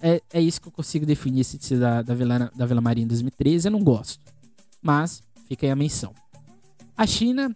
É, 0.00 0.22
é, 0.32 0.40
isso 0.40 0.60
que 0.60 0.68
eu 0.68 0.72
consigo 0.72 1.04
definir 1.04 1.40
esse 1.40 1.76
da, 1.76 2.00
da, 2.00 2.14
Vila, 2.14 2.50
da 2.54 2.64
Vila 2.64 2.80
Maria 2.80 3.04
em 3.04 3.06
2013. 3.06 3.68
Eu 3.68 3.72
não 3.72 3.82
gosto. 3.84 4.18
Mas 4.80 5.22
fica 5.46 5.66
aí 5.66 5.70
a 5.70 5.76
menção. 5.76 6.14
A 6.96 7.06
China, 7.06 7.54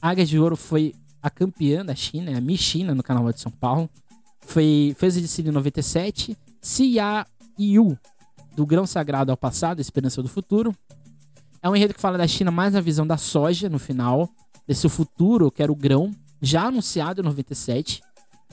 a 0.00 0.08
Águia 0.08 0.24
de 0.24 0.38
Ouro 0.38 0.56
foi 0.56 0.94
a 1.22 1.28
campeã 1.28 1.84
da 1.84 1.94
China, 1.94 2.36
a 2.36 2.40
Miss 2.40 2.60
China 2.60 2.94
no 2.94 3.02
Carnaval 3.02 3.32
de 3.32 3.40
São 3.40 3.52
Paulo. 3.52 3.90
Foi, 4.40 4.94
fez 4.98 5.16
o 5.16 5.20
desfile 5.20 5.48
em 5.48 5.52
97. 5.52 6.36
Xia 6.62 7.26
Yu, 7.58 7.98
do 8.54 8.64
Grão 8.64 8.86
Sagrado 8.86 9.30
ao 9.30 9.36
Passado, 9.36 9.80
Esperança 9.80 10.22
do 10.22 10.28
Futuro. 10.28 10.74
É 11.62 11.68
um 11.68 11.76
enredo 11.76 11.94
que 11.94 12.00
fala 12.00 12.16
da 12.16 12.26
China 12.26 12.50
mais 12.50 12.72
na 12.72 12.80
visão 12.80 13.06
da 13.06 13.16
soja 13.16 13.68
no 13.68 13.78
final, 13.78 14.30
desse 14.66 14.88
futuro, 14.88 15.50
que 15.50 15.62
era 15.62 15.70
o 15.70 15.76
grão, 15.76 16.10
já 16.40 16.66
anunciado 16.66 17.20
em 17.20 17.24
97. 17.24 18.02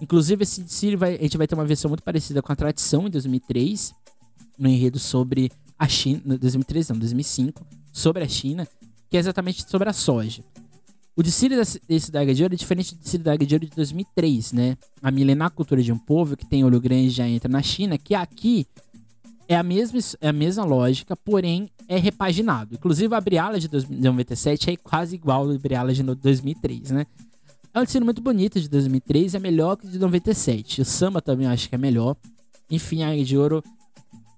Inclusive, 0.03 0.43
esse 0.43 0.61
desfile 0.61 0.97
vai, 0.97 1.15
a 1.15 1.21
gente 1.21 1.37
vai 1.37 1.47
ter 1.47 1.55
uma 1.55 1.63
versão 1.63 1.87
muito 1.87 2.03
parecida 2.03 2.41
com 2.41 2.51
a 2.51 2.55
tradição 2.57 3.07
em 3.07 3.09
2003, 3.09 3.95
no 4.59 4.67
enredo 4.67 4.99
sobre 4.99 5.49
a 5.79 5.87
China, 5.87 6.37
2003 6.37 6.89
não, 6.89 6.97
2005, 6.97 7.65
sobre 7.93 8.21
a 8.21 8.27
China, 8.27 8.67
que 9.09 9.15
é 9.15 9.19
exatamente 9.21 9.65
sobre 9.69 9.87
a 9.87 9.93
soja. 9.93 10.43
O 11.15 11.23
desfile 11.23 11.55
desse 11.87 12.11
da 12.11 12.19
Águia 12.19 12.35
de 12.35 12.43
Ouro 12.43 12.53
é 12.53 12.57
diferente 12.57 12.93
do 12.93 12.99
desfile 12.99 13.23
da 13.23 13.31
Águia 13.31 13.47
de 13.47 13.55
Ouro 13.55 13.65
de 13.65 13.71
2003, 13.77 14.51
né? 14.51 14.77
A 15.01 15.09
milenar 15.09 15.51
cultura 15.51 15.81
de 15.81 15.93
um 15.93 15.97
povo 15.97 16.35
que 16.35 16.45
tem 16.45 16.65
olho 16.65 16.81
grande 16.81 17.09
já 17.09 17.25
entra 17.25 17.49
na 17.49 17.61
China, 17.61 17.97
que 17.97 18.13
aqui 18.13 18.67
é 19.47 19.55
a 19.55 19.63
mesma, 19.63 19.99
é 20.19 20.27
a 20.27 20.33
mesma 20.33 20.65
lógica, 20.65 21.15
porém 21.15 21.69
é 21.87 21.97
repaginado. 21.97 22.75
Inclusive, 22.75 23.15
a 23.15 23.21
Briala 23.21 23.57
de 23.57 23.69
97 23.89 24.69
é 24.69 24.75
quase 24.75 25.15
igual 25.15 25.49
ao 25.49 25.57
Briala 25.57 25.93
de 25.93 26.03
2003, 26.03 26.91
né? 26.91 27.05
É 27.75 27.79
um 27.79 27.83
estilo 27.83 28.05
muito 28.05 28.21
bonito 28.21 28.61
de 28.61 28.69
2003, 28.69 29.33
é 29.33 29.39
melhor 29.39 29.75
que 29.75 29.87
de 29.87 29.97
97. 29.97 30.81
O 30.81 30.85
samba 30.85 31.19
também 31.19 31.47
eu 31.47 31.51
acho 31.51 31.67
que 31.67 31.73
é 31.73 31.77
melhor. 31.77 32.15
Enfim, 32.69 33.01
a 33.01 33.09
Águia 33.09 33.25
de 33.25 33.35
Ouro 33.35 33.63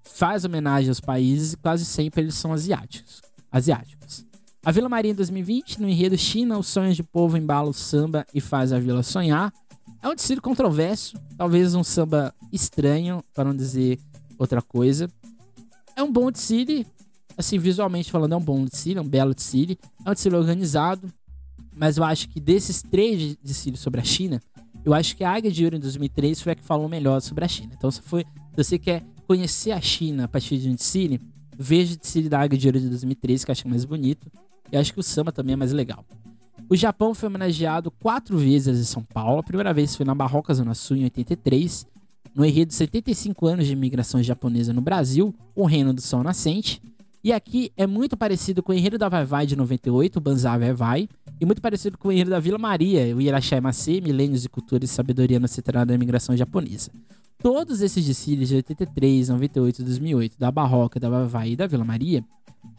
faz 0.03 0.45
homenagem 0.45 0.87
aos 0.87 1.01
países 1.01 1.51
e 1.51 1.57
quase 1.57 1.83
sempre 1.83 2.21
eles 2.21 2.35
são 2.35 2.53
asiáticos. 2.53 3.21
asiáticos. 3.51 4.25
A 4.63 4.71
Vila 4.71 4.87
Maria 4.87 5.11
em 5.11 5.15
2020, 5.15 5.81
no 5.81 5.89
enredo 5.89 6.17
China, 6.17 6.57
os 6.57 6.67
sonhos 6.67 6.95
de 6.95 7.03
povo 7.03 7.35
embala 7.35 7.69
o 7.69 7.73
samba 7.73 8.25
e 8.33 8.39
faz 8.39 8.71
a 8.71 8.79
vila 8.79 9.03
sonhar. 9.03 9.53
É 10.01 10.07
um 10.07 10.15
desfile 10.15 10.39
controverso, 10.39 11.19
talvez 11.37 11.75
um 11.75 11.83
samba 11.83 12.33
estranho, 12.53 13.21
para 13.33 13.43
não 13.43 13.55
dizer 13.55 13.99
outra 14.39 14.61
coisa. 14.61 15.09
É 15.93 16.01
um 16.01 16.11
bom 16.11 16.31
desfile, 16.31 16.87
assim, 17.37 17.59
visualmente 17.59 18.09
falando, 18.09 18.31
é 18.31 18.37
um 18.37 18.41
bom 18.41 18.63
desfile, 18.63 18.99
é 18.99 19.01
um 19.01 19.07
belo 19.07 19.35
desfile. 19.35 19.77
É 20.05 20.09
um 20.09 20.13
desfile 20.13 20.37
organizado, 20.37 21.11
mas 21.75 21.97
eu 21.97 22.03
acho 22.03 22.29
que 22.29 22.39
desses 22.39 22.81
três 22.81 23.35
desfiles 23.43 23.79
sobre 23.79 23.99
a 23.99 24.03
China, 24.03 24.41
eu 24.83 24.93
acho 24.93 25.15
que 25.15 25.23
a 25.23 25.31
Águia 25.31 25.51
de 25.51 25.63
Ouro 25.63 25.75
em 25.75 25.79
2003 25.79 26.41
foi 26.41 26.51
a 26.53 26.55
que 26.55 26.63
falou 26.63 26.87
melhor 26.87 27.19
sobre 27.19 27.43
a 27.43 27.47
China. 27.47 27.73
Então, 27.75 27.89
se, 27.89 28.01
foi, 28.01 28.23
se 28.23 28.63
você 28.63 28.77
quer 28.77 29.03
conhecer 29.27 29.71
a 29.71 29.81
China 29.81 30.25
a 30.25 30.27
partir 30.27 30.57
de 30.57 30.69
um 30.69 30.75
desfile, 30.75 31.19
veja 31.57 31.95
o 31.95 31.97
desfile 31.97 32.29
da 32.29 32.39
Águia 32.39 32.57
de 32.57 32.67
Ouro 32.67 32.79
de 32.79 32.89
2003, 32.89 33.43
que 33.43 33.51
eu 33.51 33.53
acho 33.53 33.67
mais 33.67 33.83
bonito. 33.83 34.31
E 34.71 34.77
acho 34.77 34.93
que 34.93 34.99
o 34.99 35.03
samba 35.03 35.31
também 35.31 35.53
é 35.53 35.55
mais 35.55 35.71
legal. 35.71 36.05
O 36.69 36.75
Japão 36.75 37.13
foi 37.13 37.27
homenageado 37.27 37.91
quatro 37.91 38.37
vezes 38.37 38.79
em 38.79 38.83
São 38.83 39.03
Paulo. 39.03 39.39
A 39.39 39.43
primeira 39.43 39.73
vez 39.73 39.95
foi 39.95 40.05
na 40.05 40.15
Barroca 40.15 40.53
Zona 40.53 40.73
Sul, 40.73 40.97
em 40.97 41.03
83. 41.03 41.85
No 42.33 42.45
enredo 42.45 42.69
de 42.69 42.75
75 42.75 43.47
anos 43.47 43.65
de 43.65 43.73
imigração 43.73 44.21
japonesa 44.21 44.73
no 44.73 44.81
Brasil, 44.81 45.33
o 45.55 45.65
Reino 45.65 45.93
do 45.93 46.01
Sol 46.01 46.23
Nascente. 46.23 46.81
E 47.25 47.33
aqui 47.33 47.71
é 47.75 47.87
muito 47.87 48.15
parecido 48.15 48.61
com 48.61 48.71
o 48.71 48.75
enredo 48.75 48.99
da 48.99 49.09
Vai 49.09 49.25
Vai 49.25 49.47
de 49.47 49.55
98, 49.55 50.17
o 50.17 50.21
Banzai 50.21 50.59
Vai 50.59 50.73
Vai, 50.73 51.09
e 51.41 51.45
muito 51.45 51.59
parecido 51.59 51.97
com 51.97 52.09
o 52.09 52.11
enredo 52.11 52.29
da 52.29 52.39
Vila 52.39 52.59
Maria, 52.59 53.15
o 53.15 53.19
Irachai 53.19 53.59
Masei, 53.59 53.99
Milênios 53.99 54.43
de 54.43 54.47
Cultura 54.47 54.85
e 54.85 54.87
Sabedoria 54.87 55.39
no 55.39 55.47
Centenário 55.47 55.87
da 55.87 55.95
Imigração 55.95 56.37
Japonesa. 56.37 56.91
Todos 57.39 57.81
esses 57.81 58.05
desfiles 58.05 58.49
de 58.49 58.57
83, 58.57 59.29
98 59.29 59.83
2008, 59.83 60.37
da 60.37 60.51
Barroca, 60.51 60.99
da 60.99 61.09
Vai 61.09 61.25
Vai 61.25 61.49
e 61.49 61.55
da 61.55 61.65
Vila 61.65 61.83
Maria, 61.83 62.23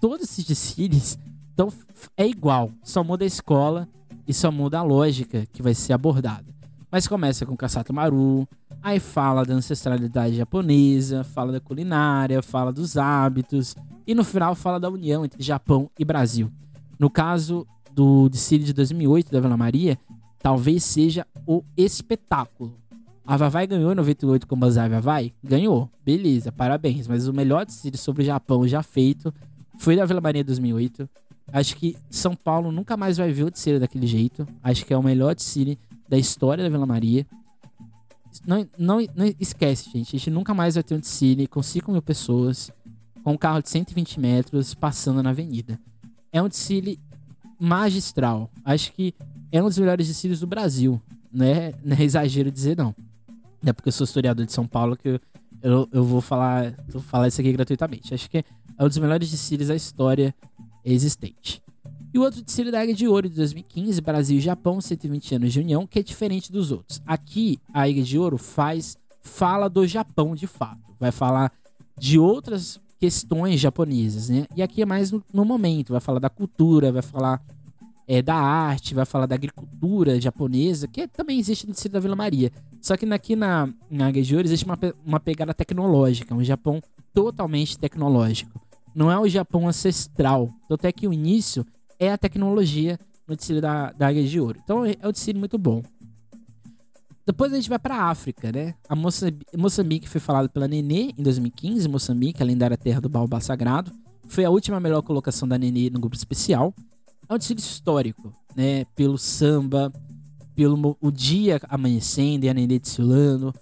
todos 0.00 0.30
esses 0.30 0.44
desfiles 0.44 1.18
então, 1.52 1.72
é 2.16 2.24
igual, 2.24 2.70
só 2.84 3.02
muda 3.02 3.24
a 3.24 3.26
escola 3.26 3.88
e 4.28 4.32
só 4.32 4.52
muda 4.52 4.78
a 4.78 4.82
lógica 4.84 5.44
que 5.52 5.60
vai 5.60 5.74
ser 5.74 5.92
abordada. 5.92 6.54
Mas 6.88 7.08
começa 7.08 7.44
com 7.44 7.56
Kassato 7.56 7.92
Maru, 7.92 8.46
aí 8.86 9.00
fala 9.00 9.44
da 9.44 9.52
ancestralidade 9.52 10.36
japonesa, 10.36 11.24
fala 11.24 11.50
da 11.50 11.58
culinária, 11.58 12.40
fala 12.40 12.72
dos 12.72 12.96
hábitos 12.96 13.74
e 14.06 14.14
no 14.14 14.22
final 14.22 14.54
fala 14.54 14.78
da 14.78 14.88
união 14.88 15.24
entre 15.24 15.42
Japão 15.42 15.90
e 15.98 16.04
Brasil. 16.04 16.52
No 16.96 17.10
caso 17.10 17.66
do 17.92 18.28
desfile 18.28 18.62
de 18.62 18.72
2008 18.72 19.32
da 19.32 19.40
Vila 19.40 19.56
Maria, 19.56 19.98
talvez 20.38 20.84
seja 20.84 21.26
o 21.44 21.64
espetáculo. 21.76 22.78
A 23.26 23.36
Vavai 23.36 23.66
ganhou 23.66 23.90
em 23.90 23.96
98 23.96 24.46
com 24.46 24.54
o 24.54 24.58
Banzai 24.58 24.88
Vavai? 24.88 25.32
Ganhou, 25.42 25.90
beleza, 26.04 26.52
parabéns. 26.52 27.08
Mas 27.08 27.26
o 27.26 27.32
melhor 27.32 27.66
desfile 27.66 27.96
sobre 27.96 28.22
o 28.22 28.26
Japão 28.26 28.68
já 28.68 28.84
feito 28.84 29.34
foi 29.78 29.96
da 29.96 30.04
Vila 30.04 30.20
Maria 30.20 30.44
2008. 30.44 31.10
Acho 31.52 31.74
que 31.74 31.96
São 32.08 32.36
Paulo 32.36 32.70
nunca 32.70 32.96
mais 32.96 33.16
vai 33.16 33.32
ver 33.32 33.42
o 33.42 33.50
desfile 33.50 33.80
daquele 33.80 34.06
jeito. 34.06 34.46
Acho 34.62 34.86
que 34.86 34.94
é 34.94 34.96
o 34.96 35.02
melhor 35.02 35.34
desfile 35.34 35.76
da 36.08 36.16
história 36.16 36.62
da 36.62 36.70
Vila 36.70 36.86
Maria. 36.86 37.26
Não, 38.46 38.68
não, 38.78 38.98
não 39.14 39.34
esquece, 39.38 39.90
gente. 39.90 40.16
A 40.16 40.18
gente 40.18 40.30
nunca 40.30 40.52
mais 40.52 40.74
vai 40.74 40.82
ter 40.82 40.94
um 40.94 41.00
desfile 41.00 41.46
com 41.46 41.62
5 41.62 41.90
mil 41.92 42.02
pessoas, 42.02 42.70
com 43.22 43.32
um 43.32 43.36
carro 43.36 43.62
de 43.62 43.70
120 43.70 44.18
metros 44.18 44.74
passando 44.74 45.22
na 45.22 45.30
avenida. 45.30 45.78
É 46.32 46.42
um 46.42 46.48
desfile 46.48 46.98
magistral. 47.58 48.50
Acho 48.64 48.92
que 48.92 49.14
é 49.50 49.62
um 49.62 49.66
dos 49.66 49.78
melhores 49.78 50.06
desfiles 50.06 50.40
do 50.40 50.46
Brasil. 50.46 51.00
Não 51.32 51.46
é, 51.46 51.74
não 51.84 51.96
é 51.96 52.02
exagero 52.02 52.50
dizer, 52.50 52.76
não. 52.76 52.94
É 53.64 53.72
porque 53.72 53.88
eu 53.88 53.92
sou 53.92 54.04
historiador 54.04 54.44
de 54.44 54.52
São 54.52 54.66
Paulo 54.66 54.96
que 54.96 55.08
eu, 55.08 55.20
eu, 55.62 55.88
eu 55.92 56.04
vou 56.04 56.20
falar, 56.20 56.74
vou 56.88 57.02
falar 57.02 57.28
isso 57.28 57.40
aqui 57.40 57.52
gratuitamente. 57.52 58.14
Acho 58.14 58.30
que 58.30 58.38
é 58.38 58.44
um 58.84 58.88
dos 58.88 58.98
melhores 58.98 59.30
desfiles 59.30 59.68
da 59.68 59.74
história 59.74 60.34
existente. 60.84 61.62
E 62.16 62.18
o 62.18 62.22
outro 62.22 62.40
desfile 62.40 62.70
da 62.70 62.80
Águia 62.80 62.94
de 62.94 63.06
Ouro 63.06 63.28
de 63.28 63.36
2015, 63.36 64.00
Brasil 64.00 64.38
e 64.38 64.40
Japão, 64.40 64.80
120 64.80 65.34
anos 65.34 65.52
de 65.52 65.60
união, 65.60 65.86
que 65.86 65.98
é 65.98 66.02
diferente 66.02 66.50
dos 66.50 66.72
outros. 66.72 66.98
Aqui, 67.06 67.58
a 67.74 67.82
Águia 67.82 68.02
de 68.02 68.18
Ouro 68.18 68.38
faz 68.38 68.96
fala 69.20 69.68
do 69.68 69.86
Japão 69.86 70.34
de 70.34 70.46
fato. 70.46 70.80
Vai 70.98 71.12
falar 71.12 71.52
de 71.98 72.18
outras 72.18 72.80
questões 72.98 73.60
japonesas, 73.60 74.30
né? 74.30 74.46
E 74.56 74.62
aqui 74.62 74.80
é 74.80 74.86
mais 74.86 75.12
no, 75.12 75.22
no 75.30 75.44
momento, 75.44 75.92
vai 75.92 76.00
falar 76.00 76.18
da 76.18 76.30
cultura, 76.30 76.90
vai 76.90 77.02
falar 77.02 77.44
é, 78.08 78.22
da 78.22 78.34
arte, 78.34 78.94
vai 78.94 79.04
falar 79.04 79.26
da 79.26 79.34
agricultura 79.34 80.18
japonesa, 80.18 80.88
que 80.88 81.06
também 81.06 81.38
existe 81.38 81.66
no 81.66 81.74
distrito 81.74 81.92
da 81.92 82.00
Vila 82.00 82.16
Maria. 82.16 82.50
Só 82.80 82.96
que 82.96 83.04
aqui 83.12 83.36
na, 83.36 83.68
na 83.90 84.10
de 84.10 84.34
Ouro 84.34 84.48
existe 84.48 84.64
uma, 84.64 84.78
uma 85.04 85.20
pegada 85.20 85.52
tecnológica, 85.52 86.34
um 86.34 86.42
Japão 86.42 86.80
totalmente 87.12 87.78
tecnológico. 87.78 88.58
Não 88.94 89.12
é 89.12 89.18
o 89.18 89.28
Japão 89.28 89.68
ancestral. 89.68 90.48
Até 90.70 90.90
que 90.90 91.06
o 91.06 91.12
início 91.12 91.66
é 91.98 92.12
a 92.12 92.18
tecnologia 92.18 92.98
no 93.26 93.36
desfile 93.36 93.60
da, 93.60 93.92
da 93.92 94.08
Águia 94.08 94.24
de 94.24 94.40
Ouro. 94.40 94.60
Então 94.62 94.84
é 94.84 94.96
um 95.04 95.12
desfile 95.12 95.38
muito 95.38 95.58
bom. 95.58 95.82
Depois 97.26 97.52
a 97.52 97.56
gente 97.56 97.68
vai 97.68 97.78
para 97.78 97.96
a 97.96 98.04
África, 98.04 98.52
né? 98.52 98.74
A 98.88 98.94
Moçambique, 98.94 100.08
foi 100.08 100.20
falado 100.20 100.48
pela 100.48 100.68
Nenê 100.68 101.12
em 101.18 101.22
2015. 101.24 101.88
Moçambique, 101.88 102.40
a 102.40 102.46
lendária 102.46 102.76
terra 102.76 103.00
do 103.00 103.08
baobá 103.08 103.40
sagrado. 103.40 103.90
Foi 104.28 104.44
a 104.44 104.50
última 104.50 104.78
melhor 104.78 105.02
colocação 105.02 105.48
da 105.48 105.58
Nenê 105.58 105.90
no 105.90 105.98
grupo 105.98 106.14
especial. 106.14 106.72
É 107.28 107.34
um 107.34 107.38
desfile 107.38 107.58
histórico, 107.58 108.32
né? 108.54 108.84
Pelo 108.94 109.18
samba, 109.18 109.92
pelo 110.54 110.96
o 111.00 111.10
dia 111.10 111.60
amanhecendo 111.68 112.46
e 112.46 112.48
a 112.48 112.54
Nenê 112.54 112.78
desfilando. 112.78 113.52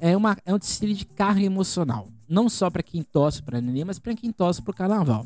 É, 0.00 0.16
uma, 0.16 0.36
é 0.44 0.52
um 0.52 0.58
desfile 0.58 0.92
de 0.92 1.06
carga 1.06 1.42
emocional. 1.42 2.08
Não 2.28 2.48
só 2.48 2.68
para 2.68 2.82
quem 2.82 3.04
torce 3.04 3.40
para 3.40 3.58
a 3.58 3.60
Nenê, 3.60 3.84
mas 3.84 4.00
para 4.00 4.16
quem 4.16 4.32
torce 4.32 4.60
para 4.60 4.72
o 4.72 4.74
carnaval. 4.74 5.24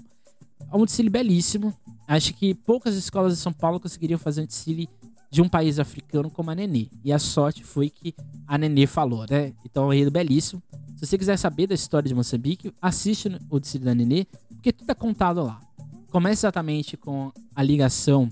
É 0.70 0.76
um 0.76 0.84
desfile 0.84 1.08
belíssimo. 1.08 1.74
Acho 2.10 2.34
que 2.34 2.54
poucas 2.54 2.96
escolas 2.96 3.34
de 3.34 3.38
São 3.38 3.52
Paulo 3.52 3.78
conseguiriam 3.78 4.18
fazer 4.18 4.42
um 4.42 4.44
desfile 4.44 4.88
de 5.30 5.40
um 5.40 5.48
país 5.48 5.78
africano 5.78 6.28
como 6.28 6.50
a 6.50 6.56
Nenê. 6.56 6.88
E 7.04 7.12
a 7.12 7.20
sorte 7.20 7.62
foi 7.62 7.88
que 7.88 8.12
a 8.48 8.58
Nenê 8.58 8.84
falou, 8.84 9.24
né? 9.30 9.52
Então 9.64 9.92
é 9.92 9.96
um 10.04 10.10
belíssimo. 10.10 10.60
Se 10.96 11.06
você 11.06 11.16
quiser 11.16 11.36
saber 11.36 11.68
da 11.68 11.74
história 11.76 12.08
de 12.08 12.14
Moçambique, 12.14 12.74
assiste 12.82 13.28
o 13.48 13.60
desfile 13.60 13.84
da 13.84 13.94
Nenê, 13.94 14.26
porque 14.48 14.72
tudo 14.72 14.90
é 14.90 14.94
contado 14.94 15.40
lá. 15.40 15.60
Começa 16.10 16.48
exatamente 16.48 16.96
com 16.96 17.30
a 17.54 17.62
ligação 17.62 18.28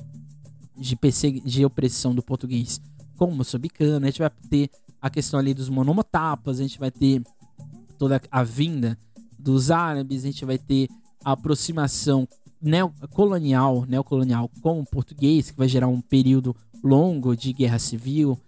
de, 0.77 0.99
de 1.45 1.65
opressão 1.65 2.13
do 2.13 2.21
português 2.21 2.81
com 3.17 3.27
o 3.27 3.35
moçambicano. 3.37 4.05
A 4.05 4.11
gente 4.11 4.19
vai 4.19 4.31
ter 4.51 4.71
a 5.01 5.09
questão 5.09 5.39
ali 5.39 5.55
dos 5.55 5.69
monomotapas, 5.69 6.59
a 6.59 6.63
gente 6.65 6.81
vai 6.81 6.91
ter 6.91 7.23
toda 7.97 8.21
a 8.29 8.43
vinda 8.43 8.99
dos 9.39 9.71
árabes, 9.71 10.25
a 10.25 10.27
gente 10.27 10.45
vai 10.45 10.59
ter 10.59 10.89
a 11.25 11.31
aproximação 11.31 12.27
neocolonial, 12.61 13.85
neocolonial 13.87 14.51
com 14.61 14.81
o 14.81 14.87
português, 14.87 15.51
que 15.51 15.59
vai 15.59 15.69
gerar 15.69 15.89
um 15.89 16.01
período 16.01 16.55
longo 16.83 17.37
de 17.37 17.53
guerra 17.53 17.79
civil 17.79 18.39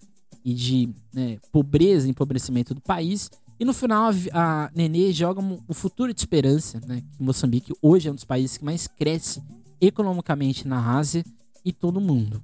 e 0.44 0.54
de 0.54 0.88
né, 1.12 1.38
pobreza 1.52 2.06
e 2.06 2.10
empobrecimento 2.10 2.74
do 2.74 2.80
país. 2.80 3.30
E 3.58 3.64
no 3.64 3.74
final 3.74 4.10
a, 4.32 4.64
a 4.64 4.70
Nenê 4.74 5.12
joga 5.12 5.40
um 5.40 5.74
futuro 5.74 6.14
de 6.14 6.20
esperança, 6.20 6.80
né? 6.86 7.02
Que 7.12 7.22
Moçambique 7.22 7.74
hoje 7.82 8.08
é 8.08 8.12
um 8.12 8.14
dos 8.14 8.24
países 8.24 8.56
que 8.56 8.64
mais 8.64 8.86
cresce 8.86 9.42
economicamente 9.80 10.66
na 10.66 10.96
Ásia 10.96 11.24
e 11.64 11.72
todo 11.72 11.98
o 11.98 12.00
mundo. 12.00 12.42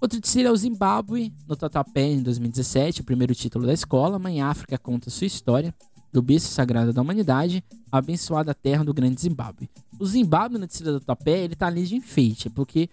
Outro 0.00 0.20
desfile 0.20 0.46
é 0.48 0.52
o 0.52 0.56
Zimbábue, 0.56 1.32
no 1.48 1.56
Tatuapé 1.56 2.06
em 2.06 2.22
2017, 2.22 3.00
o 3.00 3.04
primeiro 3.04 3.34
título 3.34 3.66
da 3.66 3.72
escola. 3.72 4.18
Mãe 4.18 4.42
África 4.42 4.76
conta 4.76 5.10
sua 5.10 5.26
história, 5.26 5.74
do 6.12 6.20
berço 6.20 6.48
sagrado 6.48 6.92
da 6.92 7.02
humanidade, 7.02 7.64
a 7.90 7.98
abençoada 7.98 8.54
terra 8.54 8.84
do 8.84 8.92
grande 8.92 9.20
Zimbábue. 9.20 9.70
O 9.98 10.06
Zimbábue 10.06 10.58
no 10.58 10.66
desfile 10.66 10.90
do 10.90 11.00
Tatuapé, 11.00 11.44
ele 11.44 11.56
tá 11.56 11.66
ali 11.66 11.84
de 11.84 11.96
enfeite, 11.96 12.50
porque 12.50 12.88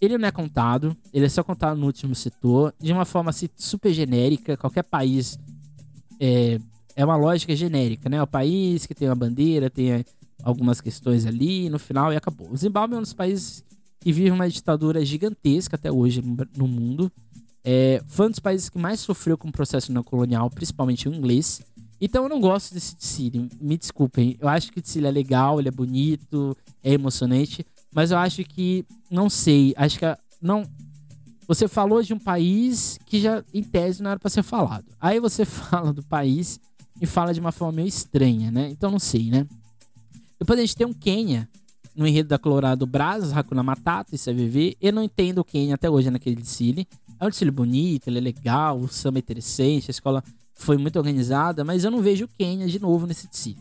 ele 0.00 0.16
não 0.16 0.26
é 0.26 0.30
contado, 0.32 0.96
ele 1.12 1.26
é 1.26 1.28
só 1.28 1.42
contado 1.44 1.78
no 1.78 1.86
último 1.86 2.14
setor, 2.14 2.74
de 2.80 2.92
uma 2.92 3.04
forma 3.04 3.30
assim, 3.30 3.48
super 3.56 3.92
genérica. 3.92 4.56
Qualquer 4.56 4.82
país 4.82 5.38
é, 6.18 6.58
é 6.96 7.04
uma 7.04 7.16
lógica 7.16 7.54
genérica, 7.54 8.08
né? 8.08 8.22
O 8.22 8.26
país 8.26 8.86
que 8.86 8.94
tem 8.94 9.08
uma 9.08 9.14
bandeira, 9.14 9.68
tem 9.68 10.04
algumas 10.42 10.80
questões 10.80 11.26
ali, 11.26 11.68
no 11.68 11.78
final 11.78 12.12
e 12.12 12.16
acabou. 12.16 12.50
O 12.50 12.56
Zimbábue 12.56 12.94
é 12.94 12.98
um 12.98 13.02
dos 13.02 13.12
países 13.12 13.62
que 14.00 14.12
vive 14.12 14.30
uma 14.30 14.48
ditadura 14.48 15.04
gigantesca 15.04 15.76
até 15.76 15.92
hoje 15.92 16.22
no 16.56 16.66
mundo. 16.66 17.12
É, 17.62 18.02
foi 18.06 18.26
um 18.26 18.30
dos 18.30 18.38
países 18.38 18.70
que 18.70 18.78
mais 18.78 19.00
sofreu 19.00 19.36
com 19.36 19.48
o 19.48 19.52
processo 19.52 19.92
neocolonial, 19.92 20.48
principalmente 20.48 21.08
o 21.08 21.14
inglês. 21.14 21.60
Então 22.00 22.22
eu 22.22 22.28
não 22.28 22.40
gosto 22.40 22.72
desse 22.72 22.96
Tsiri, 22.96 23.48
me 23.60 23.76
desculpem. 23.76 24.36
Eu 24.40 24.48
acho 24.48 24.72
que 24.72 24.78
o 24.78 24.82
Tsiri 24.82 25.06
é 25.06 25.10
legal, 25.10 25.60
ele 25.60 25.68
é 25.68 25.72
bonito, 25.72 26.56
é 26.82 26.92
emocionante, 26.92 27.64
mas 27.92 28.10
eu 28.10 28.18
acho 28.18 28.42
que, 28.44 28.86
não 29.10 29.28
sei, 29.28 29.74
acho 29.76 29.98
que 29.98 30.06
não. 30.40 30.64
Você 31.46 31.68
falou 31.68 32.02
de 32.02 32.14
um 32.14 32.18
país 32.18 32.98
que 33.04 33.20
já, 33.20 33.44
em 33.52 33.62
tese, 33.62 34.02
não 34.02 34.10
era 34.10 34.20
para 34.20 34.30
ser 34.30 34.42
falado. 34.42 34.86
Aí 35.00 35.20
você 35.20 35.44
fala 35.44 35.92
do 35.92 36.02
país 36.02 36.58
e 37.00 37.06
fala 37.06 37.34
de 37.34 37.40
uma 37.40 37.52
forma 37.52 37.76
meio 37.76 37.88
estranha, 37.88 38.50
né? 38.50 38.70
Então 38.70 38.90
não 38.90 38.98
sei, 38.98 39.30
né? 39.30 39.46
Depois 40.38 40.58
a 40.58 40.62
gente 40.62 40.76
tem 40.76 40.86
um 40.86 40.92
Quênia, 40.92 41.48
no 41.94 42.06
enredo 42.06 42.28
da 42.28 42.38
Colorado 42.38 42.86
Brazos, 42.86 43.32
Hakuna 43.32 43.62
Matata, 43.62 44.14
isso 44.14 44.30
é. 44.30 44.34
Eu 44.80 44.92
não 44.92 45.02
entendo 45.02 45.38
o 45.38 45.44
Quênia 45.44 45.74
até 45.74 45.90
hoje 45.90 46.10
naquele 46.10 46.36
desfile. 46.36 46.86
É 47.18 47.26
um 47.26 47.28
desfile 47.28 47.50
bonito, 47.50 48.08
ele 48.08 48.18
é 48.18 48.22
legal, 48.22 48.78
o 48.78 48.88
samba 48.88 49.18
é 49.18 49.20
interessante, 49.20 49.90
a 49.90 49.92
escola 49.92 50.24
foi 50.60 50.76
muito 50.76 50.96
organizada, 50.96 51.64
mas 51.64 51.84
eu 51.84 51.90
não 51.90 52.00
vejo 52.00 52.26
o 52.26 52.28
Quênia 52.28 52.66
de 52.66 52.78
novo 52.78 53.06
nesse 53.06 53.26
desfile. 53.26 53.60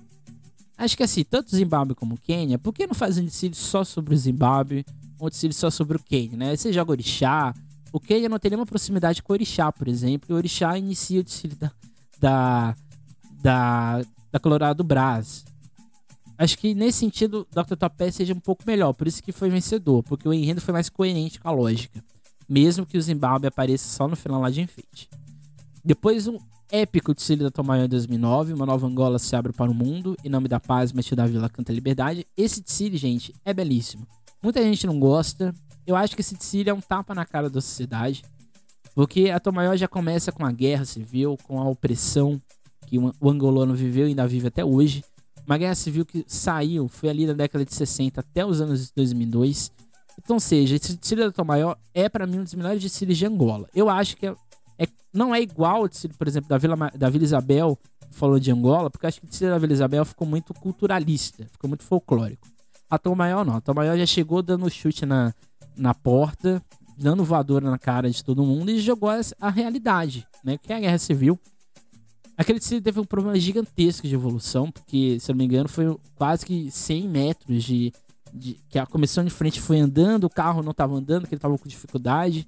Acho 0.78 0.96
que 0.96 1.04
assim, 1.04 1.24
tanto 1.24 1.56
Zimbábue 1.56 1.96
como 1.96 2.16
o 2.16 2.18
Quênia, 2.18 2.58
por 2.58 2.74
que 2.74 2.86
não 2.86 2.94
fazem 2.94 3.24
um 3.24 3.26
desfile 3.26 3.56
só 3.56 3.84
sobre 3.84 4.14
o 4.14 4.18
Zimbábue, 4.18 4.86
um 5.20 5.30
desfile 5.30 5.54
só 5.54 5.70
sobre 5.70 5.98
o 5.98 6.04
Quênia, 6.04 6.38
né? 6.38 6.56
Você 6.56 6.72
joga 6.72 6.92
Orixá, 6.92 7.54
o 7.92 8.00
Quênia 8.00 8.30
não 8.30 8.38
tem 8.38 8.52
nenhuma 8.52 8.66
proximidade 8.66 9.24
com 9.24 9.34
o 9.34 9.36
Orixá, 9.36 9.72
por 9.72 9.88
exemplo, 9.88 10.28
e 10.30 10.34
o 10.34 10.36
Orixá 10.36 10.78
inicia 10.78 11.22
o 11.22 11.24
desfile 11.24 11.56
da, 11.56 11.72
da, 12.20 12.76
da, 13.42 14.02
da 14.32 14.40
Colorado 14.40 14.84
Brás. 14.84 15.46
Acho 16.38 16.58
que 16.58 16.74
nesse 16.74 17.00
sentido, 17.00 17.48
Dr. 17.52 17.76
Topé 17.76 18.12
seja 18.12 18.34
um 18.34 18.40
pouco 18.40 18.64
melhor, 18.66 18.94
por 18.94 19.08
isso 19.08 19.24
que 19.24 19.32
foi 19.32 19.50
vencedor, 19.50 20.04
porque 20.04 20.28
o 20.28 20.34
enredo 20.34 20.62
foi 20.62 20.74
mais 20.74 20.90
coerente 20.90 21.40
com 21.40 21.48
a 21.48 21.52
lógica, 21.52 22.04
mesmo 22.48 22.86
que 22.86 22.98
o 22.98 23.02
Zimbábue 23.02 23.48
apareça 23.48 23.90
só 23.90 24.08
no 24.08 24.16
final 24.16 24.40
lá 24.40 24.50
de 24.50 24.62
enfeite. 24.62 25.10
Depois, 25.84 26.28
um 26.28 26.40
épico 26.72 27.14
desfile 27.14 27.44
da 27.44 27.52
Tomayo 27.52 27.86
em 27.86 27.90
2009, 27.90 28.54
uma 28.54 28.66
nova 28.66 28.86
Angola 28.88 29.20
se 29.20 29.36
abre 29.36 29.52
para 29.52 29.72
o 29.72 29.74
mundo, 29.74 30.16
em 30.24 30.30
nome 30.30 30.48
da 30.48 30.60
paz, 30.60 30.92
Matilda 30.92 31.24
da 31.24 31.28
Vila 31.28 31.50
canta 31.50 31.74
liberdade. 31.74 32.26
Esse 32.38 32.62
desfile, 32.62 32.98
gente, 32.98 33.34
é 33.44 33.54
belíssimo. 33.54 34.08
Muita 34.42 34.62
gente 34.62 34.86
não 34.86 35.00
gosta, 35.00 35.54
eu 35.86 35.96
acho 35.96 36.16
que 36.16 36.22
esse 36.22 36.36
desfile 36.36 36.70
é 36.70 36.74
um 36.74 36.82
tapa 36.82 37.16
na 37.16 37.26
cara 37.26 37.50
da 37.50 37.60
sociedade, 37.60 38.24
porque 38.94 39.30
a 39.30 39.40
Tom 39.40 39.52
Maior 39.52 39.76
já 39.76 39.88
começa 39.88 40.32
com 40.32 40.46
a 40.46 40.52
guerra 40.52 40.86
civil, 40.86 41.38
com 41.44 41.60
a 41.60 41.68
opressão 41.68 42.42
que 42.86 42.98
o 42.98 43.30
angolano 43.30 43.76
viveu 43.76 44.06
e 44.06 44.10
ainda 44.10 44.28
vive 44.28 44.48
até 44.48 44.64
hoje. 44.64 45.04
Uma 45.46 45.58
guerra 45.58 45.76
civil 45.76 46.06
que 46.06 46.24
saiu, 46.28 46.88
foi 46.88 47.10
ali 47.10 47.26
na 47.26 47.34
década 47.34 47.66
de 47.66 47.74
60 47.74 48.20
até 48.20 48.46
os 48.46 48.62
anos 48.62 48.92
2002. 48.92 49.72
Então, 50.18 50.40
seja, 50.40 50.76
esse 50.76 50.96
desfile 50.96 51.24
da 51.24 51.32
Tom 51.32 51.46
Maior 51.46 51.78
é 51.94 52.10
para 52.10 52.28
mim 52.28 52.40
um 52.40 52.44
dos 52.44 52.54
melhores 52.54 52.82
desfiles 52.82 53.18
de 53.18 53.26
Angola. 53.26 53.68
Eu 53.74 53.90
acho 53.90 54.18
que 54.18 54.28
é, 54.28 54.36
é, 54.80 54.88
não 55.14 55.36
é 55.36 55.42
igual 55.42 55.84
por 56.18 56.28
exemplo, 56.28 56.50
da 56.50 56.58
Vila, 56.58 56.76
da 56.96 57.10
Vila 57.10 57.24
Isabel, 57.24 57.78
falou 58.12 58.40
de 58.40 58.52
Angola, 58.52 58.90
porque 58.90 59.06
acho 59.06 59.20
que 59.20 59.26
o 59.26 59.30
desfile 59.30 59.52
da 59.52 59.58
Vila 59.58 59.74
Isabel 59.74 60.06
ficou 60.06 60.26
muito 60.26 60.54
culturalista, 60.54 61.46
ficou 61.52 61.68
muito 61.68 61.84
folclórico. 61.84 62.48
A 62.90 62.98
Tom 62.98 63.14
Maior 63.14 63.46
não, 63.46 63.58
a 63.58 63.62
Tom 63.62 63.74
Maior 63.74 63.98
já 63.98 64.06
chegou 64.06 64.42
dando 64.42 64.70
chute 64.70 65.06
na, 65.06 65.34
na 65.76 65.94
porta, 65.94 66.64
dando 66.98 67.24
voadora 67.24 67.70
na 67.70 67.78
cara 67.78 68.10
de 68.10 68.24
todo 68.24 68.44
mundo 68.44 68.72
e 68.72 68.80
jogou 68.80 69.10
a 69.40 69.50
realidade, 69.50 70.26
né? 70.44 70.58
Que 70.58 70.74
é 70.74 70.78
a 70.78 70.80
guerra 70.80 70.98
civil. 70.98 71.40
Aquele 72.38 72.60
tecido 72.60 72.82
teve 72.82 73.00
um 73.00 73.06
problema 73.06 73.38
gigantesco 73.38 74.08
de 74.08 74.16
evolução, 74.16 74.72
porque, 74.72 75.20
se 75.20 75.30
eu 75.30 75.34
não 75.34 75.40
me 75.40 75.46
engano, 75.46 75.68
foi 75.68 75.98
quase 76.16 76.46
que 76.46 76.72
100 76.72 77.08
metros 77.08 77.64
de, 77.64 77.94
de 78.34 78.58
que 78.70 78.80
a 78.80 78.86
comissão 78.86 79.26
de 79.26 79.30
frente 79.30 79.60
foi 79.60 79.80
andando, 79.80 80.24
o 80.24 80.30
carro 80.30 80.64
não 80.64 80.72
estava 80.72 80.96
andando, 80.96 81.28
que 81.28 81.34
ele 81.34 81.38
estava 81.38 81.58
com 81.58 81.68
dificuldade. 81.68 82.48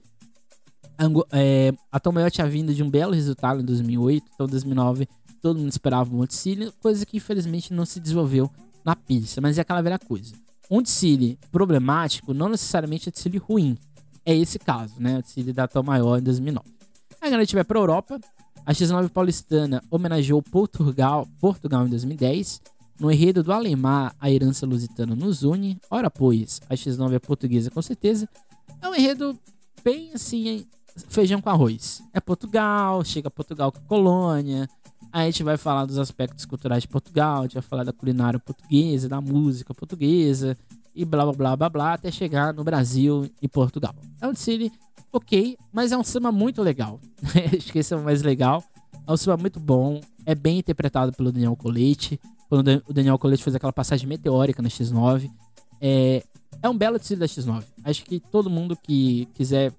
É, 1.31 1.73
a 1.91 1.99
Tom 1.99 2.11
Maior 2.11 2.29
tinha 2.29 2.47
vindo 2.47 2.73
de 2.73 2.83
um 2.83 2.89
belo 2.89 3.13
resultado 3.13 3.61
em 3.61 3.65
2008, 3.65 4.25
então 4.33 4.45
em 4.45 4.49
2009 4.49 5.07
todo 5.41 5.57
mundo 5.57 5.71
esperava 5.71 6.13
um 6.13 6.17
Monticílio, 6.17 6.71
coisa 6.79 7.05
que 7.05 7.17
infelizmente 7.17 7.73
não 7.73 7.85
se 7.85 7.99
desenvolveu 7.99 8.49
na 8.85 8.95
pista, 8.95 9.41
mas 9.41 9.57
é 9.57 9.61
aquela 9.61 9.81
velha 9.81 9.97
coisa. 9.97 10.33
Um 10.69 10.81
desfile 10.81 11.37
problemático 11.51 12.33
não 12.33 12.49
necessariamente 12.49 13.09
é 13.09 13.11
desfile 13.11 13.37
ruim. 13.37 13.77
É 14.25 14.35
esse 14.35 14.59
caso, 14.59 14.93
né? 14.99 15.17
O 15.17 15.21
desfile 15.21 15.51
da 15.51 15.67
Maior 15.83 16.19
em 16.19 16.23
2009. 16.23 16.65
Aí, 17.19 17.29
quando 17.29 17.35
a 17.35 17.43
gente 17.43 17.55
vai 17.55 17.63
para 17.63 17.77
a 17.77 17.81
Europa, 17.81 18.19
a 18.65 18.73
X9 18.73 19.09
paulistana 19.09 19.83
homenageou 19.89 20.41
Portugal, 20.41 21.27
Portugal 21.39 21.85
em 21.85 21.89
2010. 21.89 22.61
No 22.99 23.11
enredo 23.11 23.43
do 23.43 23.51
Alemar, 23.51 24.15
a 24.19 24.29
herança 24.29 24.65
lusitana 24.65 25.15
nos 25.15 25.43
une. 25.43 25.79
Ora, 25.89 26.09
pois, 26.09 26.61
a 26.69 26.75
X9 26.75 27.13
é 27.13 27.19
portuguesa 27.19 27.71
com 27.71 27.81
certeza. 27.81 28.29
É 28.81 28.87
um 28.87 28.95
enredo 28.95 29.37
bem 29.83 30.11
assim, 30.13 30.65
feijão 31.09 31.41
com 31.41 31.49
arroz. 31.49 32.03
É 32.13 32.19
Portugal, 32.19 33.03
chega 33.03 33.29
Portugal 33.29 33.71
com 33.71 33.81
colônia, 33.81 34.67
Aí 35.13 35.23
a 35.27 35.31
gente 35.31 35.43
vai 35.43 35.57
falar 35.57 35.85
dos 35.85 35.97
aspectos 35.97 36.45
culturais 36.45 36.83
de 36.83 36.87
Portugal, 36.87 37.39
a 37.39 37.43
gente 37.43 37.55
vai 37.55 37.61
falar 37.61 37.83
da 37.83 37.91
culinária 37.91 38.39
portuguesa, 38.39 39.09
da 39.09 39.19
música 39.19 39.73
portuguesa 39.73 40.57
e 40.95 41.03
blá 41.03 41.25
blá 41.25 41.33
blá 41.33 41.55
blá 41.55 41.69
blá 41.69 41.93
até 41.93 42.09
chegar 42.09 42.53
no 42.53 42.63
Brasil 42.63 43.29
e 43.41 43.47
Portugal. 43.47 43.93
É 44.21 44.27
um 44.27 44.31
desfile 44.31 44.71
ok, 45.11 45.57
mas 45.71 45.91
é 45.91 45.97
um 45.97 46.03
samba 46.03 46.31
muito 46.31 46.61
legal. 46.61 46.99
Acho 47.57 47.73
que 47.73 47.79
esse 47.79 47.93
é 47.93 47.97
o 47.97 48.01
mais 48.01 48.21
legal. 48.21 48.63
É 49.05 49.11
um 49.11 49.17
samba 49.17 49.35
muito 49.35 49.59
bom, 49.59 49.99
é 50.25 50.33
bem 50.33 50.59
interpretado 50.59 51.11
pelo 51.11 51.31
Daniel 51.31 51.57
Colete. 51.57 52.17
Quando 52.47 52.81
o 52.87 52.93
Daniel 52.93 53.19
Colete 53.19 53.43
fez 53.43 53.55
aquela 53.55 53.73
passagem 53.73 54.07
meteórica 54.07 54.61
na 54.61 54.69
X9. 54.69 55.29
É, 55.81 56.23
é 56.61 56.69
um 56.69 56.77
belo 56.77 56.97
desfile 56.97 57.19
da 57.19 57.25
X9. 57.25 57.63
Acho 57.83 58.05
que 58.05 58.19
todo 58.19 58.49
mundo 58.49 58.77
que 58.77 59.27
quiser 59.33 59.73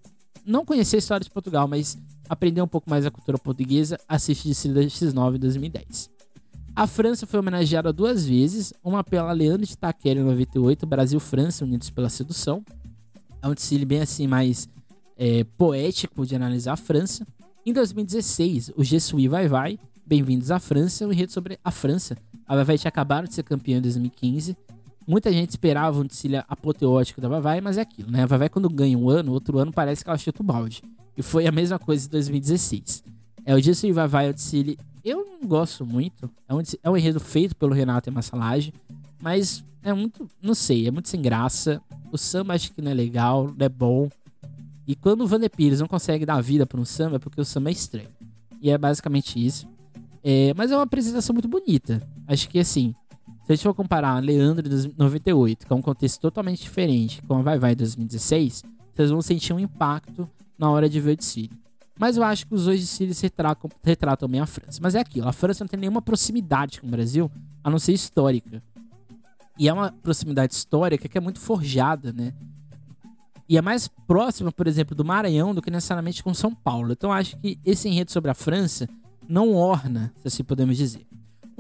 não 0.45 0.64
conhecer 0.64 0.97
a 0.97 0.99
história 0.99 1.24
de 1.24 1.30
Portugal, 1.30 1.68
mas 1.68 1.99
aprender 2.28 2.62
um 2.62 2.68
pouco 2.68 2.88
mais 2.88 3.07
a 3.07 3.11
cultura 3.11 3.38
portuguesa, 3.38 3.99
assiste 4.09 4.49
Descida 4.49 4.82
X9 4.82 5.38
2010. 5.38 6.11
A 6.74 6.86
França 6.86 7.26
foi 7.26 7.38
homenageada 7.38 7.93
duas 7.93 8.26
vezes, 8.26 8.72
uma 8.82 9.05
pela 9.05 9.32
Leandro 9.32 9.66
de 9.66 9.76
Taquera 9.76 10.20
em 10.20 10.24
98, 10.24 10.86
Brasil-França 10.86 11.64
Unidos 11.64 11.90
pela 11.90 12.09
Sedução. 12.09 12.64
É 13.43 13.47
um 13.47 13.55
desfile 13.55 13.84
bem 13.84 14.01
assim, 14.01 14.26
mais 14.26 14.68
é, 15.16 15.45
poético 15.45 16.24
de 16.24 16.34
analisar 16.34 16.72
a 16.72 16.76
França. 16.76 17.26
Em 17.66 17.72
2016, 17.72 18.72
o 18.74 18.82
Jesuí 18.82 19.28
Vai 19.28 19.49
Vai, 19.49 19.78
Bem-vindos 20.05 20.51
à 20.51 20.59
França, 20.59 21.07
um 21.07 21.12
enredo 21.12 21.32
sobre 21.32 21.59
a 21.64 21.70
França. 21.70 22.16
A 22.47 22.57
Vai 22.57 22.64
Vai 22.64 22.78
tinha 22.78 22.88
acabado 22.88 23.28
de 23.28 23.34
ser 23.34 23.45
campeã 23.45 23.78
em 23.78 23.80
2015. 23.80 24.57
Muita 25.07 25.32
gente 25.32 25.50
esperava 25.50 26.00
um 26.00 26.05
desfile 26.05 26.42
apoteótico 26.48 27.20
da 27.20 27.28
Vai 27.28 27.40
Vai, 27.40 27.61
mas 27.61 27.78
é 27.78 27.82
aquilo, 27.82 28.11
né? 28.11 28.22
A 28.22 28.26
Vai 28.26 28.38
Vai 28.38 28.48
quando 28.48 28.68
ganha 28.68 28.96
um 28.96 29.09
ano, 29.09 29.32
outro 29.32 29.59
ano 29.59 29.72
parece 29.72 30.05
que 30.05 30.11
ela 30.11 30.18
chuta 30.18 30.42
o 30.42 30.44
balde. 30.44 30.82
E 31.16 31.22
foi 31.22 31.46
a 31.46 31.53
mesma 31.53 31.78
coisa 31.78 32.07
em 32.07 32.11
2016. 32.11 33.03
É 33.44 33.55
o 33.55 33.61
Disney 33.61 33.92
Vai 33.92 34.09
Vai 34.09 34.30
o 34.30 34.38
City. 34.38 34.78
Eu 35.05 35.24
não 35.24 35.48
gosto 35.48 35.84
muito. 35.84 36.30
É 36.48 36.55
um, 36.55 36.62
é 36.82 36.90
um 36.90 36.96
enredo 36.96 37.20
feito 37.20 37.57
pelo 37.57 37.74
Renato 37.74 38.09
e 38.09 38.12
Massalage. 38.12 38.72
Mas 39.20 39.64
é 39.82 39.92
muito. 39.92 40.28
Não 40.40 40.55
sei, 40.55 40.86
é 40.86 40.90
muito 40.90 41.09
sem 41.09 41.20
graça. 41.20 41.80
O 42.11 42.16
samba 42.16 42.55
acho 42.55 42.72
que 42.72 42.80
não 42.80 42.90
é 42.90 42.94
legal, 42.94 43.53
não 43.57 43.66
é 43.66 43.68
bom. 43.68 44.09
E 44.86 44.94
quando 44.94 45.22
o 45.22 45.26
Vander 45.26 45.50
Pires 45.50 45.80
não 45.80 45.86
consegue 45.86 46.26
dar 46.26 46.40
vida 46.40 46.66
para 46.66 46.80
um 46.80 46.84
samba 46.84 47.16
é 47.16 47.18
porque 47.18 47.40
o 47.40 47.44
samba 47.44 47.70
é 47.70 47.72
estranho. 47.72 48.09
E 48.61 48.70
é 48.70 48.78
basicamente 48.78 49.44
isso. 49.44 49.66
É, 50.22 50.55
mas 50.55 50.70
é 50.70 50.76
uma 50.76 50.84
apresentação 50.84 51.32
muito 51.32 51.48
bonita. 51.48 52.00
Acho 52.26 52.48
que 52.48 52.59
assim, 52.59 52.94
a 53.53 53.57
gente 53.57 53.64
for 53.64 53.74
comparar 53.74 54.22
Leandro 54.22 54.68
de 54.68 54.92
98, 54.96 55.66
que 55.66 55.72
é 55.72 55.76
um 55.76 55.82
contexto 55.82 56.20
totalmente 56.20 56.62
diferente, 56.62 57.22
com 57.22 57.36
a 57.36 57.42
Vai 57.42 57.59
Vai 57.59 57.74
2016, 57.74 58.62
vocês 58.94 59.11
vão 59.11 59.22
sentir 59.22 59.53
um 59.53 59.59
impacto 59.59 60.28
na 60.59 60.70
hora 60.70 60.88
de 60.88 61.00
ver 61.00 61.12
o 61.12 61.16
desfile. 61.16 61.50
Mas 61.98 62.16
eu 62.16 62.24
acho 62.24 62.46
que 62.46 62.55
os 62.55 62.64
dois 62.64 62.80
desfiles 62.80 63.20
retratam, 63.20 63.70
retratam 63.82 64.28
bem 64.28 64.40
a 64.40 64.46
França. 64.46 64.80
Mas 64.82 64.94
é 64.94 65.00
aquilo, 65.00 65.28
a 65.28 65.32
França 65.32 65.64
não 65.64 65.68
tem 65.68 65.80
nenhuma 65.80 66.03
proximidade 66.03 66.80
com 66.80 66.86
o 66.86 66.90
Brasil, 66.90 67.30
a 67.62 67.70
não 67.70 67.78
ser 67.78 67.92
histórica. 67.92 68.62
E 69.59 69.68
é 69.68 69.72
uma 69.72 69.92
proximidade 69.92 70.55
histórica 70.55 71.09
que 71.09 71.18
é 71.18 71.20
muito 71.20 71.38
forjada, 71.38 72.12
né? 72.12 72.32
E 73.48 73.59
é 73.59 73.62
mais 73.62 73.86
próxima, 73.86 74.50
por 74.50 74.66
exemplo, 74.66 74.94
do 74.94 75.05
Maranhão 75.05 75.55
do 75.55 75.61
que 75.61 75.70
necessariamente 75.70 76.22
com 76.22 76.32
São 76.32 76.55
Paulo. 76.55 76.92
Então 76.92 77.12
acho 77.12 77.36
que 77.38 77.59
esse 77.64 77.88
enredo 77.88 78.11
sobre 78.11 78.30
a 78.30 78.34
França 78.34 78.88
não 79.28 79.55
orna, 79.55 80.12
se 80.22 80.28
assim 80.28 80.42
podemos 80.42 80.76
dizer. 80.76 81.07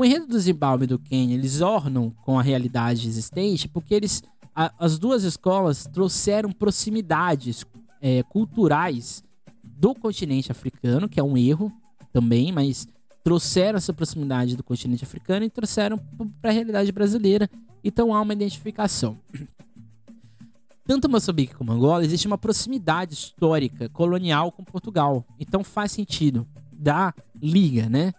O 0.02 0.04
enredo 0.04 0.26
do 0.26 0.40
Zimbábue 0.40 0.82
e 0.82 0.86
do 0.88 0.98
Quênia, 0.98 1.34
eles 1.34 1.60
ornam 1.60 2.10
com 2.24 2.36
a 2.36 2.42
realidade 2.42 3.06
existente 3.06 3.68
porque 3.68 3.94
eles, 3.94 4.20
a, 4.52 4.72
as 4.76 4.98
duas 4.98 5.22
escolas 5.22 5.86
trouxeram 5.86 6.50
proximidades 6.50 7.64
é, 8.00 8.20
culturais 8.24 9.22
do 9.62 9.94
continente 9.94 10.50
africano, 10.50 11.08
que 11.08 11.20
é 11.20 11.22
um 11.22 11.36
erro 11.36 11.70
também, 12.12 12.50
mas 12.50 12.84
trouxeram 13.22 13.76
essa 13.76 13.92
proximidade 13.92 14.56
do 14.56 14.64
continente 14.64 15.04
africano 15.04 15.44
e 15.44 15.50
trouxeram 15.50 15.96
para 16.40 16.50
a 16.50 16.52
realidade 16.52 16.90
brasileira. 16.90 17.48
Então 17.84 18.12
há 18.12 18.20
uma 18.20 18.32
identificação. 18.32 19.16
Tanto 20.84 21.08
Moçambique 21.08 21.54
como 21.54 21.70
Angola 21.70 22.04
existe 22.04 22.26
uma 22.26 22.36
proximidade 22.36 23.14
histórica 23.14 23.88
colonial 23.88 24.50
com 24.50 24.64
Portugal. 24.64 25.24
Então 25.38 25.62
faz 25.62 25.92
sentido 25.92 26.44
da 26.72 27.14
liga, 27.40 27.88
né? 27.88 28.12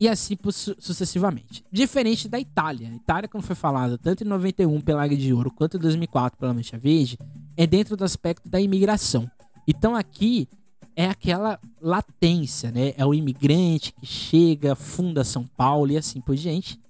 E 0.00 0.08
assim 0.08 0.34
sucessivamente. 0.78 1.62
Diferente 1.70 2.26
da 2.26 2.40
Itália. 2.40 2.88
A 2.88 2.94
Itália, 2.94 3.28
como 3.28 3.44
foi 3.44 3.54
falado 3.54 3.98
tanto 3.98 4.24
em 4.24 4.26
91 4.26 4.80
pela 4.80 5.04
Águia 5.04 5.18
de 5.18 5.32
Ouro 5.32 5.50
quanto 5.50 5.76
em 5.76 5.80
2004 5.80 6.38
pela 6.38 6.54
Mancha 6.54 6.78
Verde, 6.78 7.18
é 7.54 7.66
dentro 7.66 7.98
do 7.98 8.04
aspecto 8.04 8.48
da 8.48 8.58
imigração. 8.58 9.30
Então 9.68 9.94
aqui 9.94 10.48
é 10.96 11.06
aquela 11.06 11.60
latência, 11.80 12.70
né? 12.70 12.94
É 12.96 13.04
o 13.04 13.12
imigrante 13.12 13.92
que 13.92 14.06
chega, 14.06 14.74
funda 14.74 15.22
São 15.22 15.44
Paulo 15.44 15.92
e 15.92 15.98
assim 15.98 16.20
por 16.20 16.34
diante. 16.34 16.80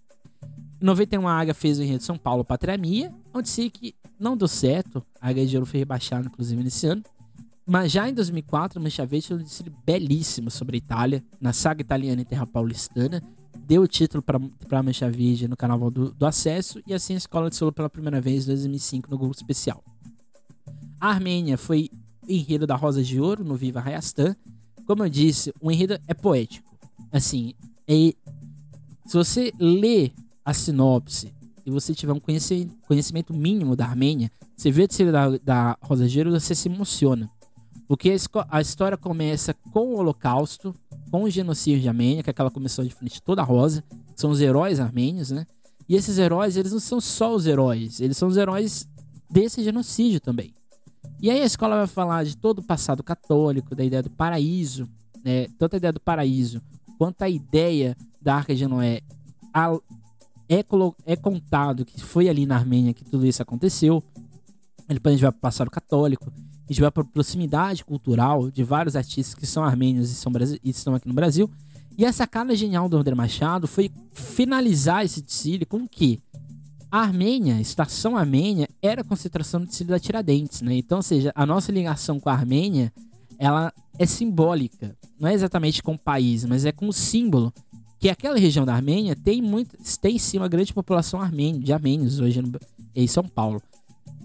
Em 0.81 0.85
91 0.85 1.27
a 1.27 1.33
Águia 1.33 1.53
fez 1.53 1.81
o 1.81 1.83
enredo 1.83 2.05
São 2.05 2.17
Paulo 2.17 2.45
Pátria 2.45 2.79
Minha, 2.79 3.13
onde 3.35 3.49
sei 3.49 3.71
que 3.71 3.93
não 4.21 4.37
deu 4.37 4.47
certo. 4.47 5.05
A 5.21 5.31
Águia 5.31 5.45
de 5.45 5.57
Ouro 5.57 5.67
foi 5.67 5.81
rebaixada, 5.81 6.27
inclusive, 6.27 6.63
nesse 6.63 6.87
ano. 6.87 7.03
Mas 7.71 7.93
já 7.93 8.09
em 8.09 8.13
2004, 8.13 8.81
Mancha 8.81 9.07
Verde 9.07 9.29
fez 9.29 9.41
um 9.41 9.45
desfile 9.45 9.73
belíssimo 9.87 10.51
sobre 10.51 10.77
a 10.77 10.79
Itália, 10.79 11.23
na 11.41 11.53
saga 11.53 11.81
italiana 11.81 12.21
e 12.21 12.25
terra 12.25 12.45
paulistana. 12.45 13.23
deu 13.61 13.83
o 13.83 13.87
título 13.87 14.25
para 14.25 14.83
Mancha 14.83 15.09
Verde 15.09 15.47
no 15.47 15.57
Carnaval 15.57 15.89
do, 15.89 16.11
do, 16.11 16.27
Acesso 16.27 16.83
e 16.85 16.93
assim 16.93 17.15
a 17.15 17.17
escola 17.17 17.49
desfilou 17.49 17.71
pela 17.71 17.89
primeira 17.89 18.21
vez 18.21 18.43
em 18.43 18.49
2005 18.49 19.09
no 19.09 19.17
grupo 19.17 19.37
especial. 19.37 19.85
A 21.01 21.11
Armênia 21.11 21.57
foi 21.57 21.89
enredo 22.29 22.67
da 22.67 22.75
Rosa 22.75 23.05
de 23.05 23.21
Ouro 23.21 23.45
no 23.45 23.55
Viva 23.55 23.79
Rayastan. 23.79 24.35
Como 24.85 25.05
eu 25.05 25.09
disse, 25.09 25.55
o 25.61 25.71
enredo 25.71 25.97
é 26.09 26.13
poético. 26.13 26.77
Assim, 27.13 27.55
é, 27.87 28.13
se 29.07 29.15
você 29.17 29.53
lê 29.61 30.11
a 30.45 30.53
sinopse 30.53 31.33
e 31.65 31.71
você 31.71 31.95
tiver 31.95 32.15
um 32.15 32.21
conhecimento 32.21 33.33
mínimo 33.33 33.77
da 33.77 33.87
Armênia, 33.87 34.29
você 34.57 34.73
vê 34.73 34.83
a 34.83 34.87
desfile 34.89 35.13
da, 35.13 35.39
da 35.39 35.79
Rosa 35.81 36.09
de 36.09 36.19
Ouro, 36.19 36.33
você 36.33 36.53
se 36.53 36.69
emociona. 36.69 37.31
Porque 37.91 38.15
a 38.49 38.61
história 38.61 38.97
começa 38.97 39.53
com 39.73 39.89
o 39.89 39.97
Holocausto, 39.97 40.73
com 41.11 41.25
o 41.25 41.29
genocídio 41.29 41.81
de 41.81 41.89
Armênia, 41.89 42.23
que 42.23 42.31
é 42.31 42.33
aquela 42.33 42.49
comissão 42.49 42.85
de 42.85 42.95
frente 42.95 43.21
toda 43.21 43.43
rosa, 43.43 43.83
são 44.15 44.31
os 44.31 44.41
heróis 44.41 44.79
armênios, 44.79 45.33
né? 45.33 45.45
E 45.89 45.97
esses 45.97 46.17
heróis, 46.17 46.57
eles 46.57 46.71
não 46.71 46.79
são 46.79 47.01
só 47.01 47.35
os 47.35 47.49
heróis, 47.49 48.01
eles 48.01 48.17
são 48.17 48.29
os 48.29 48.37
heróis 48.37 48.89
desse 49.29 49.65
genocídio 49.65 50.21
também. 50.21 50.55
E 51.21 51.33
aí 51.33 51.43
a 51.43 51.45
escola 51.45 51.79
vai 51.79 51.89
falar 51.89 52.25
de 52.25 52.37
todo 52.37 52.61
o 52.61 52.63
passado 52.63 53.03
católico, 53.03 53.75
da 53.75 53.83
ideia 53.83 54.05
do 54.05 54.11
paraíso, 54.11 54.89
né? 55.25 55.49
Tanto 55.59 55.75
a 55.75 55.79
ideia 55.79 55.93
do 55.93 56.01
paraíso 56.01 56.63
quanto 56.97 57.23
a 57.23 57.29
ideia 57.29 57.97
da 58.23 58.37
Arca 58.37 58.55
de 58.55 58.69
Noé. 58.69 59.01
A, 59.53 59.77
é, 60.49 60.65
é 61.07 61.17
contado 61.17 61.85
que 61.85 62.01
foi 62.05 62.29
ali 62.29 62.47
na 62.47 62.55
Armênia 62.55 62.95
que 62.95 63.03
tudo 63.03 63.27
isso 63.27 63.43
aconteceu. 63.43 64.01
Depois 64.87 65.13
a 65.13 65.17
gente 65.17 65.23
vai 65.23 65.33
para 65.33 65.39
o 65.39 65.41
passado 65.41 65.71
católico, 65.73 66.33
a 66.71 66.73
gente 66.73 66.83
vai 66.83 66.91
para 66.93 67.03
proximidade 67.03 67.85
cultural 67.85 68.49
de 68.49 68.63
vários 68.63 68.95
artistas 68.95 69.35
que 69.35 69.45
são 69.45 69.65
armênios 69.65 70.09
e, 70.13 70.15
são, 70.15 70.31
e 70.63 70.71
estão 70.71 70.95
aqui 70.95 71.09
no 71.09 71.15
Brasil. 71.15 71.51
E 71.99 72.07
a 72.07 72.13
sacada 72.13 72.55
genial 72.55 72.89
do 72.89 72.97
André 72.97 73.13
Machado 73.13 73.67
foi 73.67 73.91
finalizar 74.13 75.05
esse 75.05 75.21
desfile 75.21 75.67
com 75.67 75.79
o 75.79 75.89
quê? 75.89 76.21
A 76.89 77.01
Armênia, 77.01 77.57
a 77.57 77.61
estação 77.61 78.17
Armênia, 78.17 78.69
era 78.81 79.01
a 79.01 79.05
concentração 79.05 79.61
do 79.61 79.67
desfile 79.67 79.91
da 79.91 79.99
Tiradentes, 79.99 80.63
né? 80.63 80.77
Então, 80.77 80.99
ou 80.99 81.03
seja, 81.03 81.33
a 81.35 81.45
nossa 81.45 81.73
ligação 81.73 82.21
com 82.21 82.29
a 82.29 82.35
Armênia, 82.35 82.93
ela 83.37 83.73
é 83.99 84.07
simbólica. 84.07 84.97
Não 85.19 85.29
é 85.29 85.35
exatamente 85.35 85.83
com 85.83 85.95
o 85.95 85.99
país, 85.99 86.45
mas 86.45 86.65
é 86.65 86.71
com 86.71 86.87
o 86.87 86.93
símbolo. 86.93 87.53
Que 87.99 88.09
aquela 88.09 88.39
região 88.39 88.65
da 88.65 88.75
Armênia 88.75 89.17
tem 89.17 89.43
muito, 89.43 89.77
tem 90.01 90.19
sim 90.21 90.39
uma 90.39 90.49
grande 90.49 90.73
população 90.73 91.21
armênia, 91.21 91.61
de 91.61 91.73
armênios 91.73 92.21
hoje 92.21 92.41
no, 92.41 92.61
em 92.95 93.09
São 93.09 93.25
Paulo. 93.25 93.61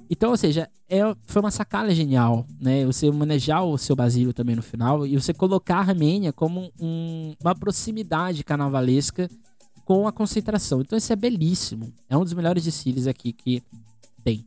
Então, 0.10 0.32
ou 0.32 0.38
seja, 0.38 0.70
é, 0.88 1.02
foi 1.26 1.42
uma 1.42 1.52
sacada 1.52 1.94
genial, 1.94 2.46
né? 2.60 2.86
Você 2.86 3.10
manejar 3.12 3.64
o 3.64 3.78
seu 3.78 3.96
Basílio 3.96 4.34
também 4.34 4.56
no 4.56 4.62
final 4.62 5.06
e 5.06 5.16
você 5.16 5.34
colocar 5.34 5.78
a 5.78 5.80
Armênia 5.80 6.32
como 6.32 6.72
um, 6.80 7.34
uma 7.42 7.56
proximidade 7.56 8.44
carnavalesca 8.44 9.30
com 9.84 10.08
a 10.08 10.12
concentração. 10.12 10.82
Então, 10.82 10.98
isso 10.98 11.12
é 11.12 11.16
belíssimo. 11.16 11.92
É 12.10 12.18
um 12.18 12.24
dos 12.24 12.34
melhores 12.34 12.64
desfiles 12.64 13.08
aqui 13.08 13.34
que 13.34 13.62
tem. 14.24 14.46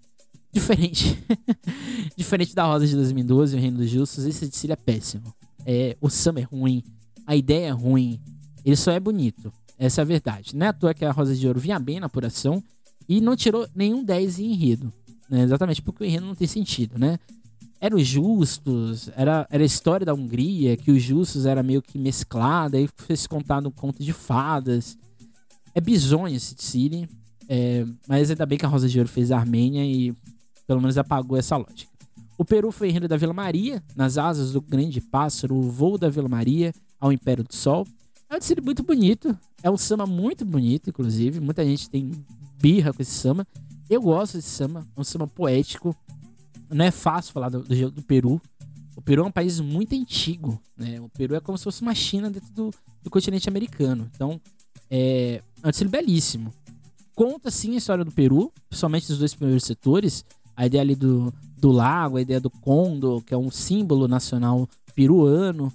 Diferente. 0.53 1.23
Diferente 2.17 2.55
da 2.55 2.65
Rosa 2.65 2.87
de 2.87 2.95
2012, 2.95 3.57
o 3.57 3.61
Reino 3.61 3.79
dos 3.79 3.91
Justos, 3.91 4.25
esse 4.25 4.47
desfile 4.47 4.73
é 4.73 4.77
péssimo. 4.77 5.35
É, 5.67 5.97
o 6.01 6.09
samba 6.09 6.41
é 6.41 6.45
ruim, 6.45 6.83
a 7.27 7.37
ideia 7.37 7.69
é 7.69 7.71
ruim, 7.71 8.21
ele 8.65 8.77
só 8.77 8.91
é 8.91 8.99
bonito. 8.99 9.53
Essa 9.79 10.01
é 10.01 10.03
a 10.03 10.05
verdade. 10.05 10.57
Não 10.57 10.67
é 10.67 10.71
à 10.71 10.73
toa 10.73 10.95
que 10.95 11.05
a 11.05 11.13
Rosa 11.13 11.35
de 11.35 11.47
Ouro 11.47 11.61
vinha 11.61 11.79
bem 11.79 12.01
na 12.01 12.07
apuração 12.07 12.63
e 13.09 13.21
não 13.21 13.37
tirou 13.37 13.69
nenhum 13.75 14.03
10 14.03 14.39
em 14.41 14.53
enredo. 14.53 14.93
Né? 15.29 15.43
Exatamente 15.43 15.83
porque 15.83 16.05
o 16.05 16.07
enredo 16.07 16.27
não 16.27 16.35
tem 16.35 16.47
sentido, 16.47 16.99
né? 16.99 17.19
Era 17.81 17.95
os 17.95 18.07
justos, 18.07 19.09
era, 19.15 19.47
era 19.51 19.63
a 19.63 19.67
história 19.67 20.05
da 20.05 20.13
Hungria, 20.13 20.77
que 20.77 20.91
os 20.91 21.01
justos 21.01 21.47
era 21.47 21.63
meio 21.63 21.81
que 21.81 21.97
mesclada, 21.97 22.77
aí 22.77 22.89
foi 22.97 23.17
se 23.17 23.29
contado 23.29 23.69
um 23.69 23.71
conto 23.73 24.03
de 24.03 24.13
fadas. 24.13 24.99
É 25.75 25.81
bizonho 25.81 26.35
esse 26.35 26.57
desfile, 26.57 27.09
é, 27.49 27.87
mas 28.09 28.31
ainda 28.31 28.45
bem 28.45 28.59
que 28.59 28.67
a 28.67 28.69
Rosa 28.69 28.89
de 28.89 28.99
Ouro 28.99 29.09
fez 29.09 29.31
a 29.31 29.39
Armênia 29.39 29.85
e 29.85 30.13
pelo 30.67 30.81
menos 30.81 30.99
apagou 30.99 31.39
essa 31.39 31.57
lógica. 31.57 31.91
O 32.37 32.45
Peru 32.45 32.71
foi 32.71 32.89
enredo 32.89 33.09
da 33.09 33.17
Vila 33.17 33.33
Maria, 33.33 33.83
nas 33.97 34.19
asas 34.19 34.53
do 34.53 34.61
grande 34.61 35.01
pássaro, 35.01 35.57
o 35.57 35.63
voo 35.63 35.97
da 35.97 36.09
Vila 36.09 36.29
Maria 36.29 36.73
ao 37.01 37.13
Império 37.13 37.45
do 37.45 37.55
Sol. 37.55 37.87
É 38.29 38.37
um 38.37 38.39
desfile 38.39 38.61
muito 38.61 38.83
bonito, 38.83 39.37
é 39.63 39.71
um 39.71 39.77
samba 39.77 40.07
muito 40.07 40.45
bonito, 40.45 40.91
inclusive. 40.91 41.41
Muita 41.41 41.65
gente 41.65 41.89
tem 41.89 42.13
birra 42.61 42.93
com 42.93 43.01
esse 43.01 43.13
samba. 43.13 43.47
Eu 43.89 44.03
gosto 44.03 44.35
desse 44.35 44.51
samba, 44.51 44.87
é 44.97 45.01
um 45.01 45.05
samba 45.05 45.27
poético. 45.27 45.97
Não 46.71 46.85
é 46.85 46.91
fácil 46.91 47.33
falar 47.33 47.49
do, 47.49 47.63
do, 47.63 47.91
do, 47.91 48.03
Peru. 48.03 48.41
O 48.95 49.01
Peru 49.01 49.23
é 49.23 49.25
um 49.25 49.31
país 49.31 49.61
muito 49.61 49.95
antigo, 49.95 50.61
né? 50.77 51.01
O 51.01 51.09
Peru 51.09 51.35
é 51.35 51.41
como 51.41 51.57
se 51.57 51.65
fosse 51.65 51.81
uma 51.81 51.95
China 51.95 52.31
dentro 52.31 52.53
do, 52.53 52.71
do 53.03 53.09
continente 53.09 53.49
americano. 53.49 54.11
Então, 54.15 54.39
é, 54.91 55.43
é 55.63 55.67
um 55.67 55.71
estilo 55.71 55.89
belíssimo. 55.89 56.53
Conta, 57.15 57.51
sim, 57.51 57.75
a 57.75 57.79
história 57.79 58.05
do 58.05 58.13
Peru, 58.13 58.53
principalmente 58.69 59.09
dos 59.09 59.19
dois 59.19 59.35
primeiros 59.35 59.65
setores. 59.65 60.25
A 60.55 60.67
ideia 60.67 60.83
ali 60.83 60.95
do, 60.95 61.33
do 61.57 61.71
lago, 61.71 62.19
a 62.19 62.21
ideia 62.21 62.41
do 62.41 62.51
Kondo, 62.51 63.23
que 63.23 63.33
é 63.33 63.39
um 63.39 63.51
símbolo 63.51 64.07
nacional 64.07 64.69
peruano. 64.95 65.73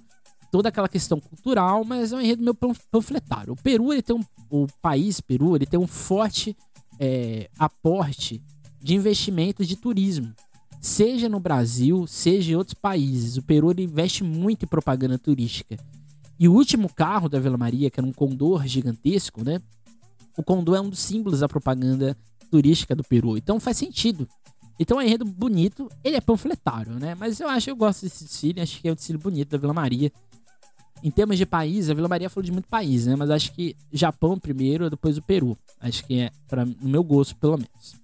Toda 0.52 0.68
aquela 0.68 0.88
questão 0.88 1.18
cultural, 1.18 1.84
mas 1.84 2.12
é 2.12 2.16
um 2.16 2.20
enredo 2.20 2.42
meio 2.42 2.56
panfletário. 2.90 3.54
O 3.54 3.56
Peru, 3.56 3.92
ele 3.92 4.02
tem 4.02 4.14
um... 4.14 4.22
O 4.48 4.68
país 4.80 5.20
Peru, 5.20 5.56
ele 5.56 5.66
tem 5.66 5.80
um 5.80 5.86
forte 5.86 6.56
é, 6.98 7.48
aporte 7.58 8.42
de 8.82 8.94
investimentos 8.94 9.66
de 9.66 9.76
turismo. 9.76 10.32
Seja 10.80 11.28
no 11.28 11.40
Brasil, 11.40 12.06
seja 12.06 12.52
em 12.52 12.56
outros 12.56 12.74
países. 12.74 13.36
O 13.36 13.42
Peru 13.42 13.72
investe 13.80 14.22
muito 14.22 14.64
em 14.64 14.68
propaganda 14.68 15.18
turística. 15.18 15.76
E 16.38 16.48
o 16.48 16.52
último 16.52 16.92
carro 16.92 17.28
da 17.28 17.38
Vila 17.38 17.56
Maria, 17.56 17.90
que 17.90 17.98
era 17.98 18.06
um 18.06 18.12
condor 18.12 18.66
gigantesco, 18.66 19.42
né? 19.42 19.60
O 20.36 20.42
condor 20.42 20.76
é 20.76 20.80
um 20.80 20.90
dos 20.90 20.98
símbolos 20.98 21.40
da 21.40 21.48
propaganda 21.48 22.16
turística 22.50 22.94
do 22.94 23.02
Peru. 23.02 23.36
Então 23.36 23.58
faz 23.58 23.78
sentido. 23.78 24.28
Então 24.78 25.00
é 25.00 25.04
um 25.04 25.06
enredo 25.06 25.24
bonito, 25.24 25.88
ele 26.02 26.16
é 26.16 26.20
panfletário, 26.20 26.98
né? 26.98 27.14
Mas 27.14 27.38
eu 27.40 27.48
acho, 27.48 27.70
eu 27.70 27.76
gosto 27.76 28.02
desse 28.02 28.24
desfile, 28.24 28.60
acho 28.60 28.80
que 28.80 28.88
é 28.88 28.92
o 28.92 28.94
desfile 28.94 29.18
bonito 29.18 29.50
da 29.50 29.58
Vila 29.58 29.72
Maria. 29.72 30.12
Em 31.04 31.10
termos 31.10 31.36
de 31.36 31.44
país, 31.44 31.90
a 31.90 31.94
Vila 31.94 32.08
Maria 32.08 32.30
falou 32.30 32.42
de 32.42 32.50
muito 32.50 32.66
país, 32.66 33.04
né? 33.04 33.14
Mas 33.14 33.28
acho 33.28 33.52
que 33.52 33.76
Japão 33.92 34.38
primeiro, 34.38 34.88
depois 34.88 35.18
o 35.18 35.22
Peru. 35.22 35.54
Acho 35.78 36.02
que 36.06 36.18
é, 36.18 36.30
para 36.48 36.64
no 36.64 36.88
meu 36.88 37.04
gosto, 37.04 37.36
pelo 37.36 37.58
menos. 37.58 37.94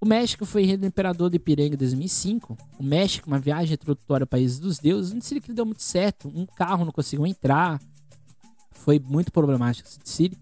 O 0.00 0.06
México 0.06 0.46
foi 0.46 0.62
rei 0.62 0.76
do 0.76 0.86
Imperador 0.86 1.28
de 1.28 1.34
Ipiranga 1.34 1.74
em 1.74 1.78
2005. 1.78 2.56
O 2.78 2.84
México, 2.84 3.26
uma 3.26 3.40
viagem 3.40 3.74
introdutória 3.74 4.22
ao 4.22 4.28
País 4.28 4.60
dos 4.60 4.78
Deuses, 4.78 5.12
não 5.12 5.20
sei 5.20 5.40
que 5.40 5.52
deu 5.52 5.66
muito 5.66 5.82
certo. 5.82 6.28
Um 6.28 6.46
carro 6.46 6.84
não 6.84 6.92
conseguiu 6.92 7.26
entrar. 7.26 7.80
Foi 8.70 9.00
muito 9.00 9.32
problemático 9.32 9.88
esse 9.88 9.98
desfile. 9.98 10.38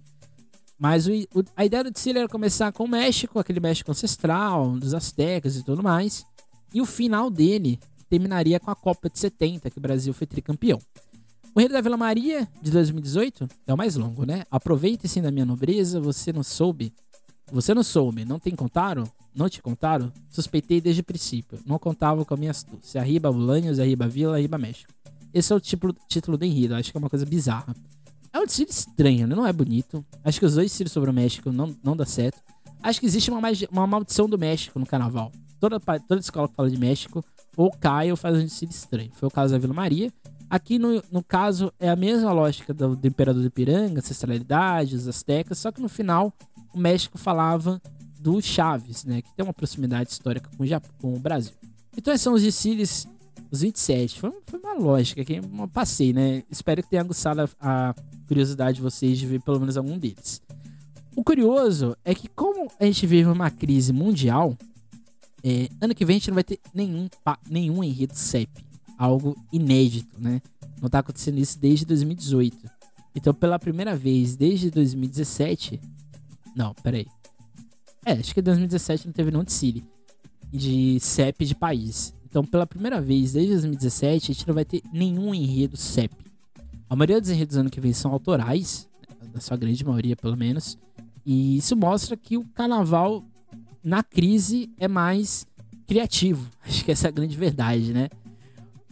Mas 0.79 1.07
o, 1.07 1.13
o, 1.13 1.43
a 1.57 1.65
ideia 1.65 1.83
do 1.83 1.91
desfile 1.91 2.19
era 2.19 2.29
começar 2.29 2.73
com 2.73 2.85
o 2.85 2.89
México, 2.89 3.39
aquele 3.39 3.61
México 3.61 3.91
ancestral, 3.91 4.79
dos 4.79 4.93
astecas 4.93 5.57
e 5.57 5.65
tudo 5.65 5.83
mais. 5.83 6.27
E 6.75 6.81
o 6.83 6.85
final 6.85 7.31
dele 7.31 7.81
terminaria 8.11 8.61
com 8.61 8.71
a 8.71 8.77
Copa 8.77 9.09
de 9.09 9.19
70, 9.19 9.71
que 9.71 9.79
o 9.79 9.81
Brasil 9.81 10.13
foi 10.13 10.27
tricampeão. 10.27 10.79
O 11.55 11.61
Rei 11.61 11.69
da 11.69 11.83
Vila 11.83 11.99
Maria, 11.99 12.49
de 12.63 12.71
2018, 12.71 13.47
é 13.67 13.75
o 13.75 13.77
mais 13.77 13.95
longo, 13.95 14.25
né? 14.25 14.45
Aproveite-se 14.51 15.21
da 15.21 15.31
minha 15.31 15.45
nobreza, 15.45 16.01
você 16.01 16.33
não 16.33 16.43
soube. 16.43 16.95
Você 17.53 17.75
não 17.75 17.83
soube, 17.83 18.25
não 18.25 18.39
tem 18.39 18.57
contaram? 18.57 19.05
Não 19.35 19.51
te 19.51 19.61
contaram? 19.61 20.11
Suspeitei 20.31 20.81
desde 20.81 21.03
o 21.03 21.05
princípio. 21.05 21.59
Não 21.67 21.79
contava 21.79 22.25
com 22.25 22.33
a 22.33 22.37
minha 22.39 22.53
astúcia. 22.53 23.03
Arriba 23.03 23.31
Bulânhos, 23.31 23.79
arriba 23.79 24.09
Vila, 24.09 24.37
arriba 24.37 24.57
México. 24.57 24.91
Esse 25.35 25.53
é 25.53 25.57
o 25.57 25.61
tipo, 25.61 25.93
título 26.09 26.39
do 26.39 26.45
enredo, 26.47 26.75
acho 26.75 26.91
que 26.91 26.97
é 26.97 27.01
uma 27.01 27.11
coisa 27.11 27.27
bizarra. 27.27 27.77
É 28.33 28.39
um 28.39 28.47
desfile 28.47 28.71
estranho, 28.71 29.27
né? 29.27 29.35
não 29.35 29.47
é 29.47 29.53
bonito. 29.53 30.03
Acho 30.25 30.41
que 30.41 30.47
os 30.47 30.55
dois 30.55 30.71
desfiles 30.71 30.91
sobre 30.91 31.11
o 31.11 31.13
México 31.13 31.53
não, 31.53 31.77
não 31.85 31.95
dá 31.95 32.07
certo. 32.07 32.41
Acho 32.83 32.99
que 32.99 33.05
existe 33.05 33.31
uma, 33.31 33.41
uma 33.71 33.87
maldição 33.87 34.27
do 34.27 34.39
México 34.39 34.79
no 34.79 34.87
carnaval. 34.87 35.31
Toda, 35.61 35.79
toda 35.79 36.19
escola 36.19 36.49
que 36.49 36.55
fala 36.55 36.71
de 36.71 36.79
México, 36.79 37.23
ou 37.57 37.71
cai 37.71 38.11
ou 38.11 38.17
faz 38.17 38.39
um 38.39 38.43
desfile 38.43 38.73
estranho. 38.73 39.11
Foi 39.13 39.29
o 39.29 39.31
caso 39.31 39.53
da 39.53 39.59
Vila 39.59 39.75
Maria. 39.75 40.11
Aqui, 40.53 40.79
no, 40.79 41.03
no 41.11 41.25
caso, 41.25 41.73
é 41.81 41.89
a 41.89 41.97
mesma 41.97 42.31
lógica 42.31 42.75
do, 42.75 42.95
do 42.95 43.07
Imperador 43.07 43.41
de 43.41 43.49
Ipiranga, 43.49 44.01
ancestralidade, 44.01 44.95
os 44.95 45.09
astecas, 45.09 45.57
só 45.57 45.73
que 45.73 45.81
no 45.81 45.89
final 45.89 46.31
o 46.75 46.79
México 46.79 47.17
falava 47.17 47.81
do 48.21 48.39
Chaves, 48.43 49.03
né? 49.07 49.23
Que 49.23 49.35
tem 49.35 49.47
uma 49.47 49.55
proximidade 49.55 50.11
histórica 50.11 50.51
com 50.55 50.63
o, 50.63 50.67
Japão, 50.67 50.91
com 51.01 51.15
o 51.15 51.19
Brasil. 51.19 51.55
Então, 51.97 52.13
esses 52.13 52.23
são 52.23 52.35
os 52.35 52.43
desfiles, 52.43 53.09
os 53.51 53.63
27. 53.63 54.21
Foi, 54.21 54.31
foi 54.47 54.61
uma 54.61 54.75
lógica 54.75 55.25
que 55.25 55.37
eu 55.37 55.69
passei, 55.69 56.13
né? 56.13 56.43
Espero 56.51 56.83
que 56.83 56.91
tenha 56.91 57.01
aguçado 57.01 57.41
a, 57.41 57.49
a 57.59 57.95
curiosidade 58.29 58.77
de 58.77 58.83
vocês 58.83 59.17
de 59.17 59.27
ver 59.27 59.41
pelo 59.41 59.59
menos 59.59 59.79
algum 59.79 59.99
deles. 59.99 60.43
O 61.17 61.25
curioso 61.25 61.97
é 62.05 62.15
que, 62.15 62.29
como 62.29 62.71
a 62.79 62.85
gente 62.85 63.07
vive 63.07 63.31
uma 63.31 63.51
crise 63.51 63.91
mundial, 63.91 64.55
é, 65.43 65.71
ano 65.81 65.95
que 65.95 66.05
vem 66.05 66.17
a 66.17 66.19
gente 66.19 66.29
não 66.29 66.35
vai 66.35 66.45
ter 66.45 66.61
nenhum, 66.75 67.09
nenhum 67.49 67.83
enredo 67.83 68.15
CEP 68.15 68.71
algo 69.03 69.37
inédito, 69.53 70.15
né? 70.21 70.41
Não 70.81 70.89
tá 70.89 71.01
acontecendo 71.01 71.39
isso 71.39 71.59
desde 71.59 71.85
2018. 71.85 72.71
Então, 73.17 73.35
pela 73.35 73.59
primeira 73.59 73.97
vez 73.97 74.37
desde 74.37 74.71
2017. 74.71 75.81
Não, 76.55 76.73
peraí. 76.75 77.07
É, 78.07 78.13
acho 78.13 78.33
que 78.33 78.41
2017 78.41 79.07
não 79.07 79.13
teve 79.13 79.33
nenhum 79.33 79.43
desfile 79.43 79.85
de 80.53 81.01
CEP 81.01 81.45
de 81.45 81.55
país. 81.55 82.15
Então, 82.25 82.45
pela 82.45 82.65
primeira 82.65 83.01
vez 83.01 83.33
desde 83.33 83.53
2017, 83.53 84.31
a 84.31 84.35
gente 84.35 84.47
não 84.47 84.55
vai 84.55 84.65
ter 84.65 84.83
nenhum 84.93 85.35
enredo 85.35 85.77
CEP. 85.77 86.15
A 86.89 86.95
maioria 86.95 87.21
dos 87.21 87.31
enredos 87.31 87.57
do 87.57 87.61
ano 87.61 87.71
que 87.71 87.81
vem 87.81 87.93
são 87.93 88.13
autorais, 88.13 88.89
né? 89.21 89.31
na 89.35 89.41
sua 89.41 89.57
grande 89.57 89.85
maioria 89.85 90.15
pelo 90.15 90.37
menos. 90.37 90.79
E 91.27 91.57
isso 91.57 91.77
mostra 91.77 92.17
que 92.17 92.37
o 92.37 92.45
carnaval 92.45 93.25
na 93.83 94.03
crise 94.05 94.71
é 94.79 94.87
mais 94.87 95.45
criativo. 95.89 96.49
Acho 96.65 96.85
que 96.85 96.93
essa 96.93 97.09
é 97.09 97.11
a 97.11 97.13
grande 97.13 97.37
verdade, 97.37 97.93
né? 97.93 98.09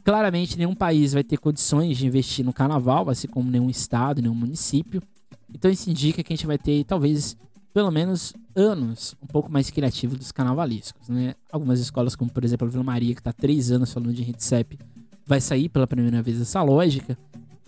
Claramente, 0.05 0.57
nenhum 0.57 0.75
país 0.75 1.13
vai 1.13 1.23
ter 1.23 1.37
condições 1.39 1.99
de 1.99 2.07
investir 2.07 2.45
no 2.45 2.53
carnaval, 2.53 3.09
assim 3.11 3.29
como 3.29 3.51
nenhum 3.51 3.69
estado, 3.69 4.23
nenhum 4.23 4.35
município. 4.35 5.03
Então, 5.53 5.71
isso 5.71 5.91
indica 5.91 6.23
que 6.23 6.33
a 6.33 6.37
gente 6.37 6.47
vai 6.47 6.59
ter, 6.59 6.85
talvez, 6.85 7.37
pelo 7.73 7.91
menos 7.91 8.33
anos 8.55 9.15
um 9.23 9.27
pouco 9.27 9.51
mais 9.51 9.71
criativos 9.71 10.19
dos 10.19 10.33
carnavalescos, 10.33 11.09
né? 11.09 11.35
Algumas 11.53 11.81
escolas, 11.81 12.17
como 12.17 12.31
por 12.31 12.45
exemplo 12.45 12.67
a 12.67 12.71
Vila 12.71 12.85
Maria, 12.85 13.15
que 13.15 13.21
está 13.21 13.33
três 13.33 13.71
anos 13.71 13.93
falando 13.93 14.13
de 14.13 14.23
Ritsep, 14.23 14.79
vai 15.27 15.41
sair 15.41 15.69
pela 15.69 15.87
primeira 15.87 16.23
vez 16.23 16.41
essa 16.41 16.63
lógica. 16.63 17.17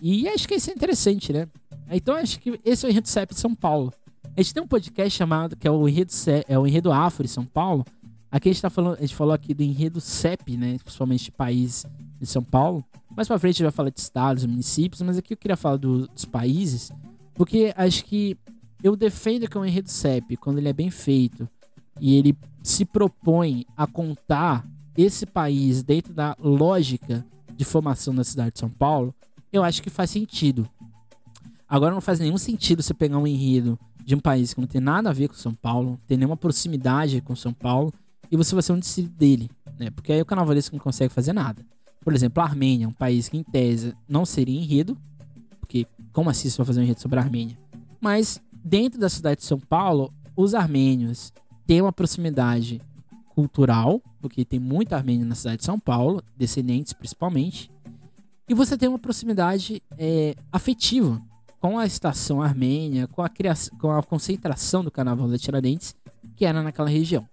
E 0.01 0.27
acho 0.29 0.49
que 0.49 0.55
isso 0.55 0.71
é 0.71 0.75
interessante, 0.75 1.33
né? 1.33 1.47
Então 1.91 2.15
acho 2.15 2.41
que 2.41 2.59
esse 2.65 2.85
é 2.85 2.89
o 2.89 2.91
Enredo 2.91 3.09
CEP 3.09 3.35
de 3.35 3.41
São 3.41 3.55
Paulo. 3.55 3.93
A 4.37 4.43
gente 4.43 4.55
tem 4.55 4.63
um 4.63 4.67
podcast 4.67 5.17
chamado, 5.17 5.57
que 5.57 5.69
é 5.69 5.71
o 5.71 5.89
Enredo, 5.89 6.13
é 6.49 6.59
o 6.59 6.67
Enredo 6.67 6.91
Afro 6.91 7.25
de 7.25 7.31
São 7.31 7.45
Paulo. 7.45 7.85
Aqui 8.31 8.49
a 8.49 8.53
gente 8.53 8.63
tá 8.63 8.71
falando, 8.71 8.97
a 8.97 9.01
gente 9.03 9.15
falou 9.15 9.35
aqui 9.35 9.55
do 9.55 9.63
Enredo 9.63 10.01
CEP, 10.01 10.57
né? 10.57 10.79
Principalmente 10.83 11.25
de 11.25 11.33
país 11.33 11.87
de 12.23 12.29
São 12.29 12.43
Paulo. 12.43 12.85
Mais 13.15 13.29
pra 13.29 13.39
frente 13.39 13.55
a 13.55 13.59
gente 13.59 13.63
vai 13.65 13.73
falar 13.73 13.91
de 13.91 14.01
estados, 14.01 14.47
municípios, 14.47 15.03
mas 15.03 15.19
aqui 15.19 15.35
eu 15.35 15.37
queria 15.37 15.57
falar 15.57 15.77
do, 15.77 16.07
dos 16.09 16.25
países, 16.25 16.91
porque 17.35 17.73
acho 17.77 18.05
que 18.05 18.39
eu 18.83 18.97
defendo 18.97 19.49
que 19.49 19.59
o 19.59 19.65
Enredo 19.65 19.91
CEP, 19.91 20.37
quando 20.37 20.59
ele 20.59 20.69
é 20.69 20.73
bem 20.73 20.91
feito 20.91 21.49
e 22.01 22.17
ele 22.17 22.37
se 22.63 22.85
propõe 22.85 23.67
a 23.77 23.87
contar 23.87 24.67
esse 24.97 25.27
país 25.27 25.83
dentro 25.83 26.13
da 26.13 26.37
lógica 26.39 27.25
de 27.55 27.65
formação 27.65 28.15
da 28.15 28.25
cidade 28.25 28.53
de 28.53 28.61
São 28.61 28.71
Paulo, 28.71 29.15
eu 29.53 29.63
acho 29.63 29.83
que 29.83 29.91
faz 29.91 30.11
sentido. 30.11 30.69
Agora 31.69 31.95
não 31.95 32.01
faz 32.01 32.19
nenhum 32.19 32.39
sentido 32.39 32.83
você 32.83 32.95
pegar 32.95 33.19
um 33.19 33.27
enredo 33.27 33.79
de 34.05 34.15
um 34.15 34.21
país 34.21 34.53
que 34.53 34.61
não 34.61 34.67
tem 34.67 34.81
nada 34.81 35.11
a 35.11 35.13
ver 35.13 35.29
com 35.29 35.35
São 35.35 35.55
Paulo, 35.55 35.91
não 35.91 35.97
tem 36.07 36.17
nenhuma 36.17 36.37
proximidade 36.37 37.21
com 37.21 37.37
São 37.37 37.53
Paulo, 37.53 37.93
e 38.31 38.37
você 38.37 38.55
vai 38.55 38.63
ser 38.63 38.73
um 38.73 38.79
discípulo 38.79 39.15
dele, 39.17 39.51
né? 39.79 39.91
Porque 39.91 40.13
aí 40.13 40.21
o 40.21 40.27
carnavalesco 40.27 40.75
não 40.75 40.83
consegue 40.83 41.13
fazer 41.13 41.33
nada. 41.33 41.65
Por 42.03 42.13
exemplo, 42.13 42.43
a 42.43 42.47
Armênia, 42.47 42.89
um 42.89 42.93
país 42.93 43.29
que 43.29 43.37
em 43.37 43.43
tese 43.43 43.95
não 44.09 44.25
seria 44.25 44.59
enredo, 44.59 44.97
porque 45.61 45.87
como 46.13 46.29
assim 46.29 46.51
você 46.51 46.57
vai 46.57 46.67
fazer 46.67 46.81
um 46.81 46.83
enredo 46.85 47.01
sobre 47.01 47.19
a 47.19 47.23
Armênia? 47.23 47.57
Mas 48.01 48.41
dentro 48.65 49.01
da 49.01 49.09
cidade 49.09 49.41
de 49.41 49.47
São 49.47 49.59
Paulo, 49.59 50.13
os 50.37 50.55
armênios 50.55 51.33
têm 51.67 51.81
uma 51.81 51.93
proximidade 51.93 52.81
cultural, 53.35 54.03
porque 54.21 54.45
tem 54.45 54.61
muito 54.61 54.93
armênio 54.93 55.27
na 55.27 55.35
cidade 55.35 55.59
de 55.59 55.65
São 55.65 55.79
Paulo, 55.79 56.23
descendentes 56.37 56.93
principalmente, 56.93 57.71
e 58.49 58.55
você 58.55 58.77
tem 58.77 58.89
uma 58.89 58.99
proximidade 58.99 59.83
é, 59.97 60.35
afetiva 60.51 61.23
com 61.61 61.79
a 61.79 61.87
estação 61.87 62.43
armênia, 62.43 63.07
com 63.07 63.23
a, 63.23 63.29
criação, 63.29 63.79
com 63.79 63.91
a 63.91 64.03
concentração 64.03 64.83
do 64.83 64.91
carnaval 64.91 65.29
da 65.29 65.39
Tiradentes, 65.39 65.95
que 66.37 66.45
era 66.45 66.63
naquela 66.63 66.89
região. 66.89 67.27